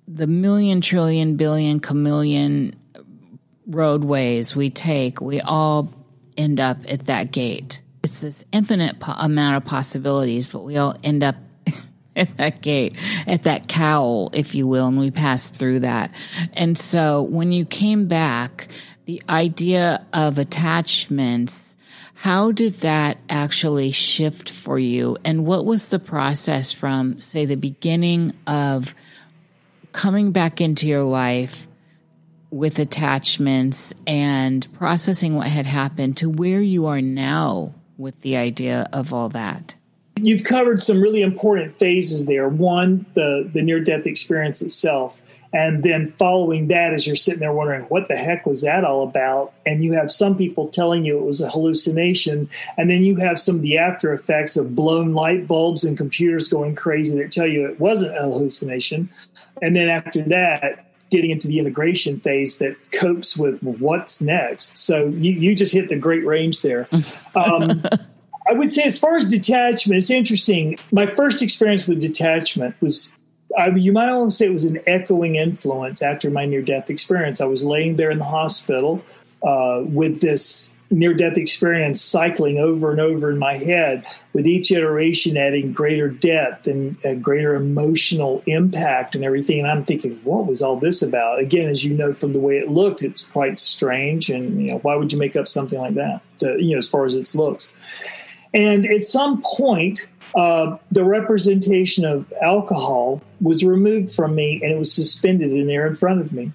the 0.08 0.28
million, 0.28 0.80
trillion, 0.80 1.36
billion, 1.36 1.82
chameleon 1.82 2.78
roadways 3.68 4.56
we 4.56 4.70
take, 4.70 5.20
we 5.20 5.42
all 5.42 5.94
end 6.38 6.62
up 6.62 6.78
at 6.90 7.08
that 7.08 7.34
gate 7.34 7.82
it's 8.06 8.22
this 8.22 8.46
infinite 8.52 9.00
po- 9.00 9.16
amount 9.18 9.58
of 9.58 9.66
possibilities, 9.66 10.50
but 10.50 10.60
we 10.60 10.78
all 10.78 10.96
end 11.04 11.24
up 11.24 11.36
at 12.16 12.38
that 12.38 12.62
gate, 12.62 12.96
at 13.26 13.44
that 13.44 13.68
cowl, 13.68 14.30
if 14.32 14.54
you 14.54 14.68
will, 14.68 14.88
and 14.88 15.00
we 15.00 15.10
pass 15.10 15.50
through 15.50 15.80
that. 15.80 16.14
And 16.54 16.78
so 16.78 17.24
when 17.24 17.52
you 17.52 17.66
came 17.66 18.08
back, 18.08 18.68
the 19.06 19.24
idea 19.28 20.06
of 20.14 20.38
attachments, 20.38 21.78
how 22.14 22.52
did 22.52 22.76
that 22.76 23.18
actually 23.28 23.92
shift 23.92 24.52
for 24.52 24.78
you? 24.78 25.18
And 25.26 25.44
what 25.44 25.66
was 25.66 25.90
the 25.90 26.00
process 26.00 26.72
from, 26.72 27.20
say, 27.20 27.46
the 27.46 27.56
beginning 27.56 28.34
of 28.46 28.94
coming 29.94 30.32
back 30.32 30.62
into 30.62 30.86
your 30.86 31.04
life 31.04 31.68
with 32.52 32.78
attachments 32.78 33.96
and 34.06 34.72
processing 34.74 35.36
what 35.36 35.48
had 35.48 35.66
happened 35.66 36.18
to 36.18 36.30
where 36.30 36.62
you 36.62 36.86
are 36.86 37.02
now 37.02 37.74
with 37.98 38.20
the 38.22 38.38
idea 38.38 38.88
of 38.94 39.14
all 39.14 39.30
that? 39.30 39.76
You've 40.22 40.46
covered 40.46 40.82
some 40.82 41.02
really 41.02 41.22
important 41.22 41.78
phases 41.78 42.26
there. 42.26 42.48
One, 42.48 43.06
the, 43.16 43.50
the 43.54 43.62
near 43.62 43.82
death 43.82 44.08
experience 44.08 44.62
itself. 44.62 45.20
And 45.52 45.84
then 45.84 46.12
following 46.12 46.68
that, 46.68 46.94
as 46.94 47.06
you're 47.06 47.18
sitting 47.18 47.42
there 47.42 47.52
wondering, 47.52 47.84
what 47.84 48.08
the 48.08 48.16
heck 48.16 48.46
was 48.46 48.62
that 48.62 48.86
all 48.86 49.04
about? 49.04 49.54
And 49.66 49.84
you 49.84 49.92
have 49.94 50.10
some 50.10 50.38
people 50.38 50.70
telling 50.70 51.04
you 51.04 51.18
it 51.18 51.26
was 51.26 51.42
a 51.42 51.50
hallucination. 51.50 52.50
And 52.78 52.90
then 52.90 53.04
you 53.04 53.18
have 53.18 53.40
some 53.40 53.58
of 53.58 53.62
the 53.62 53.78
after 53.78 54.14
effects 54.14 54.56
of 54.56 54.74
blown 54.76 55.14
light 55.14 55.48
bulbs 55.48 55.84
and 55.84 55.98
computers 55.98 56.48
going 56.48 56.76
crazy 56.76 57.18
that 57.20 57.32
tell 57.32 57.48
you 57.48 57.66
it 57.66 57.80
wasn't 57.80 58.18
a 58.18 58.22
hallucination. 58.22 59.10
And 59.62 59.76
then 59.76 59.90
after 59.90 60.24
that, 60.24 60.85
getting 61.12 61.32
into 61.32 61.48
the 61.48 61.60
integration 61.60 62.20
phase 62.20 62.58
that 62.58 62.76
copes 62.92 63.38
with 63.38 63.62
what's 63.62 64.22
next. 64.22 64.78
So 64.78 65.08
you, 65.08 65.34
you 65.34 65.56
just 65.56 65.74
hit 65.74 65.90
the 65.90 65.96
great 65.96 66.26
range 66.26 66.62
there. 66.62 66.88
Um, 67.36 67.84
I 68.48 68.54
would 68.54 68.72
say, 68.72 68.84
as 68.84 68.98
far 68.98 69.18
as 69.18 69.26
detachment, 69.26 69.98
it's 69.98 70.10
interesting. 70.10 70.78
My 70.92 71.06
first 71.06 71.42
experience 71.42 71.86
with 71.86 72.00
detachment 72.00 72.76
was 72.80 73.18
I, 73.58 73.70
you 73.70 73.92
might 73.92 74.10
almost 74.10 74.38
say 74.38 74.48
it 74.48 74.54
was 74.54 74.66
an 74.66 74.80
echoing 74.88 75.36
influence 75.36 76.02
after 76.02 76.30
my 76.30 76.46
near 76.46 76.62
death 76.62 76.90
experience. 76.90 77.42
I 77.42 77.46
was 77.46 77.64
laying 77.64 77.96
there 77.96 78.12
in 78.12 78.20
the 78.20 78.26
hospital 78.26 79.04
uh, 79.44 79.82
with 79.86 80.22
this 80.22 80.74
near 80.96 81.14
death 81.14 81.38
experience 81.38 82.02
cycling 82.02 82.58
over 82.58 82.90
and 82.90 83.02
over 83.02 83.30
in 83.30 83.38
my 83.38 83.58
head, 83.58 84.06
with 84.32 84.48
each 84.48 84.72
iteration 84.72 85.36
adding 85.36 85.74
greater 85.74 86.10
depth 86.10 86.68
and 86.68 86.98
greater 87.22 87.54
emotional 87.54 88.42
impact 88.46 89.14
and 89.14 89.24
everything. 89.24 89.60
And 89.60 89.68
I'm 89.68 89.84
thinking, 89.84 90.20
what 90.24 90.48
was 90.48 90.62
all 90.62 90.78
this 90.80 91.02
about? 91.02 91.40
Again, 91.40 91.70
as 91.70 91.84
you 91.84 91.94
know 91.94 92.14
from 92.14 92.32
the 92.32 92.40
way 92.40 92.58
it 92.58 92.70
looked, 92.70 93.04
it's 93.04 93.28
quite 93.28 93.60
strange. 93.60 94.30
And 94.30 94.62
you 94.62 94.72
know, 94.72 94.78
why 94.80 94.96
would 94.96 95.12
you 95.12 95.20
make 95.20 95.36
up 95.36 95.48
something 95.48 95.80
like 95.80 95.96
that? 95.96 96.22
To, 96.38 96.56
you 96.60 96.72
know, 96.72 96.78
as 96.78 96.88
far 96.88 97.06
as 97.06 97.16
its 97.16 97.36
looks. 97.36 97.74
And 98.54 98.86
at 98.86 99.04
some 99.04 99.44
point, 99.58 100.08
uh, 100.34 100.78
the 100.92 101.04
representation 101.04 102.06
of 102.06 102.32
alcohol 102.42 103.22
was 103.42 103.66
removed 103.66 104.10
from 104.14 104.34
me 104.34 104.62
and 104.64 104.72
it 104.72 104.78
was 104.78 104.94
suspended 104.94 105.52
in 105.52 105.68
there 105.68 105.86
in 105.86 105.94
front 105.94 106.22
of 106.22 106.32
me. 106.32 106.54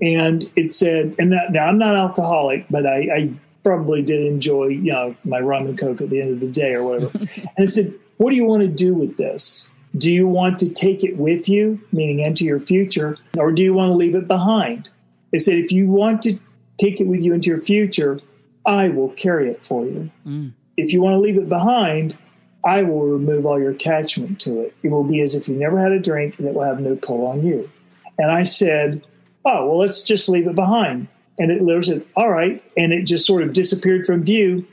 And 0.00 0.50
it 0.56 0.72
said, 0.72 1.14
and 1.18 1.32
that, 1.32 1.52
now 1.52 1.66
I'm 1.66 1.78
not 1.78 1.94
alcoholic, 1.94 2.66
but 2.68 2.86
I, 2.86 2.98
I, 3.14 3.34
probably 3.62 4.02
did 4.02 4.26
enjoy, 4.26 4.66
you 4.68 4.92
know, 4.92 5.16
my 5.24 5.38
rum 5.40 5.66
and 5.66 5.78
coke 5.78 6.00
at 6.00 6.10
the 6.10 6.20
end 6.20 6.30
of 6.32 6.40
the 6.40 6.48
day 6.48 6.74
or 6.74 6.82
whatever. 6.82 7.10
and 7.18 7.58
it 7.58 7.70
said, 7.70 7.94
what 8.16 8.30
do 8.30 8.36
you 8.36 8.44
want 8.44 8.62
to 8.62 8.68
do 8.68 8.94
with 8.94 9.16
this? 9.16 9.68
Do 9.96 10.10
you 10.10 10.26
want 10.26 10.58
to 10.60 10.70
take 10.70 11.04
it 11.04 11.16
with 11.16 11.48
you, 11.48 11.80
meaning 11.92 12.20
into 12.20 12.44
your 12.44 12.60
future, 12.60 13.18
or 13.36 13.52
do 13.52 13.62
you 13.62 13.74
want 13.74 13.90
to 13.90 13.94
leave 13.94 14.14
it 14.14 14.26
behind? 14.26 14.88
It 15.32 15.40
said, 15.40 15.58
if 15.58 15.70
you 15.70 15.88
want 15.88 16.22
to 16.22 16.38
take 16.78 17.00
it 17.00 17.06
with 17.06 17.20
you 17.20 17.34
into 17.34 17.48
your 17.48 17.60
future, 17.60 18.20
I 18.64 18.88
will 18.88 19.10
carry 19.10 19.50
it 19.50 19.64
for 19.64 19.84
you. 19.84 20.10
Mm. 20.26 20.52
If 20.76 20.92
you 20.92 21.02
want 21.02 21.14
to 21.14 21.18
leave 21.18 21.36
it 21.36 21.48
behind, 21.48 22.16
I 22.64 22.82
will 22.82 23.06
remove 23.06 23.44
all 23.44 23.58
your 23.58 23.72
attachment 23.72 24.40
to 24.42 24.60
it. 24.60 24.74
It 24.82 24.90
will 24.90 25.04
be 25.04 25.20
as 25.20 25.34
if 25.34 25.48
you 25.48 25.56
never 25.56 25.78
had 25.78 25.92
a 25.92 25.98
drink 25.98 26.38
and 26.38 26.48
it 26.48 26.54
will 26.54 26.64
have 26.64 26.80
no 26.80 26.96
pull 26.96 27.26
on 27.26 27.44
you. 27.44 27.68
And 28.18 28.30
I 28.30 28.44
said, 28.44 29.04
Oh, 29.44 29.66
well, 29.66 29.78
let's 29.78 30.02
just 30.02 30.28
leave 30.28 30.46
it 30.46 30.54
behind. 30.54 31.08
And 31.42 31.50
it 31.50 31.60
literally 31.60 31.82
said, 31.82 32.06
All 32.14 32.30
right. 32.30 32.62
And 32.76 32.92
it 32.92 33.02
just 33.02 33.26
sort 33.26 33.42
of 33.42 33.52
disappeared 33.52 34.06
from 34.06 34.22
view. 34.22 34.64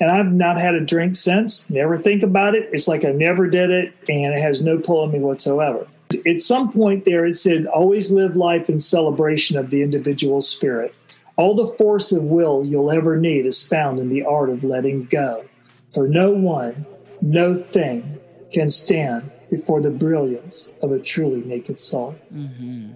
And 0.00 0.08
I've 0.08 0.32
not 0.32 0.56
had 0.56 0.74
a 0.74 0.80
drink 0.80 1.16
since. 1.16 1.68
Never 1.68 1.98
think 1.98 2.22
about 2.22 2.54
it. 2.54 2.68
It's 2.72 2.86
like 2.86 3.04
I 3.04 3.10
never 3.10 3.48
did 3.48 3.70
it 3.70 3.92
and 4.08 4.32
it 4.32 4.40
has 4.40 4.62
no 4.62 4.78
pull 4.78 5.02
on 5.02 5.10
me 5.10 5.18
whatsoever. 5.18 5.84
At 6.24 6.40
some 6.40 6.70
point 6.70 7.04
there, 7.04 7.26
it 7.26 7.34
said, 7.34 7.66
Always 7.66 8.12
live 8.12 8.36
life 8.36 8.68
in 8.68 8.78
celebration 8.78 9.58
of 9.58 9.70
the 9.70 9.82
individual 9.82 10.40
spirit. 10.42 10.94
All 11.36 11.56
the 11.56 11.66
force 11.66 12.12
of 12.12 12.22
will 12.22 12.64
you'll 12.64 12.92
ever 12.92 13.16
need 13.16 13.44
is 13.44 13.66
found 13.66 13.98
in 13.98 14.08
the 14.08 14.22
art 14.24 14.48
of 14.48 14.62
letting 14.62 15.06
go. 15.06 15.44
For 15.92 16.06
no 16.06 16.30
one 16.30 16.86
no 17.20 17.52
thing 17.52 18.20
can 18.52 18.68
stand 18.68 19.28
before 19.50 19.80
the 19.80 19.90
brilliance 19.90 20.70
of 20.82 20.92
a 20.92 21.00
truly 21.00 21.40
naked 21.42 21.80
soul. 21.80 22.16
Mm-hmm. 22.32 22.92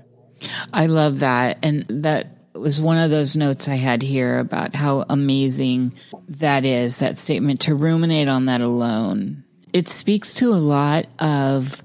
I 0.73 0.87
love 0.87 1.19
that. 1.21 1.59
And 1.63 1.87
that 1.89 2.36
was 2.61 2.81
one 2.81 2.99
of 2.99 3.11
those 3.11 3.37
notes 3.37 3.69
I 3.69 3.75
had 3.75 4.03
here 4.03 4.39
about 4.39 4.75
how 4.75 5.05
amazing 5.09 5.95
that 6.29 6.65
is, 6.65 6.99
that 6.99 7.19
statement, 7.19 7.61
to 7.63 7.75
ruminate 7.75 8.29
on 8.29 8.47
that 8.47 8.61
alone. 8.61 9.45
It 9.73 9.89
speaks 9.89 10.35
to 10.35 10.53
a 10.53 10.57
lot 10.57 11.07
of 11.19 11.83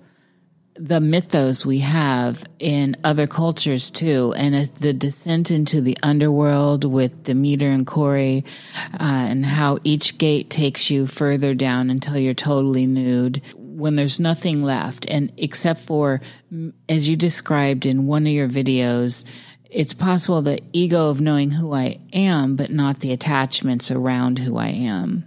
the 0.75 0.99
mythos 0.99 1.63
we 1.65 1.79
have 1.79 2.43
in 2.57 2.95
other 3.03 3.27
cultures 3.27 3.91
too, 3.91 4.33
and 4.35 4.55
as 4.55 4.71
the 4.71 4.93
descent 4.93 5.51
into 5.51 5.79
the 5.79 5.97
underworld 6.01 6.85
with 6.85 7.23
Demeter 7.23 7.69
and 7.69 7.85
Kore, 7.85 8.15
uh, 8.17 8.41
and 8.99 9.45
how 9.45 9.77
each 9.83 10.17
gate 10.17 10.49
takes 10.49 10.89
you 10.89 11.05
further 11.05 11.53
down 11.53 11.89
until 11.89 12.17
you're 12.17 12.33
totally 12.33 12.87
nude 12.87 13.41
when 13.55 13.95
there's 13.95 14.19
nothing 14.19 14.63
left, 14.63 15.05
and 15.07 15.31
except 15.37 15.81
for 15.81 16.21
as 16.89 17.07
you 17.07 17.15
described 17.15 17.85
in 17.85 18.07
one 18.07 18.25
of 18.25 18.33
your 18.33 18.49
videos. 18.49 19.23
It's 19.71 19.93
possible 19.93 20.41
the 20.41 20.59
ego 20.73 21.09
of 21.09 21.21
knowing 21.21 21.51
who 21.51 21.73
I 21.73 21.97
am, 22.11 22.57
but 22.57 22.71
not 22.71 22.99
the 22.99 23.13
attachments 23.13 23.89
around 23.89 24.39
who 24.39 24.57
I 24.57 24.67
am. 24.67 25.25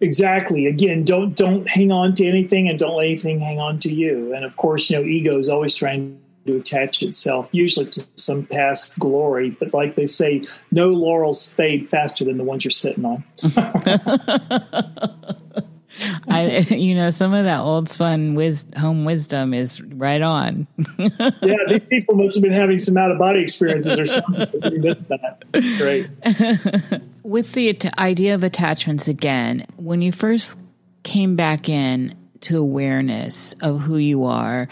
Exactly. 0.00 0.66
Again, 0.66 1.04
don't 1.04 1.36
don't 1.36 1.68
hang 1.68 1.90
on 1.90 2.14
to 2.14 2.26
anything 2.26 2.68
and 2.68 2.78
don't 2.78 2.96
let 2.96 3.06
anything 3.06 3.40
hang 3.40 3.58
on 3.58 3.80
to 3.80 3.92
you. 3.92 4.32
And 4.32 4.44
of 4.44 4.56
course, 4.56 4.88
you 4.88 4.96
know, 4.96 5.04
ego 5.04 5.38
is 5.38 5.48
always 5.48 5.74
trying 5.74 6.20
to 6.46 6.56
attach 6.56 7.02
itself, 7.02 7.48
usually 7.52 7.86
to 7.86 8.06
some 8.14 8.46
past 8.46 8.98
glory. 8.98 9.50
But 9.50 9.74
like 9.74 9.96
they 9.96 10.06
say, 10.06 10.44
no 10.70 10.90
laurels 10.90 11.52
fade 11.52 11.90
faster 11.90 12.24
than 12.24 12.38
the 12.38 12.44
ones 12.44 12.64
you're 12.64 12.70
sitting 12.70 13.04
on. 13.04 13.24
I, 16.28 16.66
you 16.70 16.94
know, 16.94 17.10
some 17.10 17.34
of 17.34 17.44
that 17.44 17.60
old 17.60 17.88
spun 17.88 18.34
wis- 18.34 18.64
home 18.76 19.04
wisdom 19.04 19.52
is 19.52 19.80
right 19.82 20.22
on. 20.22 20.66
yeah, 20.98 21.56
these 21.68 21.80
people 21.88 22.14
must 22.14 22.36
have 22.36 22.42
been 22.42 22.52
having 22.52 22.78
some 22.78 22.96
out 22.96 23.10
of 23.10 23.18
body 23.18 23.40
experiences 23.40 23.98
or 23.98 24.06
something. 24.06 24.80
That's 24.80 25.06
that. 25.06 25.44
Great. 25.78 27.02
With 27.22 27.52
the 27.52 27.76
idea 27.98 28.34
of 28.34 28.44
attachments 28.44 29.08
again, 29.08 29.66
when 29.76 30.02
you 30.02 30.12
first 30.12 30.58
came 31.02 31.36
back 31.36 31.68
in 31.68 32.14
to 32.42 32.58
awareness 32.58 33.52
of 33.60 33.80
who 33.80 33.96
you 33.96 34.24
are 34.24 34.68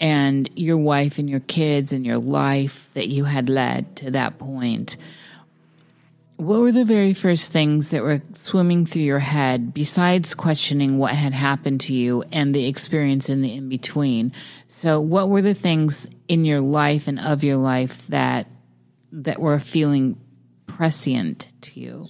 and 0.00 0.50
your 0.56 0.76
wife 0.76 1.18
and 1.18 1.30
your 1.30 1.40
kids 1.40 1.92
and 1.92 2.04
your 2.04 2.18
life 2.18 2.90
that 2.94 3.08
you 3.08 3.24
had 3.24 3.48
led 3.48 3.94
to 3.96 4.10
that 4.10 4.38
point, 4.38 4.96
what 6.42 6.60
were 6.60 6.72
the 6.72 6.84
very 6.84 7.14
first 7.14 7.52
things 7.52 7.90
that 7.90 8.02
were 8.02 8.20
swimming 8.34 8.84
through 8.84 9.02
your 9.02 9.20
head 9.20 9.72
besides 9.72 10.34
questioning 10.34 10.98
what 10.98 11.14
had 11.14 11.32
happened 11.32 11.80
to 11.82 11.94
you 11.94 12.24
and 12.32 12.54
the 12.54 12.66
experience 12.66 13.28
in 13.28 13.42
the 13.42 13.54
in 13.54 13.68
between? 13.68 14.32
So, 14.68 15.00
what 15.00 15.28
were 15.28 15.42
the 15.42 15.54
things 15.54 16.08
in 16.28 16.44
your 16.44 16.60
life 16.60 17.06
and 17.06 17.20
of 17.20 17.44
your 17.44 17.56
life 17.56 18.06
that 18.08 18.48
that 19.12 19.40
were 19.40 19.58
feeling 19.60 20.18
prescient 20.66 21.52
to 21.62 21.80
you? 21.80 22.08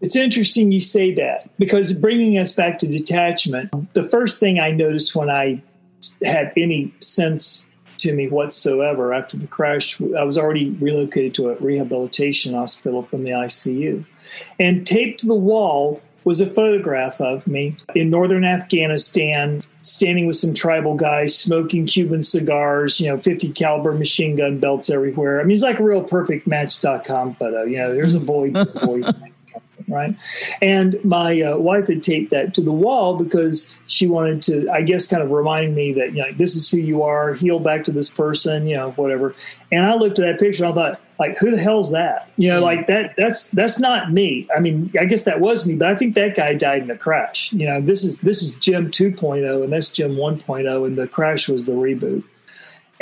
It's 0.00 0.16
interesting 0.16 0.72
you 0.72 0.80
say 0.80 1.14
that 1.14 1.48
because 1.58 1.92
bringing 1.92 2.38
us 2.38 2.52
back 2.52 2.78
to 2.80 2.86
detachment, 2.86 3.70
the 3.94 4.08
first 4.08 4.40
thing 4.40 4.58
I 4.58 4.70
noticed 4.70 5.14
when 5.14 5.30
I 5.30 5.62
had 6.22 6.52
any 6.56 6.94
sense 7.00 7.63
to 8.04 8.14
me 8.14 8.28
whatsoever 8.28 9.14
after 9.14 9.36
the 9.36 9.46
crash. 9.46 10.00
I 10.00 10.24
was 10.24 10.38
already 10.38 10.70
relocated 10.70 11.34
to 11.34 11.50
a 11.50 11.54
rehabilitation 11.56 12.54
hospital 12.54 13.02
from 13.02 13.24
the 13.24 13.30
ICU. 13.30 14.04
And 14.58 14.86
taped 14.86 15.20
to 15.20 15.26
the 15.26 15.34
wall 15.34 16.02
was 16.24 16.40
a 16.40 16.46
photograph 16.46 17.20
of 17.20 17.46
me 17.46 17.76
in 17.94 18.10
northern 18.10 18.44
Afghanistan, 18.44 19.60
standing 19.82 20.26
with 20.26 20.36
some 20.36 20.54
tribal 20.54 20.96
guys, 20.96 21.36
smoking 21.36 21.86
Cuban 21.86 22.22
cigars, 22.22 23.00
you 23.00 23.08
know, 23.08 23.18
50 23.18 23.52
caliber 23.52 23.92
machine 23.92 24.36
gun 24.36 24.58
belts 24.58 24.88
everywhere. 24.88 25.40
I 25.40 25.44
mean, 25.44 25.54
it's 25.54 25.62
like 25.62 25.78
a 25.78 25.84
real 25.84 26.02
perfect 26.02 26.46
match.com 26.46 27.34
photo. 27.34 27.64
You 27.64 27.78
know, 27.78 27.94
there's 27.94 28.14
a 28.14 28.20
boy, 28.20 28.50
boy 28.52 29.02
right? 29.88 30.16
And 30.62 31.02
my 31.04 31.40
uh, 31.40 31.56
wife 31.56 31.88
had 31.88 32.02
taped 32.02 32.30
that 32.30 32.54
to 32.54 32.60
the 32.60 32.72
wall 32.72 33.16
because 33.16 33.74
she 33.86 34.06
wanted 34.06 34.42
to, 34.42 34.70
I 34.70 34.82
guess, 34.82 35.06
kind 35.06 35.22
of 35.22 35.30
remind 35.30 35.74
me 35.74 35.92
that 35.94 36.12
you 36.12 36.22
know 36.22 36.32
this 36.32 36.56
is 36.56 36.70
who 36.70 36.78
you 36.78 37.02
are. 37.02 37.34
Heal 37.34 37.58
back 37.58 37.84
to 37.84 37.92
this 37.92 38.10
person, 38.10 38.66
you 38.66 38.76
know, 38.76 38.92
whatever. 38.92 39.34
And 39.72 39.84
I 39.86 39.94
looked 39.94 40.18
at 40.18 40.24
that 40.24 40.40
picture. 40.40 40.64
and 40.64 40.72
I 40.72 40.74
thought, 40.74 41.00
like, 41.18 41.36
who 41.38 41.50
the 41.50 41.58
hell's 41.58 41.92
that? 41.92 42.28
You 42.36 42.50
know, 42.50 42.60
like 42.62 42.86
that. 42.86 43.14
That's 43.16 43.50
that's 43.50 43.78
not 43.78 44.12
me. 44.12 44.48
I 44.54 44.60
mean, 44.60 44.92
I 44.98 45.04
guess 45.04 45.24
that 45.24 45.40
was 45.40 45.66
me, 45.66 45.74
but 45.74 45.90
I 45.90 45.94
think 45.94 46.14
that 46.14 46.34
guy 46.34 46.54
died 46.54 46.82
in 46.82 46.90
a 46.90 46.98
crash. 46.98 47.52
You 47.52 47.66
know, 47.66 47.80
this 47.80 48.04
is 48.04 48.20
this 48.22 48.42
is 48.42 48.54
Jim 48.54 48.90
2.0, 48.90 49.64
and 49.64 49.72
that's 49.72 49.88
Jim 49.88 50.16
1.0, 50.16 50.86
and 50.86 50.98
the 50.98 51.08
crash 51.08 51.48
was 51.48 51.66
the 51.66 51.72
reboot. 51.72 52.24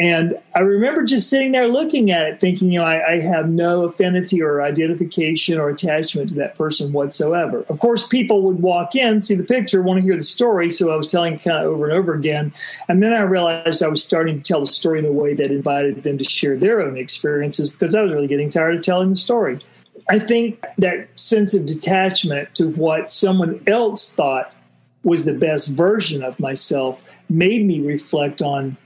And 0.03 0.37
I 0.57 0.61
remember 0.63 1.05
just 1.05 1.31
sitting 1.31 1.53
there 1.53 1.69
looking 1.69 2.11
at 2.11 2.27
it, 2.27 2.41
thinking, 2.41 2.73
you 2.73 2.81
know, 2.81 2.85
I, 2.85 3.13
I, 3.13 3.21
have 3.21 3.49
no 3.49 3.85
affinity 3.85 4.43
or 4.43 4.61
identification 4.61 5.61
or 5.61 5.69
attachment 5.69 6.31
to 6.31 6.35
that 6.35 6.57
person 6.57 6.93
whatsoever. 6.93 7.65
Of 7.69 7.79
course, 7.79 8.05
people 8.05 8.43
would 8.43 8.61
walk 8.61 8.97
in, 8.97 9.21
see 9.21 9.37
the 9.37 9.45
picture, 9.45 9.81
want 9.81 10.01
to 10.01 10.03
hear 10.03 10.17
the 10.17 10.25
story. 10.25 10.71
So 10.71 10.91
I 10.91 10.97
was 10.97 11.07
telling 11.07 11.39
kind 11.39 11.65
of 11.65 11.71
over 11.71 11.85
and 11.85 11.93
over 11.93 12.15
again. 12.15 12.53
And 12.89 13.01
then 13.01 13.13
I 13.13 13.21
realized 13.21 13.81
I 13.81 13.87
was 13.87 14.03
starting 14.03 14.39
to 14.39 14.43
tell 14.43 14.59
the 14.59 14.67
story 14.67 14.99
in 14.99 15.05
a 15.05 15.13
way 15.13 15.35
that 15.35 15.53
invited 15.53 16.03
them 16.03 16.19
to 16.19 16.25
share 16.25 16.57
their 16.57 16.83
own 16.83 16.97
experiences 16.97 17.71
because 17.71 17.95
I 17.95 18.01
was 18.01 18.13
really 18.13 18.27
getting 18.27 18.49
tired 18.49 18.75
of 18.75 18.83
telling 18.83 19.11
the 19.11 19.15
story. 19.15 19.61
I 20.09 20.19
think 20.19 20.67
that 20.79 21.07
sense 21.15 21.55
of 21.55 21.65
detachment 21.65 22.57
to 22.57 22.71
what 22.71 23.09
someone 23.09 23.63
else 23.69 24.13
thought 24.13 24.57
was 25.05 25.27
the 25.27 25.35
best 25.35 25.69
version 25.69 26.25
of 26.25 26.41
myself 26.41 27.01
made 27.29 27.65
me 27.65 27.81
reflect 27.81 28.43
on 28.43 28.77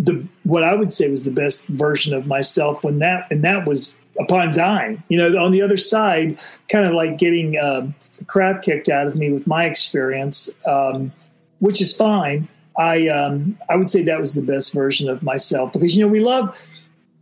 the 0.00 0.26
what 0.44 0.64
I 0.64 0.74
would 0.74 0.92
say 0.92 1.10
was 1.10 1.24
the 1.24 1.30
best 1.30 1.68
version 1.68 2.14
of 2.14 2.26
myself 2.26 2.82
when 2.82 2.98
that 3.00 3.26
and 3.30 3.44
that 3.44 3.66
was 3.66 3.94
upon 4.18 4.52
dying. 4.52 5.02
You 5.08 5.18
know, 5.18 5.44
on 5.44 5.52
the 5.52 5.62
other 5.62 5.76
side, 5.76 6.38
kind 6.68 6.86
of 6.86 6.94
like 6.94 7.18
getting 7.18 7.58
um, 7.58 7.94
the 8.18 8.24
crap 8.24 8.62
kicked 8.62 8.88
out 8.88 9.06
of 9.06 9.14
me 9.14 9.30
with 9.30 9.46
my 9.46 9.64
experience, 9.64 10.50
um, 10.66 11.12
which 11.58 11.80
is 11.80 11.94
fine. 11.94 12.48
I 12.78 13.08
um, 13.08 13.58
I 13.68 13.76
would 13.76 13.90
say 13.90 14.02
that 14.04 14.18
was 14.18 14.34
the 14.34 14.42
best 14.42 14.72
version 14.72 15.08
of 15.08 15.22
myself 15.22 15.72
because 15.72 15.96
you 15.96 16.04
know 16.04 16.10
we 16.10 16.20
love 16.20 16.58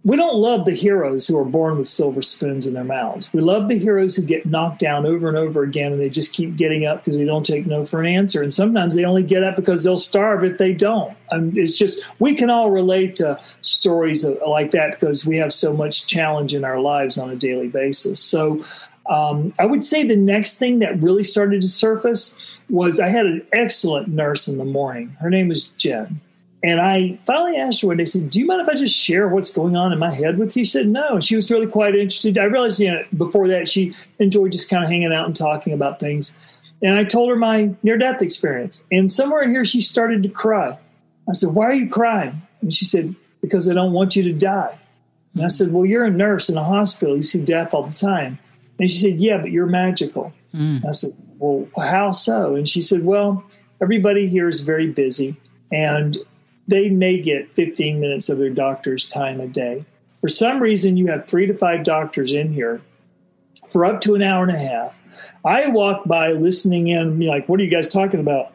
we 0.05 0.17
don't 0.17 0.37
love 0.37 0.65
the 0.65 0.75
heroes 0.75 1.27
who 1.27 1.37
are 1.39 1.45
born 1.45 1.77
with 1.77 1.89
silver 1.89 2.23
spoons 2.23 2.67
in 2.67 2.75
their 2.75 2.85
mouths. 2.85 3.31
We 3.33 3.41
love 3.41 3.69
the 3.69 3.79
heroes 3.79 4.15
who 4.15 4.23
get 4.23 4.47
knocked 4.47 4.79
down 4.79 5.07
over 5.07 5.29
and 5.29 5.37
over 5.37 5.63
again 5.63 5.93
and 5.93 6.01
they 6.01 6.09
just 6.09 6.33
keep 6.33 6.57
getting 6.57 6.87
up 6.87 6.99
because 6.99 7.19
they 7.19 7.25
don't 7.25 7.45
take 7.45 7.67
no 7.67 7.85
for 7.85 8.01
an 8.01 8.07
answer. 8.07 8.41
And 8.41 8.53
sometimes 8.53 8.95
they 8.95 9.05
only 9.05 9.25
get 9.25 9.43
up 9.43 9.57
because 9.57 9.83
they'll 9.83 9.99
starve 9.99 10.45
if 10.45 10.59
they 10.59 10.73
don't. 10.73 11.17
And 11.31 11.59
it's 11.59 11.77
just, 11.77 12.07
we 12.21 12.35
can 12.35 12.49
all 12.49 12.71
relate 12.71 13.17
to 13.17 13.41
stories 13.63 14.25
like 14.47 14.71
that 14.71 14.93
because 14.93 15.27
we 15.27 15.37
have 15.37 15.53
so 15.53 15.75
much 15.75 16.07
challenge 16.07 16.55
in 16.55 16.65
our 16.65 16.81
lives 16.81 17.19
on 17.19 17.31
a 17.31 17.37
daily 17.37 17.69
basis. 17.69 18.21
So, 18.21 18.65
um, 19.11 19.55
I 19.59 19.65
would 19.65 19.83
say 19.83 20.05
the 20.05 20.17
next 20.17 20.59
thing 20.59 20.81
that 20.81 21.03
really 21.03 21.25
started 21.25 21.63
to 21.63 21.69
surface 21.69 22.61
was 22.69 23.01
I 23.01 23.09
had 23.09 23.25
an 23.25 23.47
excellent 23.55 24.09
nurse 24.09 24.49
in 24.49 24.59
the 24.59 24.67
morning. 24.67 25.17
Her 25.19 25.31
name 25.31 25.49
was 25.49 25.69
Jen 25.79 26.21
and 26.63 26.81
I 26.81 27.19
finally 27.25 27.57
asked 27.57 27.83
her 27.83 27.89
one 27.89 27.99
day, 27.99 28.03
I 28.03 28.07
said, 28.07 28.31
Do 28.31 28.41
you 28.41 28.47
mind 28.47 28.63
if 28.63 28.69
I 28.69 28.75
just 28.75 28.97
share 28.97 29.29
what's 29.29 29.53
going 29.53 29.77
on 29.77 29.93
in 29.93 29.99
my 29.99 30.13
head 30.13 30.39
with 30.39 30.57
you? 30.57 30.65
She 30.65 30.71
said, 30.71 30.89
No. 30.89 31.15
And 31.15 31.25
she 31.25 31.37
was 31.37 31.51
really 31.51 31.69
quite 31.69 31.95
interested. 31.95 32.37
I 32.37 32.45
realized, 32.45 32.81
you 32.81 32.91
know, 32.91 33.05
before 33.17 33.47
that, 33.49 33.69
she 33.69 33.95
enjoyed 34.19 34.53
just 34.53 34.69
kind 34.69 34.85
of 34.85 34.91
hanging 34.91 35.13
out 35.13 35.27
and 35.27 35.37
talking 35.37 35.73
about 35.73 36.01
things. 36.01 36.37
And 36.83 36.97
I 36.97 37.05
told 37.05 37.31
her 37.31 37.37
my 37.37 37.75
near 37.83 37.97
death 37.97 38.23
experience. 38.23 38.85
And 38.91 39.11
somewhere 39.11 39.43
in 39.43 39.51
here, 39.51 39.65
she 39.65 39.81
started 39.81 40.23
to 40.25 40.29
cry. 40.29 40.77
I 41.29 41.33
said, 41.33 41.51
Why 41.51 41.67
are 41.67 41.75
you 41.75 41.89
crying? 41.89 42.43
And 42.61 42.75
she 42.75 42.85
said, 42.85 43.15
Because 43.41 43.69
I 43.69 43.75
don't 43.75 43.93
want 43.93 44.17
you 44.17 44.25
to 44.25 44.33
die. 44.33 44.79
And 45.35 45.45
I 45.45 45.49
said, 45.49 45.73
Well, 45.73 45.87
you're 45.87 46.05
a 46.05 46.11
nurse 46.11 46.49
in 46.49 46.57
a 46.57 46.65
hospital. 46.65 47.15
You 47.15 47.23
see 47.23 47.45
death 47.45 47.73
all 47.73 47.85
the 47.85 47.95
time. 47.95 48.41
And 48.81 48.91
she 48.91 48.99
said, 48.99 49.21
Yeah, 49.21 49.39
but 49.39 49.53
you're 49.53 49.67
magical. 49.67 50.33
Mm. 50.53 50.85
I 50.85 50.91
said, 50.91 51.13
Well, 51.39 51.69
how 51.79 52.11
so? 52.11 52.57
And 52.57 52.69
she 52.69 52.83
said, 52.83 53.05
Well, 53.05 53.45
everybody 53.81 54.27
here 54.27 54.49
is 54.49 54.63
very 54.63 54.89
busy. 54.89 55.37
And 55.71 56.19
they 56.69 56.91
may 56.91 57.19
get 57.21 57.55
15 57.55 57.99
minutes 57.99 58.29
of 58.29 58.39
their 58.39 58.51
doctor's 58.51 59.09
time 59.09 59.41
a 59.41 59.49
day. 59.49 59.85
For 60.21 60.29
some 60.29 60.61
reason, 60.61 60.97
you 60.97 61.07
have 61.09 61.27
three 61.27 61.47
to 61.47 61.57
five 61.57 61.83
doctors 61.83 62.33
in 62.33 62.53
here 62.53 62.81
for 63.67 63.85
up 63.85 64.01
to 64.03 64.15
an 64.15 64.23
hour 64.23 64.45
and 64.45 64.55
a 64.55 64.59
half. 64.59 64.95
I 65.45 65.69
walk 65.69 66.05
by 66.07 66.33
listening 66.33 66.89
in, 66.89 67.21
like, 67.21 67.49
what 67.49 67.59
are 67.59 67.65
you 67.65 67.71
guys 67.71 67.89
talking 67.89 68.21
about? 68.21 68.53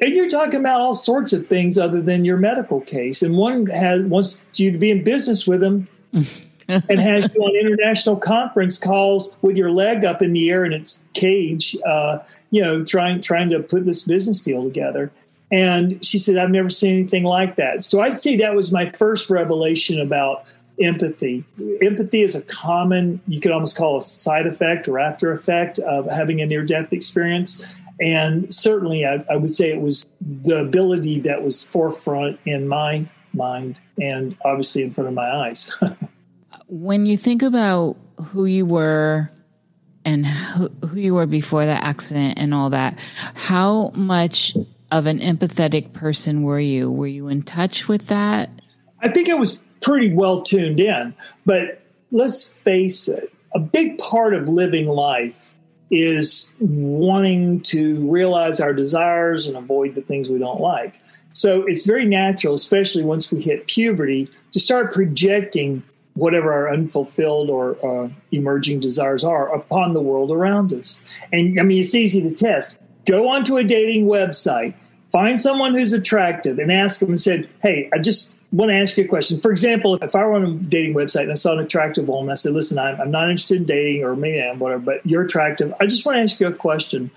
And 0.00 0.14
you're 0.14 0.28
talking 0.28 0.60
about 0.60 0.80
all 0.80 0.94
sorts 0.94 1.32
of 1.32 1.46
things 1.46 1.76
other 1.76 2.00
than 2.00 2.24
your 2.24 2.36
medical 2.36 2.80
case. 2.80 3.22
And 3.22 3.36
one 3.36 3.66
has 3.66 4.02
wants 4.02 4.46
you 4.54 4.70
to 4.70 4.78
be 4.78 4.90
in 4.90 5.02
business 5.02 5.46
with 5.46 5.60
them 5.60 5.88
and 6.12 7.00
has 7.00 7.30
you 7.34 7.42
on 7.42 7.66
international 7.66 8.16
conference 8.16 8.78
calls 8.78 9.36
with 9.42 9.56
your 9.56 9.72
leg 9.72 10.04
up 10.04 10.22
in 10.22 10.32
the 10.32 10.50
air 10.50 10.64
in 10.64 10.72
its 10.72 11.08
cage, 11.14 11.76
uh, 11.84 12.18
you 12.50 12.62
know, 12.62 12.84
trying 12.84 13.20
trying 13.20 13.50
to 13.50 13.60
put 13.60 13.86
this 13.86 14.02
business 14.02 14.40
deal 14.40 14.62
together. 14.62 15.10
And 15.50 16.04
she 16.04 16.18
said, 16.18 16.36
I've 16.36 16.50
never 16.50 16.70
seen 16.70 16.94
anything 16.98 17.24
like 17.24 17.56
that. 17.56 17.82
So 17.82 18.00
I'd 18.00 18.20
say 18.20 18.36
that 18.36 18.54
was 18.54 18.70
my 18.70 18.90
first 18.90 19.30
revelation 19.30 20.00
about 20.00 20.44
empathy. 20.80 21.44
Empathy 21.80 22.22
is 22.22 22.34
a 22.34 22.42
common, 22.42 23.20
you 23.26 23.40
could 23.40 23.52
almost 23.52 23.76
call 23.76 23.98
a 23.98 24.02
side 24.02 24.46
effect 24.46 24.88
or 24.88 24.98
after 24.98 25.32
effect 25.32 25.78
of 25.80 26.10
having 26.10 26.40
a 26.40 26.46
near 26.46 26.64
death 26.64 26.92
experience. 26.92 27.64
And 28.00 28.52
certainly, 28.54 29.04
I, 29.04 29.24
I, 29.28 29.36
would 29.36 29.52
say 29.52 29.70
it 29.70 29.80
was 29.80 30.06
the 30.20 30.58
ability 30.58 31.20
that 31.20 31.42
was 31.42 31.64
forefront 31.64 32.38
in 32.44 32.68
my 32.68 33.06
mind 33.32 33.76
and 34.00 34.36
obviously 34.44 34.84
in 34.84 34.92
front 34.92 35.08
of 35.08 35.14
my 35.14 35.28
eyes. 35.28 35.74
when 36.68 37.06
you 37.06 37.16
think 37.16 37.42
about 37.42 37.96
who 38.26 38.44
you 38.44 38.64
were 38.64 39.32
and 40.04 40.26
who, 40.26 40.68
who 40.86 40.96
you 40.96 41.14
were 41.14 41.26
before 41.26 41.64
the 41.64 41.84
accident 41.84 42.38
and 42.38 42.54
all 42.54 42.70
that, 42.70 42.96
how 43.34 43.90
much 43.96 44.56
of 44.90 45.06
an 45.06 45.18
empathetic 45.18 45.92
person 45.92 46.42
were 46.42 46.60
you? 46.60 46.90
Were 46.90 47.06
you 47.06 47.28
in 47.28 47.42
touch 47.42 47.88
with 47.88 48.06
that? 48.08 48.50
I 49.02 49.08
think 49.08 49.28
I 49.28 49.34
was 49.34 49.60
pretty 49.80 50.12
well 50.12 50.42
tuned 50.42 50.80
in, 50.80 51.14
but 51.44 51.82
let's 52.10 52.52
face 52.52 53.08
it, 53.08 53.32
a 53.54 53.60
big 53.60 53.98
part 53.98 54.34
of 54.34 54.48
living 54.48 54.86
life 54.86 55.54
is 55.90 56.54
wanting 56.58 57.60
to 57.60 58.10
realize 58.10 58.60
our 58.60 58.72
desires 58.72 59.46
and 59.46 59.56
avoid 59.56 59.94
the 59.94 60.02
things 60.02 60.28
we 60.28 60.38
don't 60.38 60.60
like. 60.60 60.98
So 61.32 61.64
it's 61.66 61.86
very 61.86 62.04
natural, 62.04 62.54
especially 62.54 63.04
once 63.04 63.30
we 63.30 63.40
hit 63.40 63.66
puberty, 63.66 64.30
to 64.52 64.60
start 64.60 64.92
projecting 64.92 65.82
whatever 66.14 66.52
our 66.52 66.72
unfulfilled 66.72 67.48
or 67.48 67.76
uh, 67.86 68.10
emerging 68.32 68.80
desires 68.80 69.22
are 69.22 69.54
upon 69.54 69.92
the 69.92 70.00
world 70.00 70.30
around 70.30 70.72
us. 70.72 71.02
And 71.32 71.60
I 71.60 71.62
mean, 71.62 71.80
it's 71.80 71.94
easy 71.94 72.22
to 72.22 72.34
test 72.34 72.78
go 73.08 73.28
onto 73.28 73.56
a 73.56 73.64
dating 73.64 74.06
website, 74.06 74.74
find 75.10 75.40
someone 75.40 75.72
who's 75.74 75.92
attractive, 75.92 76.58
and 76.58 76.70
ask 76.70 77.00
them 77.00 77.08
and 77.08 77.20
said, 77.20 77.48
"Hey, 77.62 77.88
I 77.92 77.98
just 77.98 78.34
want 78.52 78.70
to 78.70 78.74
ask 78.74 78.96
you 78.96 79.04
a 79.04 79.08
question. 79.08 79.38
For 79.40 79.50
example, 79.50 79.96
if 79.96 80.14
I 80.14 80.24
were 80.24 80.34
on 80.34 80.44
a 80.44 80.52
dating 80.52 80.94
website 80.94 81.22
and 81.22 81.32
I 81.32 81.34
saw 81.34 81.52
an 81.52 81.58
attractive 81.58 82.08
woman, 82.08 82.30
I 82.30 82.34
said, 82.34 82.52
"Listen, 82.52 82.78
I'm, 82.78 83.00
I'm 83.00 83.10
not 83.10 83.30
interested 83.30 83.58
in 83.58 83.64
dating, 83.64 84.04
or 84.04 84.14
maybe 84.14 84.40
I'm 84.40 84.58
whatever, 84.58 84.82
but 84.82 85.06
you're 85.06 85.22
attractive. 85.22 85.72
I 85.80 85.86
just 85.86 86.06
want 86.06 86.16
to 86.16 86.22
ask 86.22 86.38
you 86.38 86.46
a 86.46 86.52
question. 86.52 87.10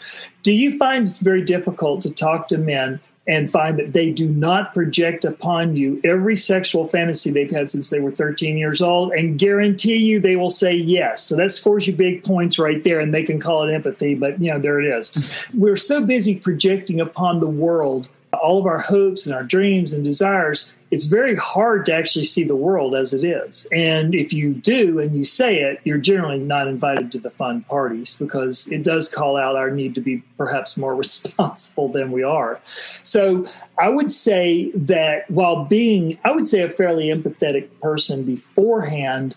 Do 0.43 0.53
you 0.53 0.77
find 0.77 1.07
it's 1.07 1.19
very 1.19 1.43
difficult 1.43 2.01
to 2.03 2.11
talk 2.11 2.47
to 2.47 2.57
men 2.57 2.99
and 3.27 3.51
find 3.51 3.77
that 3.77 3.93
they 3.93 4.11
do 4.11 4.27
not 4.27 4.73
project 4.73 5.25
upon 5.25 5.75
you 5.75 6.01
every 6.03 6.35
sexual 6.35 6.87
fantasy 6.87 7.29
they've 7.29 7.51
had 7.51 7.69
since 7.69 7.89
they 7.89 7.99
were 7.99 8.11
13 8.11 8.57
years 8.57 8.81
old 8.81 9.11
and 9.13 9.37
guarantee 9.37 9.97
you 9.97 10.19
they 10.19 10.35
will 10.35 10.49
say 10.49 10.73
yes. 10.73 11.23
So 11.23 11.35
that 11.35 11.51
scores 11.51 11.87
you 11.87 11.93
big 11.93 12.23
points 12.23 12.57
right 12.57 12.83
there 12.83 12.99
and 12.99 13.13
they 13.13 13.23
can 13.23 13.39
call 13.39 13.67
it 13.67 13.73
empathy, 13.73 14.15
but 14.15 14.41
you 14.41 14.51
know, 14.51 14.59
there 14.59 14.79
it 14.81 14.87
is. 14.87 15.47
We're 15.53 15.77
so 15.77 16.03
busy 16.03 16.35
projecting 16.35 16.99
upon 16.99 17.39
the 17.39 17.49
world 17.49 18.07
all 18.33 18.59
of 18.59 18.65
our 18.65 18.79
hopes 18.79 19.25
and 19.25 19.35
our 19.35 19.43
dreams 19.43 19.93
and 19.93 20.03
desires 20.03 20.71
it's 20.91 21.05
very 21.05 21.37
hard 21.37 21.85
to 21.85 21.93
actually 21.93 22.25
see 22.25 22.43
the 22.43 22.55
world 22.55 22.95
as 22.95 23.13
it 23.13 23.23
is. 23.23 23.65
And 23.71 24.13
if 24.13 24.33
you 24.33 24.53
do 24.53 24.99
and 24.99 25.15
you 25.15 25.23
say 25.23 25.61
it, 25.61 25.79
you're 25.85 25.97
generally 25.97 26.37
not 26.37 26.67
invited 26.67 27.13
to 27.13 27.19
the 27.19 27.29
fun 27.29 27.61
parties 27.61 28.15
because 28.15 28.67
it 28.67 28.83
does 28.83 29.07
call 29.07 29.37
out 29.37 29.55
our 29.55 29.71
need 29.71 29.95
to 29.95 30.01
be 30.01 30.21
perhaps 30.37 30.75
more 30.75 30.93
responsible 31.03 31.87
than 31.87 32.11
we 32.11 32.23
are. 32.23 32.59
So 32.63 33.47
I 33.79 33.87
would 33.87 34.11
say 34.11 34.71
that 34.75 35.31
while 35.31 35.63
being, 35.63 36.19
I 36.25 36.31
would 36.31 36.47
say, 36.47 36.61
a 36.61 36.69
fairly 36.69 37.05
empathetic 37.05 37.69
person 37.79 38.23
beforehand, 38.23 39.35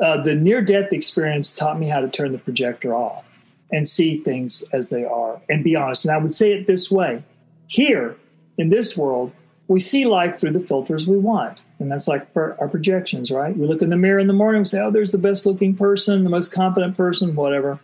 uh, 0.00 0.22
the 0.22 0.34
near 0.34 0.62
death 0.62 0.90
experience 0.90 1.54
taught 1.54 1.78
me 1.78 1.86
how 1.86 2.00
to 2.00 2.08
turn 2.08 2.32
the 2.32 2.38
projector 2.38 2.94
off 2.94 3.24
and 3.70 3.86
see 3.86 4.16
things 4.16 4.64
as 4.72 4.88
they 4.88 5.04
are 5.04 5.40
and 5.50 5.62
be 5.62 5.76
honest. 5.76 6.06
And 6.06 6.14
I 6.14 6.18
would 6.18 6.32
say 6.32 6.52
it 6.52 6.66
this 6.66 6.90
way 6.90 7.22
here 7.66 8.16
in 8.56 8.70
this 8.70 8.96
world, 8.96 9.32
we 9.68 9.80
see 9.80 10.04
life 10.04 10.38
through 10.38 10.52
the 10.52 10.60
filters 10.60 11.06
we 11.06 11.16
want. 11.16 11.62
And 11.78 11.90
that's 11.90 12.06
like 12.06 12.26
our 12.36 12.68
projections, 12.68 13.30
right? 13.30 13.56
We 13.56 13.66
look 13.66 13.82
in 13.82 13.90
the 13.90 13.96
mirror 13.96 14.18
in 14.18 14.26
the 14.26 14.32
morning 14.32 14.58
and 14.58 14.68
say, 14.68 14.80
oh, 14.80 14.90
there's 14.90 15.12
the 15.12 15.18
best 15.18 15.46
looking 15.46 15.74
person, 15.74 16.24
the 16.24 16.30
most 16.30 16.52
competent 16.52 16.96
person, 16.96 17.34
whatever. 17.34 17.80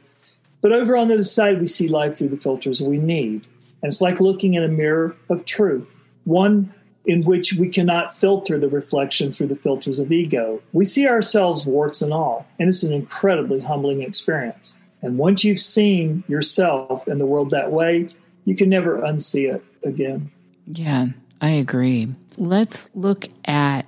But 0.60 0.72
over 0.72 0.96
on 0.96 1.08
the 1.08 1.14
other 1.14 1.24
side, 1.24 1.58
we 1.58 1.66
see 1.66 1.88
life 1.88 2.18
through 2.18 2.28
the 2.28 2.36
filters 2.36 2.82
we 2.82 2.98
need. 2.98 3.46
And 3.82 3.90
it's 3.90 4.02
like 4.02 4.20
looking 4.20 4.54
in 4.54 4.62
a 4.62 4.68
mirror 4.68 5.16
of 5.30 5.46
truth, 5.46 5.88
one 6.24 6.72
in 7.06 7.22
which 7.22 7.54
we 7.54 7.68
cannot 7.68 8.14
filter 8.14 8.58
the 8.58 8.68
reflection 8.68 9.32
through 9.32 9.46
the 9.46 9.56
filters 9.56 9.98
of 9.98 10.12
ego. 10.12 10.60
We 10.74 10.84
see 10.84 11.08
ourselves 11.08 11.64
warts 11.64 12.02
and 12.02 12.12
all, 12.12 12.46
and 12.58 12.68
it's 12.68 12.82
an 12.82 12.92
incredibly 12.92 13.60
humbling 13.60 14.02
experience. 14.02 14.76
And 15.00 15.16
once 15.16 15.44
you've 15.44 15.58
seen 15.58 16.24
yourself 16.28 17.08
in 17.08 17.16
the 17.16 17.24
world 17.24 17.50
that 17.50 17.72
way, 17.72 18.14
you 18.44 18.54
can 18.54 18.68
never 18.68 18.98
unsee 18.98 19.50
it 19.52 19.64
again. 19.82 20.30
Yeah. 20.66 21.08
I 21.40 21.50
agree. 21.50 22.08
Let's 22.36 22.90
look 22.94 23.26
at 23.44 23.86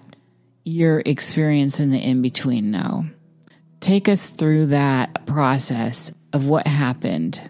your 0.64 1.02
experience 1.04 1.80
in 1.80 1.90
the 1.90 1.98
in 1.98 2.22
between 2.22 2.70
now. 2.70 3.06
Take 3.80 4.08
us 4.08 4.30
through 4.30 4.66
that 4.66 5.26
process 5.26 6.12
of 6.32 6.46
what 6.46 6.66
happened. 6.66 7.40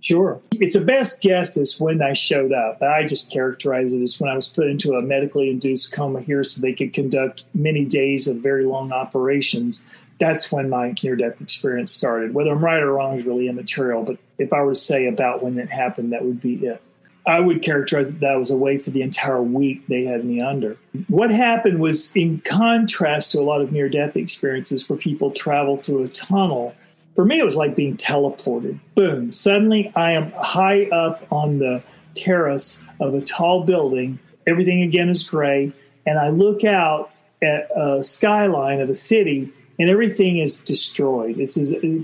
Sure. 0.00 0.40
It's 0.52 0.74
a 0.74 0.80
best 0.80 1.22
guess 1.22 1.56
as 1.56 1.78
when 1.78 2.02
I 2.02 2.12
showed 2.12 2.52
up. 2.52 2.82
I 2.82 3.06
just 3.06 3.30
characterize 3.30 3.94
it 3.94 4.02
as 4.02 4.18
when 4.18 4.30
I 4.30 4.34
was 4.34 4.48
put 4.48 4.66
into 4.66 4.94
a 4.94 5.02
medically 5.02 5.48
induced 5.48 5.94
coma 5.94 6.20
here 6.22 6.42
so 6.42 6.60
they 6.60 6.72
could 6.72 6.92
conduct 6.92 7.44
many 7.54 7.84
days 7.84 8.26
of 8.26 8.38
very 8.38 8.64
long 8.64 8.90
operations. 8.90 9.84
That's 10.18 10.50
when 10.50 10.68
my 10.68 10.92
near 11.04 11.14
death 11.14 11.40
experience 11.40 11.92
started. 11.92 12.34
Whether 12.34 12.50
I'm 12.50 12.64
right 12.64 12.82
or 12.82 12.92
wrong 12.92 13.18
is 13.18 13.24
really 13.24 13.48
immaterial, 13.48 14.02
but 14.02 14.18
if 14.38 14.52
I 14.52 14.62
were 14.62 14.74
to 14.74 14.80
say 14.80 15.06
about 15.06 15.42
when 15.42 15.56
it 15.58 15.70
happened, 15.70 16.12
that 16.12 16.24
would 16.24 16.40
be 16.40 16.54
it. 16.66 16.82
I 17.26 17.40
would 17.40 17.62
characterize 17.62 18.16
that 18.16 18.38
was 18.38 18.50
way 18.52 18.78
for 18.78 18.90
the 18.90 19.02
entire 19.02 19.42
week 19.42 19.86
they 19.86 20.04
had 20.04 20.24
me 20.24 20.40
under. 20.40 20.76
What 21.08 21.30
happened 21.30 21.78
was 21.78 22.14
in 22.16 22.40
contrast 22.40 23.32
to 23.32 23.40
a 23.40 23.42
lot 23.42 23.60
of 23.60 23.70
near 23.70 23.88
death 23.88 24.16
experiences 24.16 24.88
where 24.88 24.98
people 24.98 25.30
travel 25.30 25.76
through 25.76 26.04
a 26.04 26.08
tunnel 26.08 26.74
for 27.14 27.24
me, 27.24 27.38
it 27.38 27.44
was 27.44 27.56
like 27.56 27.76
being 27.76 27.96
teleported. 27.96 28.78
Boom. 28.94 29.32
Suddenly, 29.32 29.92
I 29.94 30.12
am 30.12 30.32
high 30.38 30.86
up 30.86 31.26
on 31.30 31.58
the 31.58 31.82
terrace 32.14 32.82
of 33.00 33.14
a 33.14 33.20
tall 33.20 33.64
building. 33.64 34.18
Everything 34.46 34.82
again 34.82 35.08
is 35.10 35.22
gray. 35.22 35.72
And 36.06 36.18
I 36.18 36.30
look 36.30 36.64
out 36.64 37.10
at 37.42 37.68
a 37.76 38.02
skyline 38.02 38.80
of 38.80 38.88
a 38.88 38.94
city, 38.94 39.52
and 39.78 39.90
everything 39.90 40.38
is 40.38 40.62
destroyed. 40.62 41.38
It's 41.38 41.56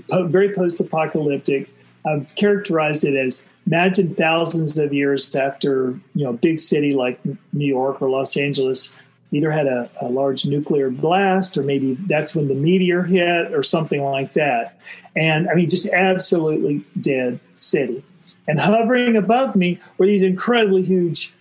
very 0.09 0.53
post 0.53 0.79
apocalyptic. 0.79 1.69
I've 2.05 2.33
characterized 2.35 3.03
it 3.03 3.15
as 3.15 3.47
imagine 3.69 4.15
thousands 4.15 4.79
of 4.79 4.91
years 4.91 5.35
after 5.35 5.99
you 6.15 6.23
know 6.23 6.31
a 6.31 6.33
big 6.33 6.59
city 6.59 6.93
like 6.93 7.19
New 7.53 7.67
York 7.67 8.01
or 8.01 8.09
Los 8.09 8.35
Angeles 8.35 8.95
either 9.31 9.51
had 9.51 9.67
a, 9.67 9.87
a, 10.01 10.09
large 10.09 10.47
nuclear 10.47 10.89
blast 10.89 11.55
or 11.55 11.61
maybe 11.61 11.93
that's 12.07 12.35
when 12.35 12.47
the 12.47 12.55
meteor 12.55 13.03
hit 13.03 13.53
or 13.53 13.61
something 13.61 14.01
like 14.01 14.33
that. 14.33 14.79
And 15.15 15.47
I 15.47 15.53
mean, 15.53 15.69
just 15.69 15.87
absolutely 15.91 16.83
dead 16.99 17.39
city. 17.53 18.03
And 18.47 18.59
hovering 18.59 19.15
above 19.15 19.55
me 19.55 19.79
were 19.99 20.07
these 20.07 20.23
incredibly 20.23 20.81
huge 20.81 21.31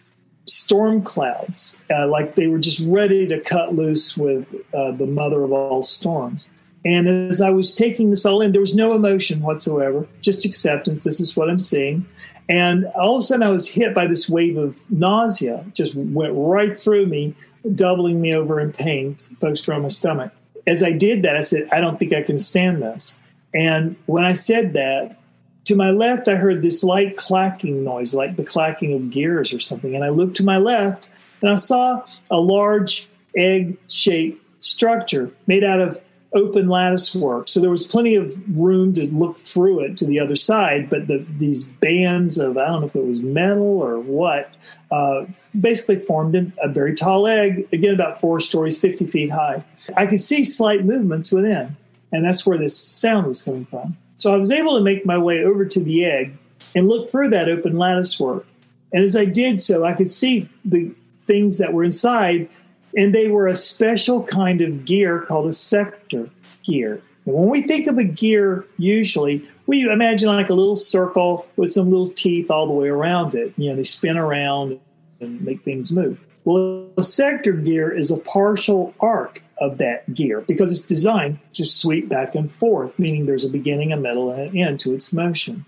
storm 0.44 1.00
clouds, 1.00 1.78
uh, 1.90 2.06
like 2.08 2.34
they 2.34 2.48
were 2.48 2.58
just 2.58 2.86
ready 2.86 3.26
to 3.26 3.40
cut 3.40 3.74
loose 3.74 4.18
with 4.18 4.46
uh, 4.74 4.90
the 4.92 5.06
mother 5.06 5.42
of 5.42 5.52
all 5.52 5.82
storms. 5.82 6.50
And 6.84 7.08
as 7.08 7.40
I 7.40 7.50
was 7.50 7.74
taking 7.74 8.10
this 8.10 8.26
all 8.26 8.42
in, 8.42 8.52
there 8.52 8.60
was 8.60 8.76
no 8.76 8.94
emotion 8.94 9.40
whatsoever, 9.40 10.06
just 10.20 10.44
acceptance. 10.44 11.04
This 11.04 11.20
is 11.20 11.36
what 11.36 11.48
I'm 11.48 11.58
seeing. 11.58 12.06
And 12.48 12.86
all 12.86 13.16
of 13.16 13.20
a 13.20 13.22
sudden, 13.22 13.42
I 13.42 13.50
was 13.50 13.72
hit 13.72 13.94
by 13.94 14.06
this 14.06 14.28
wave 14.28 14.56
of 14.56 14.82
nausea, 14.90 15.64
just 15.74 15.94
went 15.94 16.32
right 16.34 16.78
through 16.78 17.06
me 17.06 17.34
doubling 17.74 18.20
me 18.20 18.34
over 18.34 18.60
in 18.60 18.72
pain, 18.72 19.16
focused 19.40 19.68
around 19.68 19.82
my 19.82 19.88
stomach. 19.88 20.32
As 20.66 20.82
I 20.82 20.92
did 20.92 21.22
that, 21.22 21.36
I 21.36 21.42
said, 21.42 21.68
I 21.72 21.80
don't 21.80 21.98
think 21.98 22.12
I 22.12 22.22
can 22.22 22.38
stand 22.38 22.82
this. 22.82 23.16
And 23.54 23.96
when 24.06 24.24
I 24.24 24.32
said 24.32 24.74
that, 24.74 25.18
to 25.64 25.76
my 25.76 25.90
left, 25.90 26.28
I 26.28 26.36
heard 26.36 26.62
this 26.62 26.82
light 26.82 27.18
clacking 27.18 27.84
noise, 27.84 28.14
like 28.14 28.36
the 28.36 28.44
clacking 28.44 28.94
of 28.94 29.10
gears 29.10 29.52
or 29.52 29.60
something. 29.60 29.94
And 29.94 30.02
I 30.02 30.08
looked 30.08 30.36
to 30.38 30.44
my 30.44 30.56
left 30.56 31.08
and 31.42 31.50
I 31.50 31.56
saw 31.56 32.04
a 32.30 32.40
large 32.40 33.08
egg 33.36 33.76
shaped 33.88 34.42
structure 34.60 35.30
made 35.46 35.64
out 35.64 35.80
of 35.80 36.00
open 36.38 36.68
lattice 36.68 37.14
work. 37.14 37.48
So 37.48 37.60
there 37.60 37.70
was 37.70 37.86
plenty 37.86 38.14
of 38.14 38.32
room 38.58 38.94
to 38.94 39.12
look 39.12 39.36
through 39.36 39.80
it 39.80 39.96
to 39.98 40.06
the 40.06 40.20
other 40.20 40.36
side, 40.36 40.88
but 40.88 41.08
the, 41.08 41.18
these 41.36 41.64
bands 41.68 42.38
of, 42.38 42.56
I 42.56 42.66
don't 42.66 42.80
know 42.80 42.86
if 42.86 42.96
it 42.96 43.04
was 43.04 43.20
metal 43.20 43.82
or 43.82 43.98
what, 43.98 44.54
uh, 44.90 45.26
basically 45.58 45.96
formed 45.96 46.52
a 46.62 46.68
very 46.68 46.94
tall 46.94 47.26
egg, 47.26 47.68
again, 47.72 47.92
about 47.92 48.20
four 48.20 48.38
stories, 48.40 48.80
50 48.80 49.06
feet 49.08 49.30
high. 49.30 49.64
I 49.96 50.06
could 50.06 50.20
see 50.20 50.44
slight 50.44 50.84
movements 50.84 51.32
within, 51.32 51.76
and 52.12 52.24
that's 52.24 52.46
where 52.46 52.56
this 52.56 52.78
sound 52.78 53.26
was 53.26 53.42
coming 53.42 53.66
from. 53.66 53.96
So 54.16 54.32
I 54.32 54.36
was 54.36 54.50
able 54.50 54.76
to 54.76 54.84
make 54.84 55.04
my 55.04 55.18
way 55.18 55.44
over 55.44 55.64
to 55.64 55.80
the 55.80 56.04
egg 56.04 56.36
and 56.74 56.88
look 56.88 57.10
through 57.10 57.30
that 57.30 57.48
open 57.48 57.76
lattice 57.76 58.18
work. 58.18 58.46
And 58.92 59.04
as 59.04 59.16
I 59.16 59.24
did 59.24 59.60
so, 59.60 59.84
I 59.84 59.92
could 59.92 60.08
see 60.08 60.48
the 60.64 60.94
things 61.20 61.58
that 61.58 61.72
were 61.72 61.84
inside 61.84 62.48
and 62.96 63.14
they 63.14 63.28
were 63.28 63.48
a 63.48 63.56
special 63.56 64.22
kind 64.22 64.60
of 64.60 64.84
gear 64.84 65.20
called 65.20 65.46
a 65.46 65.52
sector 65.52 66.28
gear. 66.64 67.02
And 67.26 67.34
when 67.34 67.48
we 67.48 67.62
think 67.62 67.86
of 67.86 67.98
a 67.98 68.04
gear, 68.04 68.64
usually 68.78 69.46
we 69.66 69.82
imagine 69.82 70.28
like 70.28 70.48
a 70.48 70.54
little 70.54 70.76
circle 70.76 71.46
with 71.56 71.70
some 71.70 71.90
little 71.90 72.10
teeth 72.10 72.50
all 72.50 72.66
the 72.66 72.72
way 72.72 72.88
around 72.88 73.34
it. 73.34 73.52
You 73.56 73.70
know, 73.70 73.76
they 73.76 73.82
spin 73.82 74.16
around 74.16 74.80
and 75.20 75.40
make 75.42 75.62
things 75.62 75.92
move. 75.92 76.18
Well, 76.44 76.88
a 76.96 77.02
sector 77.02 77.52
gear 77.52 77.90
is 77.90 78.10
a 78.10 78.18
partial 78.20 78.94
arc 79.00 79.42
of 79.60 79.78
that 79.78 80.14
gear 80.14 80.40
because 80.40 80.70
it's 80.70 80.86
designed 80.86 81.38
to 81.52 81.64
sweep 81.66 82.08
back 82.08 82.34
and 82.34 82.50
forth, 82.50 82.98
meaning 82.98 83.26
there's 83.26 83.44
a 83.44 83.50
beginning, 83.50 83.92
a 83.92 83.96
middle, 83.96 84.30
and 84.30 84.50
an 84.50 84.56
end 84.56 84.80
to 84.80 84.94
its 84.94 85.12
motion. 85.12 85.66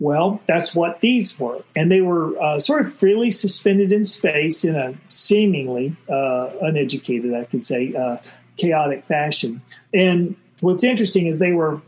Well, 0.00 0.40
that's 0.46 0.74
what 0.74 1.00
these 1.00 1.38
were. 1.40 1.62
And 1.76 1.90
they 1.90 2.00
were 2.00 2.40
uh, 2.40 2.58
sort 2.60 2.86
of 2.86 2.94
freely 2.94 3.30
suspended 3.30 3.90
in 3.90 4.04
space 4.04 4.64
in 4.64 4.76
a 4.76 4.94
seemingly 5.08 5.96
uh, 6.08 6.50
uneducated, 6.62 7.34
I 7.34 7.44
could 7.44 7.64
say, 7.64 7.94
uh, 7.94 8.18
chaotic 8.56 9.04
fashion. 9.06 9.60
And 9.92 10.36
what's 10.60 10.84
interesting 10.84 11.26
is 11.26 11.38
they 11.38 11.52
were 11.52 11.80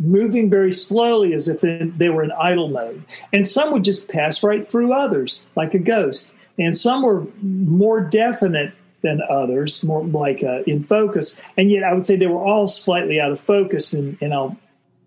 moving 0.00 0.48
very 0.48 0.70
slowly 0.70 1.34
as 1.34 1.48
if 1.48 1.60
they 1.60 2.08
were 2.08 2.22
in 2.22 2.30
idle 2.32 2.68
mode. 2.68 3.02
And 3.32 3.46
some 3.46 3.72
would 3.72 3.84
just 3.84 4.08
pass 4.08 4.44
right 4.44 4.70
through 4.70 4.92
others, 4.92 5.46
like 5.56 5.74
a 5.74 5.80
ghost. 5.80 6.34
And 6.58 6.76
some 6.76 7.02
were 7.02 7.26
more 7.42 8.00
definite 8.00 8.72
than 9.02 9.20
others, 9.28 9.82
more 9.84 10.04
like 10.04 10.42
uh, 10.42 10.62
in 10.66 10.84
focus. 10.84 11.40
And 11.56 11.70
yet 11.70 11.84
I 11.84 11.92
would 11.92 12.04
say 12.04 12.16
they 12.16 12.26
were 12.26 12.42
all 12.42 12.68
slightly 12.68 13.20
out 13.20 13.32
of 13.32 13.40
focus. 13.40 13.92
And, 13.92 14.16
and 14.20 14.32
I'll 14.32 14.56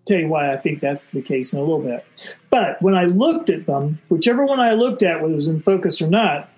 tell 0.04 0.18
you 0.18 0.28
why 0.28 0.52
I 0.52 0.56
think 0.56 0.80
that's 0.80 1.10
the 1.10 1.22
case 1.22 1.52
in 1.52 1.58
a 1.58 1.62
little 1.62 1.80
bit. 1.80 2.04
But 2.52 2.82
when 2.82 2.94
I 2.94 3.06
looked 3.06 3.48
at 3.48 3.64
them, 3.64 3.98
whichever 4.10 4.44
one 4.44 4.60
I 4.60 4.72
looked 4.72 5.02
at, 5.02 5.22
whether 5.22 5.32
it 5.32 5.36
was 5.36 5.48
in 5.48 5.62
focus 5.62 6.02
or 6.02 6.08
not, 6.08 6.50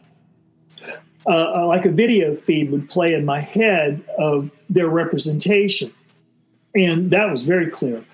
uh, 1.25 1.53
uh, 1.57 1.67
like 1.69 1.87
a 1.87 1.93
video 1.93 2.35
feed 2.35 2.73
would 2.73 2.89
play 2.89 3.15
in 3.15 3.25
my 3.25 3.41
head 3.41 4.03
of 4.19 4.51
their 4.69 4.89
representation. 4.89 5.95
And 6.75 7.13
that 7.13 7.31
was 7.31 7.45
very 7.45 7.71
clear. 7.71 8.05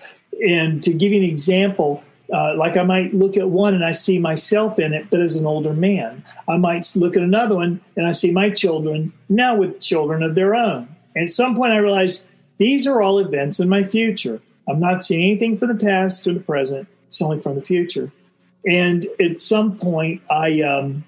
And 0.47 0.83
to 0.83 0.93
give 0.93 1.11
you 1.11 1.23
an 1.23 1.29
example, 1.29 2.03
uh, 2.31 2.55
like 2.55 2.77
I 2.77 2.83
might 2.83 3.15
look 3.15 3.35
at 3.35 3.49
one 3.49 3.73
and 3.73 3.83
I 3.83 3.93
see 3.93 4.19
myself 4.19 4.77
in 4.77 4.93
it, 4.93 5.07
but 5.09 5.19
as 5.19 5.35
an 5.35 5.47
older 5.47 5.73
man. 5.73 6.23
I 6.47 6.57
might 6.57 6.85
look 6.95 7.17
at 7.17 7.23
another 7.23 7.55
one 7.55 7.81
and 7.95 8.05
I 8.05 8.11
see 8.11 8.31
my 8.31 8.51
children 8.51 9.11
now 9.27 9.55
with 9.55 9.79
children 9.79 10.21
of 10.21 10.35
their 10.35 10.53
own. 10.53 10.87
And 11.15 11.23
at 11.23 11.29
some 11.31 11.55
point 11.55 11.73
I 11.73 11.77
realized 11.77 12.27
these 12.59 12.85
are 12.85 13.01
all 13.01 13.17
events 13.17 13.59
in 13.59 13.67
my 13.69 13.83
future. 13.83 14.39
I'm 14.69 14.79
not 14.79 15.01
seeing 15.01 15.23
anything 15.23 15.57
from 15.57 15.75
the 15.75 15.83
past 15.83 16.27
or 16.27 16.35
the 16.35 16.39
present, 16.39 16.87
only 17.19 17.41
from 17.41 17.55
the 17.55 17.63
future. 17.63 18.11
And 18.69 19.07
at 19.19 19.41
some 19.41 19.75
point, 19.75 20.21
I, 20.29 20.61
um, 20.61 21.03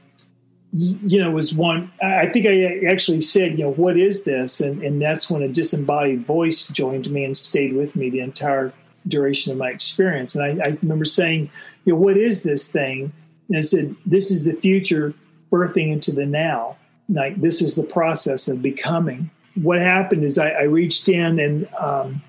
you 0.73 1.21
know, 1.21 1.29
was 1.29 1.53
one, 1.53 1.91
I 2.01 2.25
think 2.25 2.47
I 2.47 2.87
actually 2.91 3.21
said, 3.21 3.59
you 3.59 3.65
know, 3.65 3.73
what 3.73 3.95
is 3.95 4.23
this? 4.23 4.59
And, 4.59 4.81
and 4.81 4.99
that's 4.99 5.29
when 5.29 5.43
a 5.43 5.47
disembodied 5.47 6.25
voice 6.25 6.67
joined 6.69 7.11
me 7.11 7.23
and 7.23 7.37
stayed 7.37 7.73
with 7.73 7.95
me 7.95 8.09
the 8.09 8.21
entire 8.21 8.73
duration 9.07 9.51
of 9.51 9.59
my 9.59 9.69
experience. 9.69 10.33
And 10.33 10.43
I, 10.43 10.65
I 10.65 10.77
remember 10.81 11.05
saying, 11.05 11.51
you 11.85 11.93
know, 11.93 11.99
what 11.99 12.17
is 12.17 12.41
this 12.41 12.71
thing? 12.71 13.13
And 13.49 13.57
I 13.57 13.61
said, 13.61 13.95
this 14.05 14.31
is 14.31 14.45
the 14.45 14.53
future 14.53 15.13
birthing 15.51 15.91
into 15.91 16.11
the 16.11 16.25
now. 16.25 16.77
Like, 17.07 17.39
this 17.39 17.61
is 17.61 17.75
the 17.75 17.83
process 17.83 18.47
of 18.47 18.63
becoming. 18.63 19.29
What 19.53 19.79
happened 19.79 20.23
is 20.23 20.39
I, 20.39 20.49
I 20.49 20.63
reached 20.63 21.07
in 21.07 21.39
and, 21.39 21.67
um, 21.75 22.23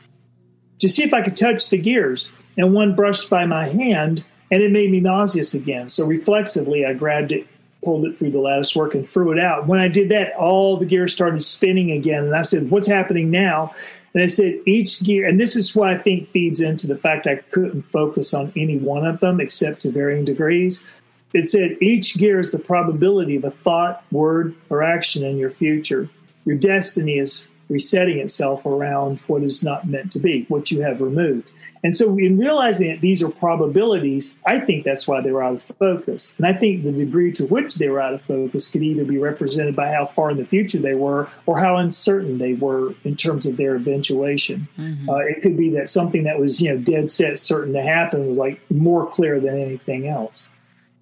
to 0.80 0.88
see 0.90 1.02
if 1.02 1.14
I 1.14 1.22
could 1.22 1.36
touch 1.36 1.70
the 1.70 1.78
gears. 1.78 2.30
And 2.56 2.72
one 2.72 2.94
brushed 2.94 3.28
by 3.28 3.46
my 3.46 3.66
hand 3.66 4.24
and 4.50 4.62
it 4.62 4.70
made 4.70 4.90
me 4.90 5.00
nauseous 5.00 5.54
again. 5.54 5.88
So 5.88 6.06
reflexively, 6.06 6.86
I 6.86 6.92
grabbed 6.92 7.32
it, 7.32 7.46
pulled 7.82 8.04
it 8.04 8.18
through 8.18 8.30
the 8.30 8.38
lattice 8.38 8.76
work, 8.76 8.94
and 8.94 9.08
threw 9.08 9.32
it 9.32 9.38
out. 9.38 9.66
When 9.66 9.80
I 9.80 9.88
did 9.88 10.10
that, 10.10 10.32
all 10.36 10.76
the 10.76 10.86
gears 10.86 11.12
started 11.12 11.42
spinning 11.42 11.90
again. 11.90 12.24
And 12.24 12.36
I 12.36 12.42
said, 12.42 12.70
What's 12.70 12.86
happening 12.86 13.30
now? 13.30 13.74
And 14.12 14.22
I 14.22 14.26
said, 14.26 14.60
Each 14.66 15.02
gear, 15.02 15.26
and 15.26 15.40
this 15.40 15.56
is 15.56 15.74
what 15.74 15.88
I 15.88 15.98
think 15.98 16.30
feeds 16.30 16.60
into 16.60 16.86
the 16.86 16.96
fact 16.96 17.26
I 17.26 17.36
couldn't 17.36 17.82
focus 17.82 18.32
on 18.32 18.52
any 18.54 18.78
one 18.78 19.04
of 19.04 19.20
them 19.20 19.40
except 19.40 19.80
to 19.82 19.90
varying 19.90 20.24
degrees. 20.24 20.86
It 21.32 21.48
said, 21.48 21.76
Each 21.80 22.16
gear 22.16 22.38
is 22.38 22.52
the 22.52 22.60
probability 22.60 23.34
of 23.36 23.44
a 23.44 23.50
thought, 23.50 24.04
word, 24.12 24.54
or 24.70 24.84
action 24.84 25.24
in 25.24 25.36
your 25.36 25.50
future. 25.50 26.08
Your 26.44 26.56
destiny 26.56 27.18
is 27.18 27.48
resetting 27.68 28.18
itself 28.18 28.64
around 28.66 29.18
what 29.26 29.42
is 29.42 29.64
not 29.64 29.86
meant 29.86 30.12
to 30.12 30.20
be, 30.20 30.44
what 30.48 30.70
you 30.70 30.82
have 30.82 31.00
removed. 31.00 31.48
And 31.84 31.94
so, 31.94 32.16
in 32.18 32.38
realizing 32.38 32.88
that 32.88 33.02
these 33.02 33.22
are 33.22 33.28
probabilities, 33.28 34.34
I 34.46 34.58
think 34.58 34.84
that's 34.84 35.06
why 35.06 35.20
they 35.20 35.30
were 35.30 35.44
out 35.44 35.54
of 35.54 35.62
focus. 35.62 36.32
And 36.38 36.46
I 36.46 36.54
think 36.54 36.82
the 36.82 36.90
degree 36.90 37.30
to 37.32 37.44
which 37.44 37.74
they 37.74 37.90
were 37.90 38.00
out 38.00 38.14
of 38.14 38.22
focus 38.22 38.68
could 38.68 38.82
either 38.82 39.04
be 39.04 39.18
represented 39.18 39.76
by 39.76 39.92
how 39.92 40.06
far 40.06 40.30
in 40.30 40.38
the 40.38 40.46
future 40.46 40.78
they 40.78 40.94
were 40.94 41.28
or 41.44 41.60
how 41.60 41.76
uncertain 41.76 42.38
they 42.38 42.54
were 42.54 42.94
in 43.04 43.16
terms 43.16 43.44
of 43.44 43.58
their 43.58 43.76
eventuation. 43.76 44.66
Mm-hmm. 44.78 45.10
Uh, 45.10 45.18
it 45.18 45.42
could 45.42 45.58
be 45.58 45.70
that 45.70 45.90
something 45.90 46.24
that 46.24 46.40
was, 46.40 46.58
you 46.58 46.70
know, 46.70 46.78
dead 46.78 47.10
set 47.10 47.38
certain 47.38 47.74
to 47.74 47.82
happen 47.82 48.28
was 48.28 48.38
like 48.38 48.58
more 48.70 49.06
clear 49.06 49.38
than 49.38 49.60
anything 49.60 50.08
else. 50.08 50.48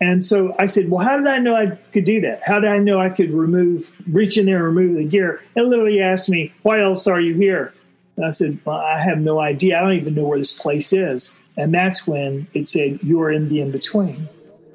And 0.00 0.24
so 0.24 0.52
I 0.58 0.66
said, 0.66 0.90
Well, 0.90 1.06
how 1.06 1.16
did 1.16 1.28
I 1.28 1.38
know 1.38 1.54
I 1.54 1.78
could 1.92 2.02
do 2.02 2.20
that? 2.22 2.42
How 2.44 2.58
did 2.58 2.70
I 2.70 2.78
know 2.78 3.00
I 3.00 3.08
could 3.08 3.30
remove, 3.30 3.92
reach 4.08 4.36
in 4.36 4.46
there 4.46 4.66
and 4.66 4.76
remove 4.76 4.96
the 4.96 5.04
gear? 5.04 5.44
And 5.54 5.70
literally 5.70 6.00
asked 6.00 6.28
me, 6.28 6.52
Why 6.62 6.80
else 6.80 7.06
are 7.06 7.20
you 7.20 7.34
here? 7.34 7.72
And 8.16 8.26
I 8.26 8.30
said, 8.30 8.60
well, 8.64 8.76
I 8.76 9.00
have 9.00 9.18
no 9.18 9.40
idea. 9.40 9.78
I 9.78 9.80
don't 9.80 9.94
even 9.94 10.14
know 10.14 10.24
where 10.24 10.38
this 10.38 10.52
place 10.52 10.92
is. 10.92 11.34
And 11.56 11.74
that's 11.74 12.06
when 12.06 12.46
it 12.54 12.66
said, 12.66 13.00
You 13.02 13.20
are 13.22 13.30
in 13.30 13.48
the 13.48 13.60
in 13.60 13.70
between. 13.70 14.28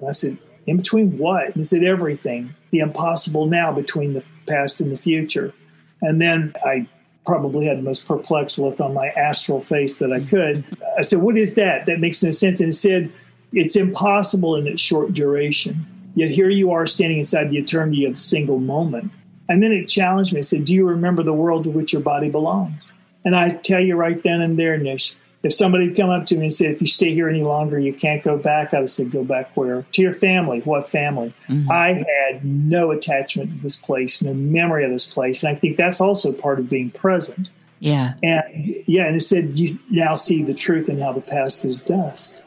I 0.08 0.12
said, 0.12 0.38
In 0.66 0.78
between 0.78 1.18
what? 1.18 1.48
And 1.48 1.58
it 1.58 1.66
said, 1.66 1.84
Everything, 1.84 2.54
the 2.72 2.80
impossible 2.80 3.48
now 3.48 3.72
between 3.72 4.14
the 4.14 4.26
past 4.48 4.80
and 4.80 4.92
the 4.92 4.98
future. 4.98 5.54
And 6.02 6.22
then 6.22 6.54
I 6.64 6.88
probably 7.26 7.66
had 7.66 7.80
the 7.80 7.84
most 7.84 8.08
perplexed 8.08 8.60
look 8.60 8.80
on 8.80 8.94
my 8.94 9.08
astral 9.10 9.62
face 9.62 10.00
that 10.00 10.14
I 10.14 10.22
could. 10.22 10.64
I 10.98 11.02
said, 11.02 11.22
What 11.22 11.38
is 11.38 11.56
that? 11.56 11.88
That 11.88 12.00
makes 12.00 12.22
no 12.22 12.32
sense. 12.32 12.60
And 12.60 12.70
it 12.70 12.74
said, 12.74 13.12
It's 13.54 13.76
impossible 13.76 14.56
in 14.56 14.68
its 14.68 14.82
short 14.82 15.14
duration. 15.14 15.86
Yet 16.16 16.32
here 16.32 16.50
you 16.50 16.72
are 16.72 16.88
standing 16.88 17.20
inside 17.20 17.50
the 17.50 17.58
eternity 17.58 18.06
of 18.06 18.14
a 18.14 18.18
single 18.18 18.60
moment. 18.60 19.12
And 19.50 19.64
then 19.64 19.72
it 19.72 19.88
challenged 19.88 20.34
me. 20.34 20.42
It 20.42 20.44
said, 20.44 20.66
Do 20.66 20.76
you 20.76 20.88
remember 20.88 21.24
the 21.24 21.34
world 21.34 21.64
to 21.64 21.70
which 21.72 21.94
your 21.94 22.02
body 22.02 22.30
belongs? 22.30 22.94
And 23.28 23.36
I 23.36 23.52
tell 23.52 23.82
you 23.82 23.98
right 23.98 24.24
then 24.24 24.40
and 24.40 24.58
there, 24.58 24.78
Nish, 24.78 25.14
if 25.44 25.54
somebody 25.54 25.94
come 25.94 26.10
up 26.10 26.28
to 26.28 26.38
me 26.38 26.44
and 26.44 26.54
said, 26.54 26.72
if 26.72 26.80
you 26.80 26.88
stay 26.88 27.14
here 27.14 27.28
any 27.28 27.44
longer, 27.44 27.78
you 27.78 27.92
can't 27.94 28.24
go 28.24 28.38
back, 28.38 28.74
I 28.74 28.80
would 28.80 28.90
say, 28.90 29.04
go 29.04 29.26
back 29.26 29.52
where? 29.58 29.82
To 29.82 30.02
your 30.02 30.14
family. 30.14 30.62
What 30.62 30.90
family? 30.90 31.34
Mm-hmm. 31.50 31.70
I 31.70 32.06
had 32.30 32.46
no 32.46 32.92
attachment 32.92 33.52
to 33.52 33.62
this 33.62 33.76
place, 33.76 34.22
no 34.22 34.34
memory 34.34 34.86
of 34.86 34.92
this 34.92 35.12
place. 35.12 35.44
And 35.44 35.54
I 35.54 35.60
think 35.60 35.76
that's 35.76 36.00
also 36.00 36.32
part 36.32 36.58
of 36.58 36.70
being 36.70 36.90
present. 36.90 37.50
Yeah. 37.82 38.14
And 38.24 38.84
yeah, 38.88 39.08
and 39.08 39.18
it 39.18 39.24
said, 39.24 39.60
you 39.60 39.78
now 39.90 40.14
see 40.14 40.42
the 40.44 40.54
truth 40.54 40.88
and 40.88 41.02
how 41.02 41.12
the 41.12 41.20
past 41.20 41.66
is 41.66 41.80
dust. 41.80 42.42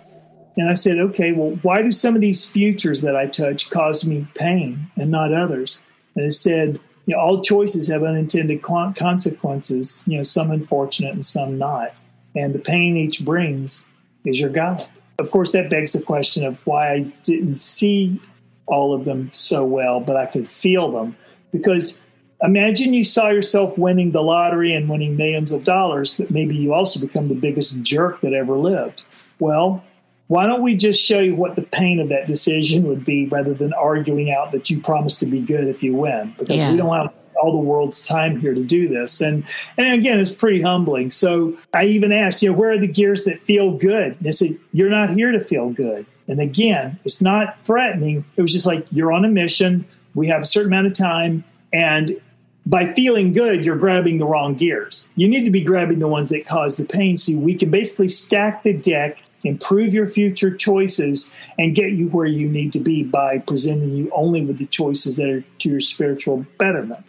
And 0.57 0.71
I 0.71 0.73
said, 0.73 0.99
okay, 0.99 1.33
well, 1.33 1.59
why 1.61 1.83
do 1.83 1.91
some 1.91 2.15
of 2.15 2.23
these 2.23 2.49
futures 2.49 3.03
that 3.03 3.17
I 3.17 3.27
touch 3.27 3.69
cause 3.69 4.07
me 4.07 4.27
pain 4.35 4.91
and 4.97 5.11
not 5.11 5.35
others? 5.35 5.79
And 6.17 6.25
it 6.25 6.33
said, 6.33 6.81
you 7.11 7.17
know, 7.17 7.23
all 7.23 7.43
choices 7.43 7.89
have 7.89 8.05
unintended 8.05 8.63
consequences, 8.63 10.05
you 10.07 10.17
know, 10.17 10.23
some 10.23 10.53
unfortunate 10.53 11.13
and 11.13 11.25
some 11.25 11.59
not 11.59 11.99
and 12.35 12.55
the 12.55 12.59
pain 12.59 12.97
each 12.97 13.25
brings 13.25 13.85
is 14.25 14.39
your 14.39 14.51
God. 14.51 14.87
Of 15.19 15.31
course, 15.31 15.53
that 15.53 15.71
begs 15.71 15.93
the 15.93 16.03
question 16.03 16.45
of 16.45 16.59
why 16.65 16.93
I 16.93 17.01
didn't 17.23 17.57
see 17.57 18.21
all 18.67 18.95
of 18.95 19.05
them 19.05 19.29
so 19.31 19.65
well, 19.65 20.01
but 20.01 20.17
I 20.17 20.27
could 20.27 20.49
feel 20.49 20.93
them. 20.93 21.17
Because 21.51 22.01
imagine 22.43 22.95
you 22.95 23.03
saw 23.03 23.29
yourself 23.29 23.77
winning 23.77 24.13
the 24.13 24.23
lottery 24.23 24.73
and 24.73 24.89
winning 24.89 25.17
millions 25.17 25.51
of 25.53 25.65
dollars, 25.65 26.15
but 26.15 26.31
maybe 26.31 26.55
you 26.55 26.73
also 26.73 27.01
become 27.01 27.29
the 27.29 27.35
biggest 27.35 27.83
jerk 27.83 28.21
that 28.21 28.33
ever 28.33 28.57
lived. 28.57 29.03
Well, 29.41 29.83
why 30.31 30.47
don't 30.47 30.63
we 30.63 30.77
just 30.77 31.03
show 31.03 31.19
you 31.19 31.35
what 31.35 31.57
the 31.57 31.63
pain 31.63 31.99
of 31.99 32.09
that 32.11 32.29
decision 32.29 32.85
would 32.85 33.05
be 33.05 33.27
rather 33.27 33.53
than 33.53 33.73
arguing 33.73 34.31
out 34.31 34.53
that 34.53 34.71
you 34.71 34.81
promised 34.81 35.19
to 35.19 35.27
be 35.27 35.41
good 35.41 35.67
if 35.67 35.83
you 35.83 35.93
win? 35.93 36.33
Because 36.39 36.59
yeah. 36.59 36.71
we 36.71 36.77
don't 36.77 36.97
have 36.97 37.13
all 37.43 37.51
the 37.51 37.59
world's 37.59 38.01
time 38.01 38.39
here 38.39 38.55
to 38.55 38.63
do 38.63 38.87
this. 38.87 39.21
And 39.21 39.45
and 39.77 39.93
again, 39.93 40.21
it's 40.21 40.33
pretty 40.33 40.63
humbling. 40.63 41.11
So 41.11 41.59
I 41.75 41.87
even 41.87 42.13
asked, 42.13 42.45
you 42.45 42.53
know, 42.53 42.57
where 42.57 42.71
are 42.71 42.79
the 42.79 42.87
gears 42.87 43.25
that 43.25 43.41
feel 43.41 43.77
good? 43.77 44.19
And 44.19 44.27
I 44.29 44.31
said, 44.31 44.57
you're 44.73 44.89
not 44.89 45.11
here 45.11 45.33
to 45.33 45.41
feel 45.41 45.71
good. 45.71 46.07
And 46.29 46.41
again, 46.41 47.01
it's 47.05 47.21
not 47.21 47.59
threatening. 47.65 48.25
It 48.37 48.43
was 48.43 48.53
just 48.53 48.67
like 48.67 48.87
you're 48.93 49.11
on 49.11 49.25
a 49.25 49.29
mission. 49.29 49.85
We 50.15 50.29
have 50.29 50.43
a 50.43 50.45
certain 50.45 50.73
amount 50.73 50.87
of 50.87 50.95
time, 50.95 51.43
and 51.73 52.21
by 52.67 52.87
feeling 52.87 53.33
good, 53.33 53.65
you're 53.65 53.77
grabbing 53.77 54.19
the 54.19 54.27
wrong 54.27 54.55
gears. 54.55 55.09
You 55.17 55.27
need 55.27 55.45
to 55.45 55.51
be 55.51 55.61
grabbing 55.61 55.99
the 55.99 56.07
ones 56.07 56.29
that 56.29 56.47
cause 56.47 56.77
the 56.77 56.85
pain. 56.85 57.17
So 57.17 57.37
we 57.37 57.57
can 57.57 57.69
basically 57.69 58.07
stack 58.07 58.63
the 58.63 58.75
deck 58.75 59.25
improve 59.45 59.95
your 59.95 60.07
future 60.07 60.55
choices, 60.55 61.33
and 61.59 61.75
get 61.75 61.93
you 61.93 62.09
where 62.09 62.27
you 62.27 62.49
need 62.49 62.73
to 62.73 62.81
be 62.81 63.03
by 63.03 63.39
presenting 63.39 63.91
you 63.91 64.11
only 64.15 64.45
with 64.45 64.59
the 64.59 64.67
choices 64.67 65.17
that 65.17 65.29
are 65.29 65.45
to 65.61 65.69
your 65.69 65.81
spiritual 65.81 66.47
betterment. 66.59 67.05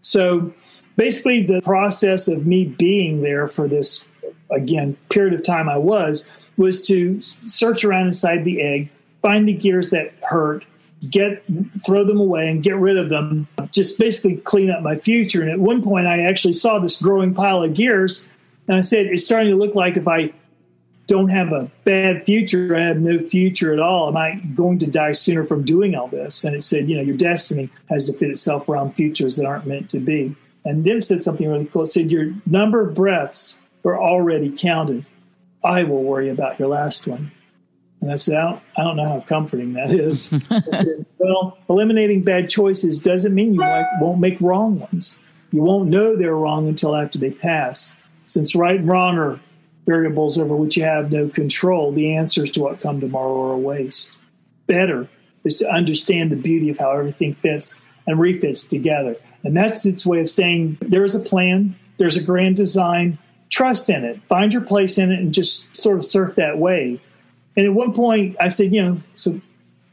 So 0.00 0.52
basically, 0.96 1.42
the 1.42 1.60
process 1.62 2.28
of 2.28 2.46
me 2.46 2.64
being 2.64 3.22
there 3.22 3.48
for 3.48 3.68
this, 3.68 4.06
again, 4.50 4.96
period 5.10 5.34
of 5.34 5.42
time 5.42 5.68
I 5.68 5.78
was, 5.78 6.30
was 6.56 6.86
to 6.88 7.20
search 7.46 7.84
around 7.84 8.06
inside 8.06 8.44
the 8.44 8.62
egg, 8.62 8.92
find 9.22 9.48
the 9.48 9.54
gears 9.54 9.90
that 9.90 10.12
hurt, 10.22 10.64
get 11.10 11.42
throw 11.84 12.04
them 12.04 12.18
away 12.18 12.48
and 12.48 12.62
get 12.62 12.76
rid 12.76 12.96
of 12.96 13.08
them 13.08 13.46
just 13.70 13.98
basically 13.98 14.36
clean 14.38 14.70
up 14.70 14.82
my 14.82 14.96
future 14.96 15.42
and 15.42 15.50
at 15.50 15.58
one 15.58 15.82
point 15.82 16.06
i 16.06 16.22
actually 16.22 16.52
saw 16.52 16.78
this 16.78 17.00
growing 17.00 17.34
pile 17.34 17.62
of 17.62 17.74
gears 17.74 18.26
and 18.68 18.76
i 18.76 18.80
said 18.80 19.06
it's 19.06 19.24
starting 19.24 19.50
to 19.50 19.56
look 19.56 19.74
like 19.74 19.96
if 19.96 20.08
i 20.08 20.32
don't 21.06 21.28
have 21.28 21.52
a 21.52 21.70
bad 21.84 22.24
future, 22.24 22.74
I 22.76 22.80
have 22.80 22.98
no 22.98 23.18
future 23.18 23.72
at 23.72 23.80
all. 23.80 24.08
Am 24.08 24.16
I 24.16 24.36
going 24.54 24.78
to 24.78 24.86
die 24.86 25.12
sooner 25.12 25.44
from 25.44 25.64
doing 25.64 25.94
all 25.94 26.08
this? 26.08 26.44
And 26.44 26.54
it 26.54 26.62
said, 26.62 26.88
you 26.88 26.96
know, 26.96 27.02
your 27.02 27.16
destiny 27.16 27.70
has 27.88 28.06
to 28.06 28.12
fit 28.14 28.30
itself 28.30 28.68
around 28.68 28.92
futures 28.92 29.36
that 29.36 29.46
aren't 29.46 29.66
meant 29.66 29.90
to 29.90 30.00
be. 30.00 30.34
And 30.64 30.84
then 30.84 31.00
said 31.00 31.22
something 31.22 31.46
really 31.48 31.66
cool. 31.66 31.82
It 31.82 31.86
said, 31.86 32.10
your 32.10 32.32
number 32.46 32.80
of 32.80 32.94
breaths 32.94 33.60
are 33.84 34.00
already 34.00 34.50
counted. 34.50 35.04
I 35.62 35.84
will 35.84 36.02
worry 36.02 36.30
about 36.30 36.58
your 36.58 36.68
last 36.68 37.06
one. 37.06 37.30
And 38.00 38.12
I 38.12 38.16
said, 38.16 38.36
I 38.36 38.42
don't, 38.42 38.62
I 38.76 38.84
don't 38.84 38.96
know 38.96 39.08
how 39.08 39.20
comforting 39.20 39.74
that 39.74 39.90
is. 39.90 40.28
said, 40.28 41.06
well, 41.18 41.58
eliminating 41.68 42.22
bad 42.22 42.48
choices 42.48 42.98
doesn't 42.98 43.34
mean 43.34 43.54
you 43.54 43.62
won't 44.00 44.20
make 44.20 44.40
wrong 44.40 44.78
ones. 44.78 45.18
You 45.52 45.62
won't 45.62 45.88
know 45.88 46.16
they're 46.16 46.34
wrong 46.34 46.66
until 46.68 46.96
after 46.96 47.18
they 47.18 47.30
pass. 47.30 47.94
Since 48.26 48.54
right 48.54 48.78
and 48.78 48.88
wrong 48.88 49.18
are 49.18 49.40
variables 49.86 50.38
over 50.38 50.56
which 50.56 50.76
you 50.76 50.84
have 50.84 51.12
no 51.12 51.28
control, 51.28 51.92
the 51.92 52.14
answers 52.16 52.50
to 52.52 52.60
what 52.60 52.80
come 52.80 53.00
tomorrow 53.00 53.50
are 53.50 53.52
a 53.52 53.58
waste. 53.58 54.16
Better 54.66 55.08
is 55.44 55.56
to 55.56 55.70
understand 55.70 56.32
the 56.32 56.36
beauty 56.36 56.70
of 56.70 56.78
how 56.78 56.90
everything 56.90 57.34
fits 57.34 57.82
and 58.06 58.18
refits 58.18 58.64
together. 58.64 59.16
And 59.42 59.56
that's 59.56 59.84
its 59.84 60.06
way 60.06 60.20
of 60.20 60.30
saying 60.30 60.78
there's 60.80 61.14
a 61.14 61.20
plan, 61.20 61.76
there's 61.98 62.16
a 62.16 62.24
grand 62.24 62.56
design, 62.56 63.18
trust 63.50 63.90
in 63.90 64.04
it, 64.04 64.20
find 64.28 64.52
your 64.52 64.62
place 64.62 64.96
in 64.98 65.12
it, 65.12 65.20
and 65.20 65.34
just 65.34 65.76
sort 65.76 65.98
of 65.98 66.04
surf 66.04 66.36
that 66.36 66.58
wave. 66.58 67.00
And 67.56 67.66
at 67.66 67.74
one 67.74 67.92
point, 67.92 68.36
I 68.40 68.48
said, 68.48 68.72
you 68.72 68.82
know, 68.82 69.00
so 69.14 69.40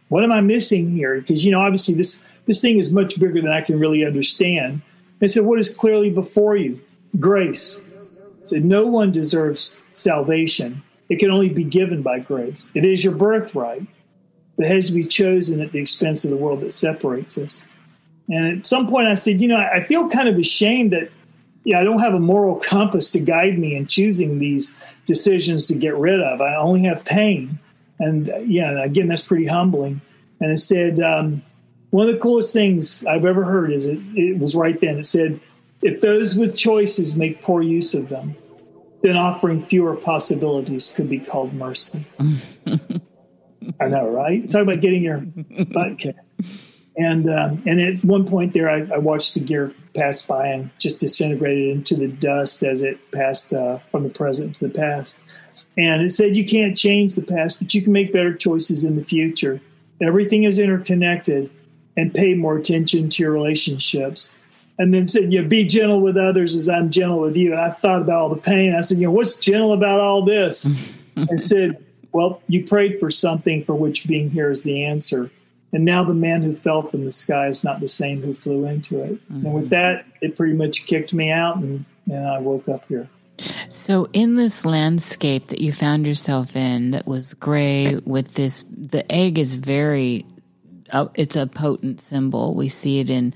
what 0.07 0.23
am 0.23 0.31
I 0.31 0.41
missing 0.41 0.89
here? 0.89 1.19
Because, 1.19 1.45
you 1.45 1.51
know, 1.51 1.61
obviously 1.61 1.95
this, 1.95 2.23
this 2.45 2.61
thing 2.61 2.77
is 2.77 2.93
much 2.93 3.19
bigger 3.19 3.41
than 3.41 3.51
I 3.51 3.61
can 3.61 3.79
really 3.79 4.05
understand. 4.05 4.81
I 5.21 5.27
said, 5.27 5.45
what 5.45 5.59
is 5.59 5.75
clearly 5.75 6.09
before 6.09 6.55
you? 6.55 6.81
Grace. 7.19 7.79
Said, 8.43 8.65
no 8.65 8.87
one 8.87 9.11
deserves 9.11 9.79
salvation. 9.93 10.81
It 11.09 11.19
can 11.19 11.31
only 11.31 11.49
be 11.49 11.63
given 11.63 12.01
by 12.01 12.19
grace. 12.19 12.71
It 12.73 12.85
is 12.85 13.03
your 13.03 13.15
birthright, 13.15 13.85
but 14.57 14.65
it 14.65 14.69
has 14.71 14.87
to 14.87 14.93
be 14.93 15.03
chosen 15.03 15.61
at 15.61 15.71
the 15.71 15.79
expense 15.79 16.23
of 16.23 16.31
the 16.31 16.37
world 16.37 16.61
that 16.61 16.73
separates 16.73 17.37
us. 17.37 17.63
And 18.29 18.59
at 18.59 18.65
some 18.65 18.87
point, 18.87 19.07
I 19.07 19.15
said, 19.15 19.41
you 19.41 19.47
know, 19.47 19.57
I 19.57 19.83
feel 19.83 20.09
kind 20.09 20.29
of 20.29 20.37
ashamed 20.37 20.91
that 20.93 21.11
yeah, 21.63 21.79
I 21.79 21.83
don't 21.83 21.99
have 21.99 22.13
a 22.13 22.19
moral 22.19 22.55
compass 22.55 23.11
to 23.11 23.19
guide 23.19 23.59
me 23.59 23.75
in 23.75 23.87
choosing 23.87 24.39
these 24.39 24.79
decisions 25.05 25.67
to 25.67 25.75
get 25.75 25.95
rid 25.95 26.19
of. 26.19 26.41
I 26.41 26.55
only 26.55 26.83
have 26.83 27.05
pain. 27.05 27.59
And 27.99 28.29
uh, 28.29 28.37
yeah, 28.37 28.83
again, 28.83 29.07
that's 29.07 29.25
pretty 29.25 29.45
humbling. 29.45 30.01
And 30.39 30.51
it 30.51 30.57
said, 30.57 30.99
um, 30.99 31.43
one 31.91 32.07
of 32.07 32.13
the 32.13 32.19
coolest 32.19 32.53
things 32.53 33.05
I've 33.05 33.25
ever 33.25 33.43
heard 33.43 33.71
is 33.71 33.85
it, 33.85 33.99
it 34.15 34.39
was 34.39 34.55
right 34.55 34.79
then. 34.79 34.97
It 34.97 35.05
said, 35.05 35.39
if 35.81 36.01
those 36.01 36.35
with 36.35 36.55
choices 36.55 37.15
make 37.15 37.41
poor 37.41 37.61
use 37.61 37.93
of 37.93 38.09
them, 38.09 38.35
then 39.01 39.17
offering 39.17 39.65
fewer 39.65 39.95
possibilities 39.95 40.93
could 40.95 41.09
be 41.09 41.19
called 41.19 41.53
mercy. 41.53 42.05
I 43.79 43.87
know, 43.87 44.09
right? 44.09 44.49
Talk 44.49 44.61
about 44.61 44.81
getting 44.81 45.03
your 45.03 45.19
butt 45.19 45.97
kicked. 45.97 46.19
And 46.97 47.29
um, 47.29 47.63
and 47.65 47.79
at 47.79 47.99
one 47.99 48.27
point 48.27 48.53
there, 48.53 48.69
I, 48.69 48.81
I, 48.93 48.97
watched 48.97 49.33
the 49.33 49.39
gear 49.39 49.73
pass 49.95 50.21
by 50.23 50.47
and 50.47 50.69
just 50.77 50.99
disintegrated 50.99 51.69
into 51.69 51.95
the 51.95 52.09
dust 52.09 52.63
as 52.63 52.81
it 52.81 53.11
passed 53.11 53.53
uh, 53.53 53.79
from 53.91 54.03
the 54.03 54.09
present 54.09 54.55
to 54.55 54.67
the 54.67 54.73
past. 54.73 55.21
And 55.77 56.01
it 56.01 56.11
said 56.11 56.35
you 56.35 56.43
can't 56.43 56.77
change 56.77 57.15
the 57.15 57.21
past, 57.21 57.59
but 57.59 57.73
you 57.73 57.81
can 57.81 57.93
make 57.93 58.11
better 58.11 58.35
choices 58.35 58.83
in 58.83 58.97
the 58.97 59.05
future. 59.05 59.61
Everything 60.01 60.43
is 60.43 60.59
interconnected, 60.59 61.49
and 61.95 62.13
pay 62.13 62.33
more 62.33 62.57
attention 62.57 63.07
to 63.09 63.23
your 63.23 63.31
relationships 63.31 64.35
and 64.81 64.91
then 64.91 65.05
said, 65.05 65.31
you 65.31 65.39
know, 65.39 65.47
be 65.47 65.63
gentle 65.63 66.01
with 66.01 66.17
others 66.17 66.55
as 66.55 66.67
I'm 66.67 66.89
gentle 66.89 67.19
with 67.19 67.37
you. 67.37 67.51
And 67.51 67.61
I 67.61 67.69
thought 67.69 68.01
about 68.01 68.17
all 68.17 68.29
the 68.29 68.41
pain. 68.41 68.73
I 68.73 68.81
said, 68.81 68.97
you 68.97 69.03
know, 69.05 69.11
what's 69.11 69.37
gentle 69.37 69.73
about 69.73 69.99
all 69.99 70.25
this? 70.25 70.65
and 71.15 71.43
said, 71.43 71.85
well, 72.13 72.41
you 72.47 72.65
prayed 72.65 72.99
for 72.99 73.11
something 73.11 73.63
for 73.63 73.75
which 73.75 74.07
being 74.07 74.31
here 74.31 74.49
is 74.49 74.63
the 74.63 74.83
answer. 74.83 75.29
And 75.71 75.85
now 75.85 76.03
the 76.03 76.15
man 76.15 76.41
who 76.41 76.55
fell 76.55 76.81
from 76.81 77.03
the 77.03 77.11
sky 77.11 77.47
is 77.47 77.63
not 77.63 77.79
the 77.79 77.87
same 77.87 78.23
who 78.23 78.33
flew 78.33 78.65
into 78.65 79.03
it. 79.03 79.13
Mm-hmm. 79.31 79.45
And 79.45 79.53
with 79.53 79.69
that, 79.69 80.05
it 80.19 80.35
pretty 80.35 80.53
much 80.53 80.87
kicked 80.87 81.13
me 81.13 81.29
out, 81.29 81.57
and, 81.57 81.85
and 82.07 82.27
I 82.27 82.39
woke 82.39 82.67
up 82.67 82.85
here. 82.87 83.07
So, 83.69 84.09
in 84.13 84.35
this 84.35 84.65
landscape 84.65 85.47
that 85.47 85.61
you 85.61 85.71
found 85.71 86.05
yourself 86.05 86.55
in, 86.55 86.91
that 86.91 87.07
was 87.07 87.33
gray 87.35 87.95
with 88.03 88.33
this, 88.33 88.63
the 88.69 89.09
egg 89.11 89.39
is 89.39 89.55
very, 89.55 90.25
uh, 90.91 91.07
it's 91.15 91.35
a 91.35 91.47
potent 91.47 92.01
symbol. 92.01 92.53
We 92.53 92.67
see 92.67 92.99
it 92.99 93.09
in 93.09 93.33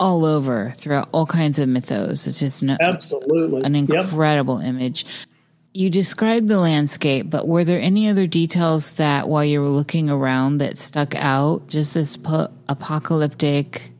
all 0.00 0.24
over 0.24 0.72
throughout 0.76 1.08
all 1.12 1.26
kinds 1.26 1.58
of 1.58 1.68
mythos. 1.68 2.26
It's 2.26 2.40
just 2.40 2.62
no, 2.62 2.76
absolutely 2.80 3.62
an 3.62 3.74
incredible 3.74 4.60
yep. 4.60 4.68
image. 4.68 5.06
You 5.74 5.90
described 5.90 6.48
the 6.48 6.58
landscape, 6.58 7.28
but 7.28 7.46
were 7.46 7.64
there 7.64 7.80
any 7.80 8.08
other 8.08 8.26
details 8.26 8.92
that 8.92 9.28
while 9.28 9.44
you 9.44 9.60
were 9.60 9.68
looking 9.68 10.08
around 10.08 10.58
that 10.58 10.78
stuck 10.78 11.14
out? 11.14 11.66
Just 11.68 11.92
this 11.92 12.16
po- 12.16 12.50
apocalyptic, 12.68 13.92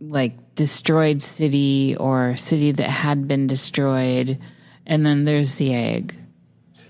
like 0.00 0.54
destroyed 0.54 1.22
city 1.22 1.96
or 1.96 2.36
city 2.36 2.70
that 2.70 2.88
had 2.88 3.26
been 3.26 3.48
destroyed, 3.48 4.38
and 4.86 5.04
then 5.04 5.24
there's 5.24 5.56
the 5.56 5.74
egg. 5.74 6.14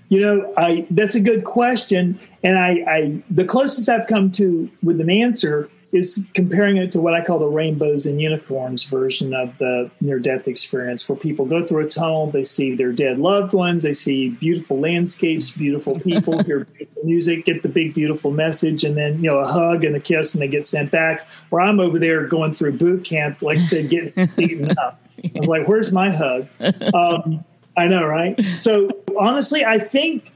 You 0.09 0.21
know, 0.21 0.53
I 0.55 0.85
that's 0.91 1.15
a 1.15 1.19
good 1.19 1.43
question, 1.43 2.19
and 2.43 2.59
I, 2.59 2.69
I 2.87 3.23
the 3.31 3.45
closest 3.45 3.89
I've 3.89 4.05
come 4.05 4.31
to 4.33 4.69
with 4.83 5.01
an 5.01 5.09
answer 5.09 5.71
is 5.91 6.27
comparing 6.33 6.77
it 6.77 6.91
to 6.91 6.99
what 6.99 7.13
I 7.13 7.23
call 7.23 7.39
the 7.39 7.47
rainbows 7.47 8.05
and 8.05 8.21
unicorns 8.21 8.83
version 8.83 9.33
of 9.33 9.57
the 9.57 9.89
near 10.01 10.19
death 10.19 10.47
experience, 10.47 11.07
where 11.07 11.17
people 11.17 11.45
go 11.45 11.65
through 11.65 11.85
a 11.85 11.89
tunnel, 11.89 12.29
they 12.29 12.43
see 12.43 12.75
their 12.75 12.91
dead 12.91 13.17
loved 13.17 13.53
ones, 13.53 13.83
they 13.83 13.93
see 13.93 14.29
beautiful 14.29 14.79
landscapes, 14.79 15.49
beautiful 15.49 15.97
people, 15.99 16.43
hear 16.43 16.65
beautiful 16.65 17.03
music, 17.03 17.45
get 17.45 17.63
the 17.63 17.69
big, 17.69 17.93
beautiful 17.93 18.31
message, 18.31 18.83
and 18.83 18.97
then, 18.97 19.15
you 19.23 19.29
know, 19.29 19.37
a 19.37 19.47
hug 19.47 19.85
and 19.85 19.95
a 19.95 19.99
kiss, 19.99 20.33
and 20.33 20.41
they 20.41 20.47
get 20.47 20.65
sent 20.65 20.91
back. 20.91 21.25
Where 21.49 21.61
I'm 21.61 21.79
over 21.79 21.99
there 21.99 22.27
going 22.27 22.51
through 22.51 22.77
boot 22.77 23.05
camp, 23.05 23.41
like 23.41 23.59
I 23.59 23.61
said, 23.61 23.89
getting 23.89 24.25
beaten 24.35 24.77
up. 24.77 25.01
I 25.23 25.39
was 25.39 25.49
like, 25.49 25.67
where's 25.67 25.91
my 25.91 26.11
hug? 26.11 26.47
Um, 26.93 27.45
I 27.77 27.87
know, 27.87 28.05
right? 28.05 28.39
So 28.55 28.89
honestly, 29.17 29.63
I 29.63 29.79
think 29.79 30.33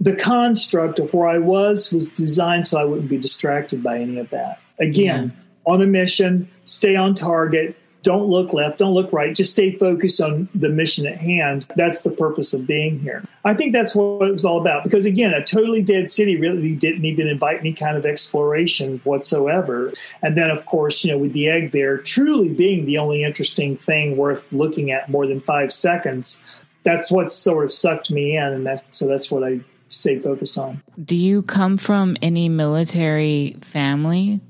the 0.00 0.16
construct 0.16 0.98
of 0.98 1.12
where 1.12 1.28
I 1.28 1.38
was 1.38 1.92
was 1.92 2.08
designed 2.10 2.66
so 2.66 2.78
I 2.78 2.84
wouldn't 2.84 3.08
be 3.08 3.18
distracted 3.18 3.82
by 3.82 3.98
any 3.98 4.18
of 4.18 4.30
that. 4.30 4.60
Again, 4.78 5.32
yeah. 5.34 5.72
on 5.72 5.82
a 5.82 5.86
mission, 5.86 6.48
stay 6.64 6.96
on 6.96 7.14
target. 7.14 7.78
Don't 8.02 8.28
look 8.28 8.52
left, 8.52 8.78
don't 8.78 8.94
look 8.94 9.12
right. 9.12 9.34
Just 9.34 9.52
stay 9.52 9.72
focused 9.72 10.20
on 10.20 10.48
the 10.54 10.68
mission 10.68 11.08
at 11.08 11.18
hand. 11.18 11.66
That's 11.74 12.02
the 12.02 12.12
purpose 12.12 12.54
of 12.54 12.64
being 12.64 13.00
here. 13.00 13.24
I 13.44 13.52
think 13.52 13.72
that's 13.72 13.96
what 13.96 14.28
it 14.28 14.32
was 14.32 14.44
all 14.44 14.60
about. 14.60 14.84
Because 14.84 15.06
again, 15.06 15.34
a 15.34 15.44
totally 15.44 15.82
dead 15.82 16.08
city 16.08 16.36
really 16.36 16.76
didn't 16.76 17.04
even 17.04 17.26
invite 17.26 17.58
any 17.58 17.72
kind 17.72 17.96
of 17.96 18.06
exploration 18.06 19.00
whatsoever. 19.02 19.92
And 20.22 20.36
then, 20.36 20.50
of 20.50 20.66
course, 20.66 21.04
you 21.04 21.10
know, 21.10 21.18
with 21.18 21.32
the 21.32 21.48
egg 21.48 21.72
there 21.72 21.98
truly 21.98 22.54
being 22.54 22.86
the 22.86 22.98
only 22.98 23.24
interesting 23.24 23.76
thing 23.76 24.16
worth 24.16 24.46
looking 24.52 24.92
at 24.92 25.08
more 25.08 25.26
than 25.26 25.40
five 25.40 25.72
seconds, 25.72 26.44
that's 26.84 27.10
what 27.10 27.32
sort 27.32 27.64
of 27.64 27.72
sucked 27.72 28.12
me 28.12 28.36
in. 28.36 28.44
And 28.44 28.66
that, 28.66 28.94
so 28.94 29.08
that's 29.08 29.32
what 29.32 29.42
I 29.42 29.60
stay 29.88 30.20
focused 30.20 30.58
on. 30.58 30.80
Do 31.04 31.16
you 31.16 31.42
come 31.42 31.76
from 31.76 32.16
any 32.22 32.48
military 32.48 33.56
family? 33.62 34.40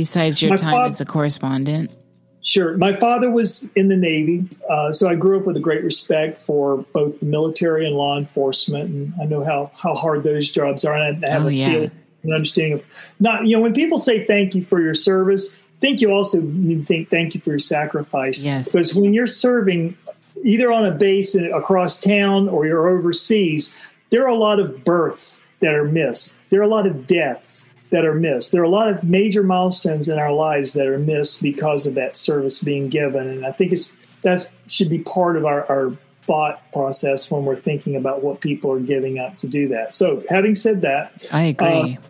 Besides 0.00 0.40
your 0.40 0.52
My 0.52 0.56
time 0.56 0.86
as 0.86 1.00
a 1.00 1.04
correspondent? 1.04 1.94
Sure. 2.42 2.76
My 2.78 2.94
father 2.94 3.30
was 3.30 3.70
in 3.76 3.88
the 3.88 3.96
Navy, 3.96 4.48
uh, 4.68 4.92
so 4.92 5.08
I 5.08 5.14
grew 5.14 5.38
up 5.38 5.44
with 5.44 5.58
a 5.58 5.60
great 5.60 5.84
respect 5.84 6.38
for 6.38 6.78
both 6.94 7.20
the 7.20 7.26
military 7.26 7.86
and 7.86 7.94
law 7.94 8.18
enforcement, 8.18 8.88
and 8.88 9.12
I 9.20 9.26
know 9.26 9.44
how, 9.44 9.70
how 9.76 9.94
hard 9.94 10.24
those 10.24 10.50
jobs 10.50 10.84
are, 10.86 10.96
and 10.96 11.24
I 11.24 11.30
have 11.30 11.44
oh, 11.44 11.48
a 11.48 11.52
yeah. 11.52 11.68
feeling, 11.68 11.90
an 12.22 12.32
understanding 12.32 12.72
of 12.74 12.84
not. 13.20 13.46
You 13.46 13.56
know, 13.56 13.62
when 13.62 13.74
people 13.74 13.98
say 13.98 14.24
thank 14.24 14.54
you 14.54 14.62
for 14.62 14.80
your 14.80 14.94
service, 14.94 15.56
I 15.56 15.80
think 15.80 16.00
you 16.00 16.10
also 16.12 16.40
need 16.40 16.78
to 16.78 16.84
think 16.84 17.10
thank 17.10 17.34
you 17.34 17.40
for 17.42 17.50
your 17.50 17.58
sacrifice. 17.58 18.42
Yes. 18.42 18.72
Because 18.72 18.94
when 18.94 19.12
you're 19.12 19.26
serving 19.26 19.96
either 20.42 20.72
on 20.72 20.86
a 20.86 20.92
base 20.92 21.34
across 21.34 22.00
town 22.00 22.48
or 22.48 22.66
you're 22.66 22.88
overseas, 22.88 23.76
there 24.08 24.24
are 24.24 24.28
a 24.28 24.34
lot 24.34 24.58
of 24.58 24.82
births 24.82 25.42
that 25.60 25.74
are 25.74 25.84
missed. 25.84 26.34
There 26.48 26.60
are 26.60 26.64
a 26.64 26.68
lot 26.68 26.86
of 26.86 27.06
deaths 27.06 27.68
that 27.90 28.04
are 28.04 28.14
missed. 28.14 28.52
There 28.52 28.62
are 28.62 28.64
a 28.64 28.70
lot 28.70 28.88
of 28.88 29.02
major 29.04 29.42
milestones 29.42 30.08
in 30.08 30.18
our 30.18 30.32
lives 30.32 30.74
that 30.74 30.86
are 30.86 30.98
missed 30.98 31.42
because 31.42 31.86
of 31.86 31.94
that 31.94 32.16
service 32.16 32.62
being 32.62 32.88
given, 32.88 33.28
and 33.28 33.44
I 33.44 33.52
think 33.52 33.72
it's 33.72 33.96
that 34.22 34.50
should 34.68 34.88
be 34.88 34.98
part 34.98 35.36
of 35.36 35.44
our, 35.44 35.64
our 35.66 35.96
thought 36.22 36.60
process 36.72 37.30
when 37.30 37.44
we're 37.44 37.60
thinking 37.60 37.96
about 37.96 38.22
what 38.22 38.40
people 38.40 38.70
are 38.70 38.80
giving 38.80 39.18
up 39.18 39.38
to 39.38 39.46
do 39.46 39.68
that. 39.68 39.92
So, 39.92 40.22
having 40.28 40.54
said 40.54 40.82
that, 40.82 41.26
I 41.32 41.44
agree. 41.44 41.98
Uh, 41.98 42.00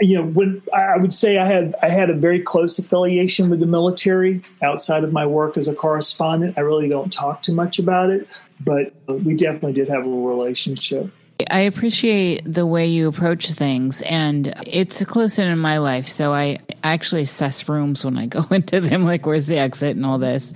you 0.00 0.16
know, 0.16 0.24
when 0.24 0.62
I 0.74 0.98
would 0.98 1.12
say 1.12 1.38
I 1.38 1.46
had 1.46 1.74
I 1.82 1.88
had 1.88 2.10
a 2.10 2.14
very 2.14 2.40
close 2.40 2.78
affiliation 2.78 3.48
with 3.48 3.60
the 3.60 3.66
military 3.66 4.42
outside 4.62 5.04
of 5.04 5.12
my 5.12 5.26
work 5.26 5.56
as 5.56 5.68
a 5.68 5.74
correspondent. 5.74 6.58
I 6.58 6.60
really 6.60 6.88
don't 6.88 7.12
talk 7.12 7.42
too 7.42 7.54
much 7.54 7.78
about 7.78 8.10
it, 8.10 8.28
but 8.60 8.92
we 9.08 9.34
definitely 9.34 9.72
did 9.72 9.88
have 9.88 10.04
a 10.04 10.08
relationship. 10.08 11.10
I 11.50 11.60
appreciate 11.60 12.42
the 12.44 12.64
way 12.64 12.86
you 12.86 13.08
approach 13.08 13.50
things, 13.52 14.02
and 14.02 14.54
it's 14.66 15.04
close 15.04 15.38
in 15.38 15.46
in 15.46 15.58
my 15.58 15.78
life. 15.78 16.08
So 16.08 16.32
I 16.32 16.58
actually 16.82 17.22
assess 17.22 17.68
rooms 17.68 18.04
when 18.04 18.16
I 18.16 18.26
go 18.26 18.44
into 18.50 18.80
them, 18.80 19.04
like 19.04 19.26
where's 19.26 19.46
the 19.46 19.58
exit 19.58 19.96
and 19.96 20.06
all 20.06 20.18
this. 20.18 20.54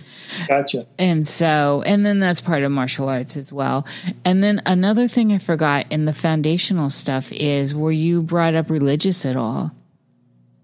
Gotcha. 0.49 0.87
And 0.99 1.27
so, 1.27 1.83
and 1.85 2.05
then 2.05 2.21
that's 2.21 2.41
part 2.41 2.63
of 2.63 2.73
martial 2.73 3.09
arts 3.09 3.37
as 3.37 3.53
well. 3.53 3.87
And 4.25 4.43
then 4.43 4.63
another 4.67 5.09
thing 5.09 5.33
I 5.33 5.39
forgot 5.39 5.87
in 5.91 6.05
the 6.05 6.15
foundational 6.15 6.91
stuff 6.91 7.33
is 7.33 7.75
were 7.75 7.93
you 7.93 8.23
brought 8.23 8.55
up 8.55 8.71
religious 8.71 9.27
at 9.27 9.37
all? 9.37 9.73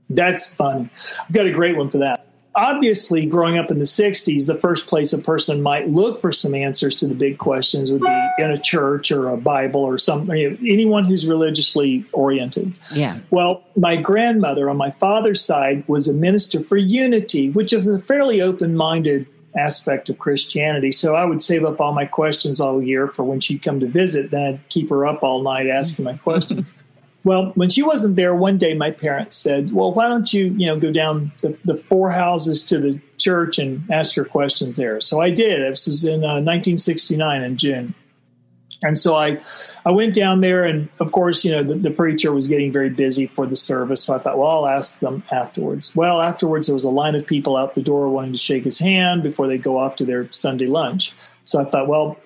That's 0.09 0.55
fun. 0.55 0.89
I've 1.21 1.33
got 1.33 1.47
a 1.47 1.53
great 1.53 1.77
one 1.77 1.91
for 1.91 1.99
that 1.99 2.26
obviously, 2.57 3.27
growing 3.27 3.59
up 3.59 3.71
in 3.71 3.79
the 3.79 3.85
60s, 3.85 4.47
the 4.47 4.59
first 4.59 4.87
place 4.89 5.13
a 5.13 5.19
person 5.19 5.63
might 5.63 5.89
look 5.89 6.21
for 6.21 6.33
some 6.33 6.55
answers 6.55 6.97
to 6.97 7.07
the 7.07 7.15
big 7.15 7.39
questions 7.39 7.93
would 7.93 8.01
be 8.01 8.29
in 8.39 8.51
a 8.51 8.59
church 8.59 9.13
or 9.13 9.29
a 9.29 9.37
Bible 9.37 9.83
or 9.83 9.99
something, 9.99 10.37
you 10.37 10.51
know, 10.51 10.57
anyone 10.67 11.05
who's 11.05 11.27
religiously 11.27 12.05
oriented. 12.13 12.73
Yeah. 12.93 13.19
Well, 13.31 13.63
my 13.77 13.97
grandmother 13.97 14.69
on 14.71 14.77
my 14.77 14.91
father's 14.93 15.45
side 15.45 15.87
was 15.87 16.09
a 16.09 16.15
minister 16.15 16.61
for 16.61 16.77
unity, 16.77 17.51
which 17.51 17.73
is 17.73 17.87
a 17.87 18.01
fairly 18.01 18.41
open 18.41 18.75
minded 18.75 19.27
aspect 19.57 20.09
of 20.09 20.19
Christianity. 20.19 20.93
So 20.93 21.15
I 21.15 21.25
would 21.25 21.43
save 21.43 21.65
up 21.65 21.81
all 21.81 21.93
my 21.93 22.05
questions 22.05 22.61
all 22.61 22.83
year 22.83 23.07
for 23.07 23.25
when 23.25 23.41
she'd 23.41 23.63
come 23.63 23.81
to 23.81 23.87
visit. 23.87 24.31
Then 24.31 24.43
I'd 24.43 24.69
keep 24.69 24.91
her 24.91 25.07
up 25.07 25.23
all 25.23 25.43
night 25.43 25.67
asking 25.67 26.05
my 26.05 26.17
questions. 26.19 26.75
Well, 27.27 27.51
when 27.57 27.71
she 27.71 27.83
wasn't 27.83 28.15
there, 28.15 28.37
one 28.37 28.57
day 28.57 28.73
my 28.75 28.93
parents 28.93 29.37
said, 29.37 29.73
"Well, 29.73 29.93
why 29.93 30.07
don't 30.07 30.33
you, 30.33 30.45
you 30.57 30.67
know, 30.67 30.79
go 30.79 30.93
down 30.93 31.33
the, 31.43 31.59
the 31.65 31.75
four 31.75 32.13
houses 32.13 32.65
to 32.67 32.79
the 32.79 33.01
church 33.19 33.59
and 33.59 33.83
ask 33.91 34.15
your 34.15 34.25
questions 34.25 34.77
there?" 34.77 35.01
So 35.01 35.21
I 35.21 35.31
did. 35.31 35.73
This 35.73 35.89
was 35.89 36.05
in 36.05 36.23
uh, 36.23 36.39
1969 36.39 37.43
in 37.43 37.57
June, 37.57 37.95
and 38.81 38.97
so 38.97 39.17
I, 39.17 39.41
I 39.85 39.91
went 39.91 40.15
down 40.15 40.41
there, 40.41 40.63
and 40.65 40.89
of 41.01 41.11
course, 41.11 41.45
you 41.45 41.51
know, 41.51 41.65
the, 41.65 41.75
the, 41.75 41.91
preacher 41.91 42.33
was 42.33 42.47
getting 42.47 42.71
very 42.71 42.91
busy 42.91 43.27
for 43.27 43.45
the 43.45 43.57
service. 43.57 44.05
So 44.05 44.15
I 44.15 44.21
thought, 44.21 44.39
well, 44.39 44.65
I'll 44.65 44.69
ask 44.69 45.01
them 45.01 45.25
afterwards. 45.33 45.97
Well, 45.97 46.23
afterwards, 46.23 46.69
there 46.69 46.75
was 46.75 46.85
a 46.85 46.91
line 46.91 47.17
of 47.17 47.27
people 47.27 47.57
out 47.57 47.75
the 47.75 47.83
door 47.83 48.09
wanting 48.09 48.35
to 48.35 48.39
shake 48.39 48.63
his 48.63 48.79
hand 48.79 49.25
before 49.25 49.49
they 49.49 49.59
go 49.59 49.79
off 49.79 49.97
to 49.97 50.05
their 50.05 50.31
Sunday 50.31 50.67
lunch. 50.67 51.13
So 51.43 51.61
I 51.61 51.65
thought, 51.65 51.89
well, 51.89 52.19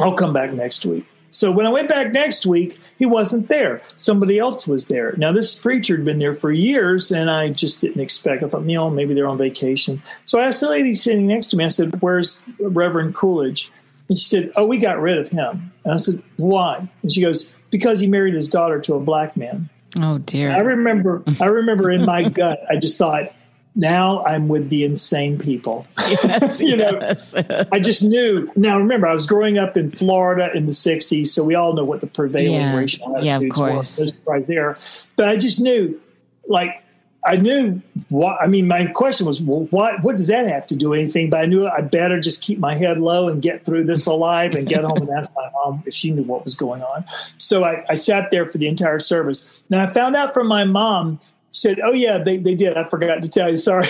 I'll 0.00 0.14
come 0.14 0.32
back 0.32 0.52
next 0.52 0.84
week. 0.84 1.06
So 1.34 1.50
when 1.50 1.66
I 1.66 1.70
went 1.70 1.88
back 1.88 2.12
next 2.12 2.46
week, 2.46 2.78
he 2.96 3.06
wasn't 3.06 3.48
there. 3.48 3.82
Somebody 3.96 4.38
else 4.38 4.68
was 4.68 4.86
there. 4.86 5.14
Now, 5.16 5.32
this 5.32 5.58
preacher 5.58 5.96
had 5.96 6.04
been 6.04 6.18
there 6.18 6.32
for 6.32 6.52
years, 6.52 7.10
and 7.10 7.28
I 7.28 7.48
just 7.48 7.80
didn't 7.80 8.00
expect. 8.00 8.44
I 8.44 8.48
thought, 8.48 8.62
you 8.62 8.76
know, 8.76 8.88
maybe 8.88 9.14
they're 9.14 9.26
on 9.26 9.36
vacation. 9.36 10.00
So 10.26 10.38
I 10.38 10.46
asked 10.46 10.60
the 10.60 10.70
lady 10.70 10.94
sitting 10.94 11.26
next 11.26 11.48
to 11.48 11.56
me, 11.56 11.64
I 11.64 11.68
said, 11.68 12.00
Where's 12.00 12.44
Reverend 12.60 13.16
Coolidge? 13.16 13.72
And 14.08 14.16
she 14.16 14.26
said, 14.26 14.52
Oh, 14.54 14.64
we 14.64 14.78
got 14.78 15.00
rid 15.00 15.18
of 15.18 15.28
him. 15.28 15.72
And 15.84 15.94
I 15.94 15.96
said, 15.96 16.22
Why? 16.36 16.88
And 17.02 17.12
she 17.12 17.20
goes, 17.20 17.52
Because 17.70 17.98
he 17.98 18.06
married 18.06 18.34
his 18.34 18.48
daughter 18.48 18.80
to 18.82 18.94
a 18.94 19.00
black 19.00 19.36
man. 19.36 19.68
Oh 20.00 20.18
dear. 20.18 20.52
I 20.52 20.60
remember 20.60 21.24
I 21.40 21.46
remember 21.46 21.90
in 21.90 22.04
my 22.04 22.28
gut, 22.28 22.60
I 22.70 22.76
just 22.76 22.96
thought, 22.96 23.32
now 23.76 24.24
I'm 24.24 24.48
with 24.48 24.70
the 24.70 24.84
insane 24.84 25.38
people. 25.38 25.86
Yes, 25.98 26.60
you 26.60 26.76
yes. 26.76 27.34
know, 27.34 27.64
I 27.72 27.80
just 27.80 28.04
knew. 28.04 28.50
Now, 28.54 28.78
remember, 28.78 29.06
I 29.06 29.12
was 29.12 29.26
growing 29.26 29.58
up 29.58 29.76
in 29.76 29.90
Florida 29.90 30.50
in 30.54 30.66
the 30.66 30.72
'60s, 30.72 31.28
so 31.28 31.42
we 31.42 31.54
all 31.54 31.72
know 31.72 31.84
what 31.84 32.00
the 32.00 32.06
prevailing 32.06 32.60
yeah. 32.60 32.76
racial 32.76 33.16
attitudes 33.16 33.26
yeah, 33.26 33.40
of 33.40 33.48
course. 33.50 33.98
were 33.98 34.12
right 34.32 34.46
there. 34.46 34.78
But 35.16 35.28
I 35.28 35.36
just 35.36 35.60
knew, 35.60 36.00
like, 36.46 36.82
I 37.26 37.36
knew 37.36 37.82
what. 38.10 38.40
I 38.40 38.46
mean, 38.46 38.68
my 38.68 38.86
question 38.86 39.26
was, 39.26 39.42
well, 39.42 39.66
what? 39.70 40.04
What 40.04 40.16
does 40.18 40.28
that 40.28 40.46
have 40.46 40.68
to 40.68 40.76
do 40.76 40.90
with 40.90 41.00
anything? 41.00 41.30
But 41.30 41.40
I 41.40 41.46
knew 41.46 41.66
I 41.66 41.80
better 41.80 42.20
just 42.20 42.42
keep 42.42 42.60
my 42.60 42.76
head 42.76 43.00
low 43.00 43.28
and 43.28 43.42
get 43.42 43.64
through 43.64 43.84
this 43.84 44.06
alive 44.06 44.54
and 44.54 44.68
get 44.68 44.84
home 44.84 44.98
and 44.98 45.10
ask 45.10 45.32
my 45.34 45.50
mom 45.52 45.82
if 45.84 45.94
she 45.94 46.12
knew 46.12 46.22
what 46.22 46.44
was 46.44 46.54
going 46.54 46.82
on. 46.82 47.04
So 47.38 47.64
I, 47.64 47.84
I 47.88 47.94
sat 47.94 48.30
there 48.30 48.46
for 48.46 48.58
the 48.58 48.68
entire 48.68 49.00
service. 49.00 49.62
Now 49.68 49.82
I 49.82 49.86
found 49.86 50.14
out 50.14 50.32
from 50.32 50.46
my 50.46 50.62
mom 50.62 51.18
said, 51.54 51.80
"Oh 51.82 51.92
yeah, 51.92 52.18
they 52.18 52.36
they 52.36 52.54
did. 52.54 52.76
I 52.76 52.86
forgot 52.88 53.22
to 53.22 53.28
tell 53.28 53.48
you. 53.48 53.56
Sorry." 53.56 53.88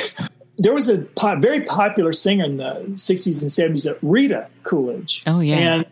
There 0.57 0.73
was 0.73 0.89
a 0.89 0.99
po- 1.17 1.41
very 1.41 1.62
popular 1.62 2.12
singer 2.12 2.45
in 2.45 2.59
the 2.59 2.85
'60s 2.91 3.43
and 3.43 3.77
'70s, 3.77 3.99
Rita 4.03 4.47
Coolidge. 4.62 5.25
Oh 5.27 5.41
yeah, 5.41 5.57
and 5.57 5.87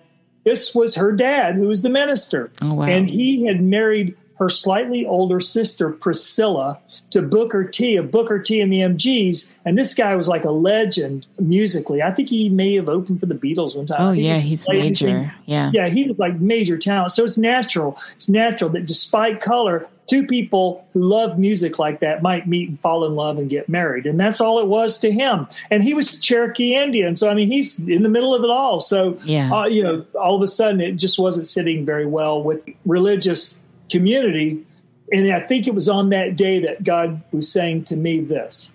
this 0.44 0.72
was 0.72 0.94
her 0.94 1.10
dad, 1.10 1.56
who 1.56 1.66
was 1.66 1.82
the 1.82 1.90
minister. 1.90 2.52
Oh 2.62 2.74
wow, 2.74 2.84
and 2.84 3.10
he 3.10 3.44
had 3.44 3.60
married 3.60 4.16
her 4.42 4.48
slightly 4.48 5.06
older 5.06 5.38
sister 5.38 5.90
Priscilla 5.90 6.80
to 7.10 7.22
Booker 7.22 7.64
T 7.64 7.96
of 7.96 8.10
Booker 8.10 8.40
T 8.40 8.60
and 8.60 8.72
the 8.72 8.80
MGs, 8.80 9.54
and 9.64 9.78
this 9.78 9.94
guy 9.94 10.16
was 10.16 10.26
like 10.26 10.44
a 10.44 10.50
legend 10.50 11.26
musically. 11.38 12.02
I 12.02 12.10
think 12.10 12.28
he 12.28 12.48
may 12.48 12.74
have 12.74 12.88
opened 12.88 13.20
for 13.20 13.26
the 13.26 13.36
Beatles 13.36 13.76
one 13.76 13.86
time. 13.86 14.00
Oh 14.00 14.10
yeah, 14.10 14.38
he's 14.38 14.66
major. 14.68 15.32
Yeah, 15.46 15.70
yeah, 15.72 15.88
he 15.88 16.08
was 16.08 16.18
like 16.18 16.40
major 16.40 16.76
talent. 16.76 17.12
So 17.12 17.22
it's 17.24 17.38
natural. 17.38 17.96
It's 18.16 18.28
natural 18.28 18.70
that 18.70 18.84
despite 18.84 19.40
color, 19.40 19.88
two 20.06 20.26
people 20.26 20.86
who 20.92 21.04
love 21.04 21.38
music 21.38 21.78
like 21.78 22.00
that 22.00 22.22
might 22.22 22.46
meet 22.48 22.68
and 22.68 22.80
fall 22.80 23.04
in 23.04 23.14
love 23.14 23.38
and 23.38 23.48
get 23.48 23.68
married. 23.68 24.06
And 24.06 24.18
that's 24.18 24.40
all 24.40 24.58
it 24.58 24.66
was 24.66 24.98
to 24.98 25.12
him. 25.12 25.46
And 25.70 25.82
he 25.82 25.94
was 25.94 26.20
Cherokee 26.20 26.74
Indian. 26.74 27.16
So, 27.16 27.28
I 27.28 27.34
mean, 27.34 27.48
he's 27.48 27.78
in 27.78 28.02
the 28.02 28.08
middle 28.08 28.34
of 28.34 28.42
it 28.42 28.50
all. 28.50 28.80
So, 28.80 29.16
yeah. 29.24 29.52
Uh, 29.52 29.66
you 29.66 29.82
know, 29.82 30.04
all 30.20 30.36
of 30.36 30.42
a 30.42 30.48
sudden 30.48 30.80
it 30.80 30.92
just 30.92 31.18
wasn't 31.18 31.46
sitting 31.46 31.86
very 31.86 32.06
well 32.06 32.42
with 32.42 32.68
religious 32.84 33.61
community. 33.92 34.66
And 35.12 35.30
I 35.32 35.40
think 35.40 35.66
it 35.66 35.74
was 35.74 35.88
on 35.88 36.08
that 36.08 36.36
day 36.36 36.60
that 36.60 36.82
God 36.84 37.22
was 37.32 37.50
saying 37.50 37.84
to 37.84 37.96
me 37.96 38.20
this 38.20 38.72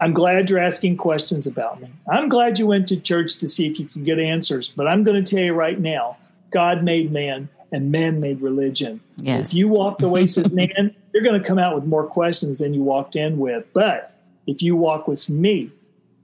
I'm 0.00 0.12
glad 0.12 0.50
you're 0.50 0.58
asking 0.58 0.98
questions 0.98 1.46
about 1.46 1.80
me. 1.80 1.88
I'm 2.06 2.28
glad 2.28 2.58
you 2.58 2.66
went 2.66 2.88
to 2.88 3.00
church 3.00 3.38
to 3.38 3.48
see 3.48 3.66
if 3.66 3.78
you 3.78 3.86
can 3.86 4.04
get 4.04 4.18
answers, 4.18 4.68
but 4.68 4.86
I'm 4.86 5.02
going 5.02 5.22
to 5.22 5.34
tell 5.34 5.42
you 5.42 5.54
right 5.54 5.78
now 5.78 6.18
God 6.50 6.82
made 6.82 7.10
man 7.10 7.48
and 7.72 7.90
man 7.90 8.20
made 8.20 8.40
religion. 8.40 9.00
Yes. 9.16 9.48
If 9.48 9.54
you 9.54 9.68
walk 9.68 9.98
the 9.98 10.08
ways 10.08 10.36
of 10.36 10.52
man, 10.54 10.94
you're 11.12 11.22
going 11.22 11.40
to 11.40 11.46
come 11.46 11.58
out 11.58 11.74
with 11.74 11.84
more 11.84 12.06
questions 12.06 12.58
than 12.58 12.74
you 12.74 12.82
walked 12.82 13.16
in 13.16 13.38
with. 13.38 13.64
But 13.72 14.12
if 14.46 14.62
you 14.62 14.76
walk 14.76 15.08
with 15.08 15.28
me, 15.28 15.70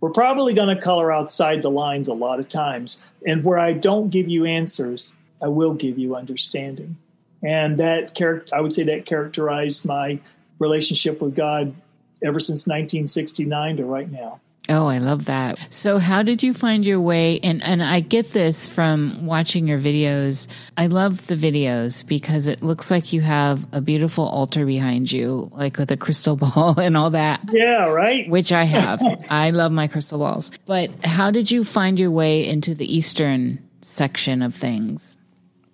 we're 0.00 0.10
probably 0.10 0.54
going 0.54 0.74
to 0.74 0.80
color 0.80 1.12
outside 1.12 1.62
the 1.62 1.70
lines 1.70 2.08
a 2.08 2.14
lot 2.14 2.38
of 2.38 2.48
times. 2.48 3.02
And 3.26 3.44
where 3.44 3.58
I 3.58 3.72
don't 3.72 4.10
give 4.10 4.28
you 4.28 4.44
answers, 4.44 5.12
I 5.42 5.48
will 5.48 5.74
give 5.74 5.98
you 5.98 6.16
understanding. 6.16 6.96
And 7.42 7.78
that 7.78 8.14
character, 8.14 8.54
I 8.54 8.60
would 8.60 8.72
say 8.72 8.82
that 8.84 9.06
characterized 9.06 9.84
my 9.84 10.20
relationship 10.58 11.20
with 11.20 11.34
God 11.34 11.74
ever 12.22 12.40
since 12.40 12.66
1969 12.66 13.78
to 13.78 13.84
right 13.84 14.10
now. 14.10 14.40
Oh, 14.68 14.86
I 14.86 14.98
love 14.98 15.24
that. 15.24 15.58
So 15.70 15.98
how 15.98 16.22
did 16.22 16.44
you 16.44 16.54
find 16.54 16.86
your 16.86 17.00
way 17.00 17.40
and 17.42 17.62
and 17.64 17.82
I 17.82 18.00
get 18.00 18.32
this 18.32 18.68
from 18.68 19.26
watching 19.26 19.66
your 19.66 19.80
videos. 19.80 20.46
I 20.76 20.86
love 20.86 21.26
the 21.26 21.34
videos 21.34 22.06
because 22.06 22.46
it 22.46 22.62
looks 22.62 22.88
like 22.88 23.12
you 23.12 23.20
have 23.20 23.66
a 23.72 23.80
beautiful 23.80 24.28
altar 24.28 24.64
behind 24.64 25.10
you 25.10 25.50
like 25.54 25.76
with 25.76 25.90
a 25.90 25.96
crystal 25.96 26.36
ball 26.54 26.78
and 26.78 26.96
all 26.96 27.10
that. 27.10 27.40
Yeah, 27.50 27.86
right? 27.86 28.28
Which 28.30 28.52
I 28.52 28.62
have. 28.64 29.02
I 29.30 29.50
love 29.50 29.72
my 29.72 29.88
crystal 29.88 30.18
balls. 30.18 30.52
But 30.66 31.04
how 31.04 31.32
did 31.32 31.50
you 31.50 31.64
find 31.64 31.98
your 31.98 32.12
way 32.12 32.46
into 32.46 32.74
the 32.74 32.96
eastern 32.96 33.66
section 33.80 34.40
of 34.40 34.54
things? 34.54 35.16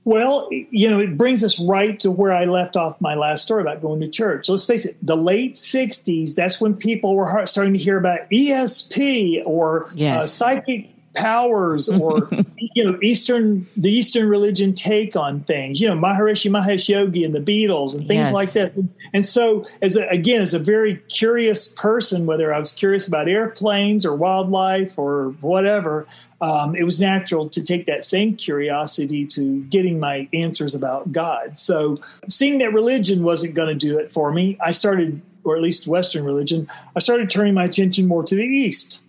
Well, 0.07 0.49
you 0.53 0.89
know, 0.89 1.01
it 1.01 1.19
brings 1.19 1.43
us 1.43 1.59
right 1.59 1.99
to 1.99 2.13
where 2.13 2.33
I 2.33 2.45
left 2.45 2.77
off 2.77 3.01
my 3.01 3.17
last 3.17 3.43
story 3.43 3.63
about 3.63 3.83
going 3.83 4.01
to 4.03 4.09
church. 4.09 4.49
Let's 4.49 4.65
face 4.65 4.87
it, 4.87 4.97
the 5.05 5.17
late 5.17 5.55
60s, 5.55 6.37
that's 6.37 6.61
when 6.61 6.75
people 6.75 7.17
were 7.17 7.45
starting 7.47 7.73
to 7.73 7.79
hear 7.81 7.99
about 7.99 8.31
ESP 8.31 9.43
or 9.45 9.87
uh, 9.87 9.91
yes. 9.97 10.23
uh, 10.23 10.27
psychic 10.29 10.96
powers 11.17 11.89
or 11.89 12.29
you 12.57 12.85
know 12.85 12.99
eastern 13.03 13.67
the 13.77 13.91
eastern 13.91 14.29
religion 14.29 14.73
take 14.73 15.17
on 15.17 15.41
things 15.41 15.81
you 15.81 15.89
know 15.89 15.97
maharishi 15.97 16.51
mahesh 16.51 16.89
yogi 16.89 17.25
and 17.25 17.35
the 17.35 17.41
beatles 17.41 17.95
and 17.95 18.07
things 18.07 18.27
yes. 18.27 18.33
like 18.33 18.53
that. 18.53 18.89
And 19.15 19.27
so 19.27 19.65
as 19.81 19.97
a, 19.97 20.07
again 20.09 20.43
as 20.43 20.53
a 20.53 20.59
very 20.59 20.97
curious 21.09 21.73
person 21.73 22.27
whether 22.27 22.53
i 22.53 22.59
was 22.59 22.73
curious 22.73 23.09
about 23.09 23.29
airplanes 23.29 24.05
or 24.05 24.15
wildlife 24.15 24.99
or 24.99 25.31
whatever 25.41 26.07
um, 26.39 26.77
it 26.77 26.85
was 26.85 27.01
natural 27.01 27.49
to 27.49 27.63
take 27.63 27.87
that 27.87 28.05
same 28.05 28.37
curiosity 28.37 29.27
to 29.29 29.63
getting 29.65 29.99
my 29.99 30.29
answers 30.35 30.75
about 30.75 31.11
god. 31.11 31.59
So 31.59 31.99
seeing 32.29 32.59
that 32.59 32.75
religion 32.75 33.23
wasn't 33.23 33.55
going 33.55 33.69
to 33.69 33.75
do 33.75 33.99
it 33.99 34.13
for 34.13 34.33
me 34.33 34.59
i 34.63 34.71
started 34.71 35.23
or 35.45 35.57
at 35.57 35.63
least 35.63 35.87
western 35.87 36.25
religion 36.25 36.69
i 36.95 37.01
started 37.01 37.31
turning 37.31 37.55
my 37.55 37.65
attention 37.65 38.07
more 38.07 38.23
to 38.23 38.35
the 38.35 38.45
east 38.45 39.01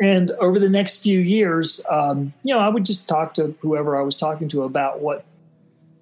and 0.00 0.30
over 0.32 0.58
the 0.58 0.70
next 0.70 1.02
few 1.02 1.18
years, 1.18 1.80
um, 1.88 2.32
you 2.42 2.54
know, 2.54 2.60
I 2.60 2.68
would 2.68 2.84
just 2.84 3.06
talk 3.06 3.34
to 3.34 3.54
whoever 3.60 3.98
I 3.98 4.02
was 4.02 4.16
talking 4.16 4.48
to 4.48 4.62
about 4.62 5.00
what 5.00 5.24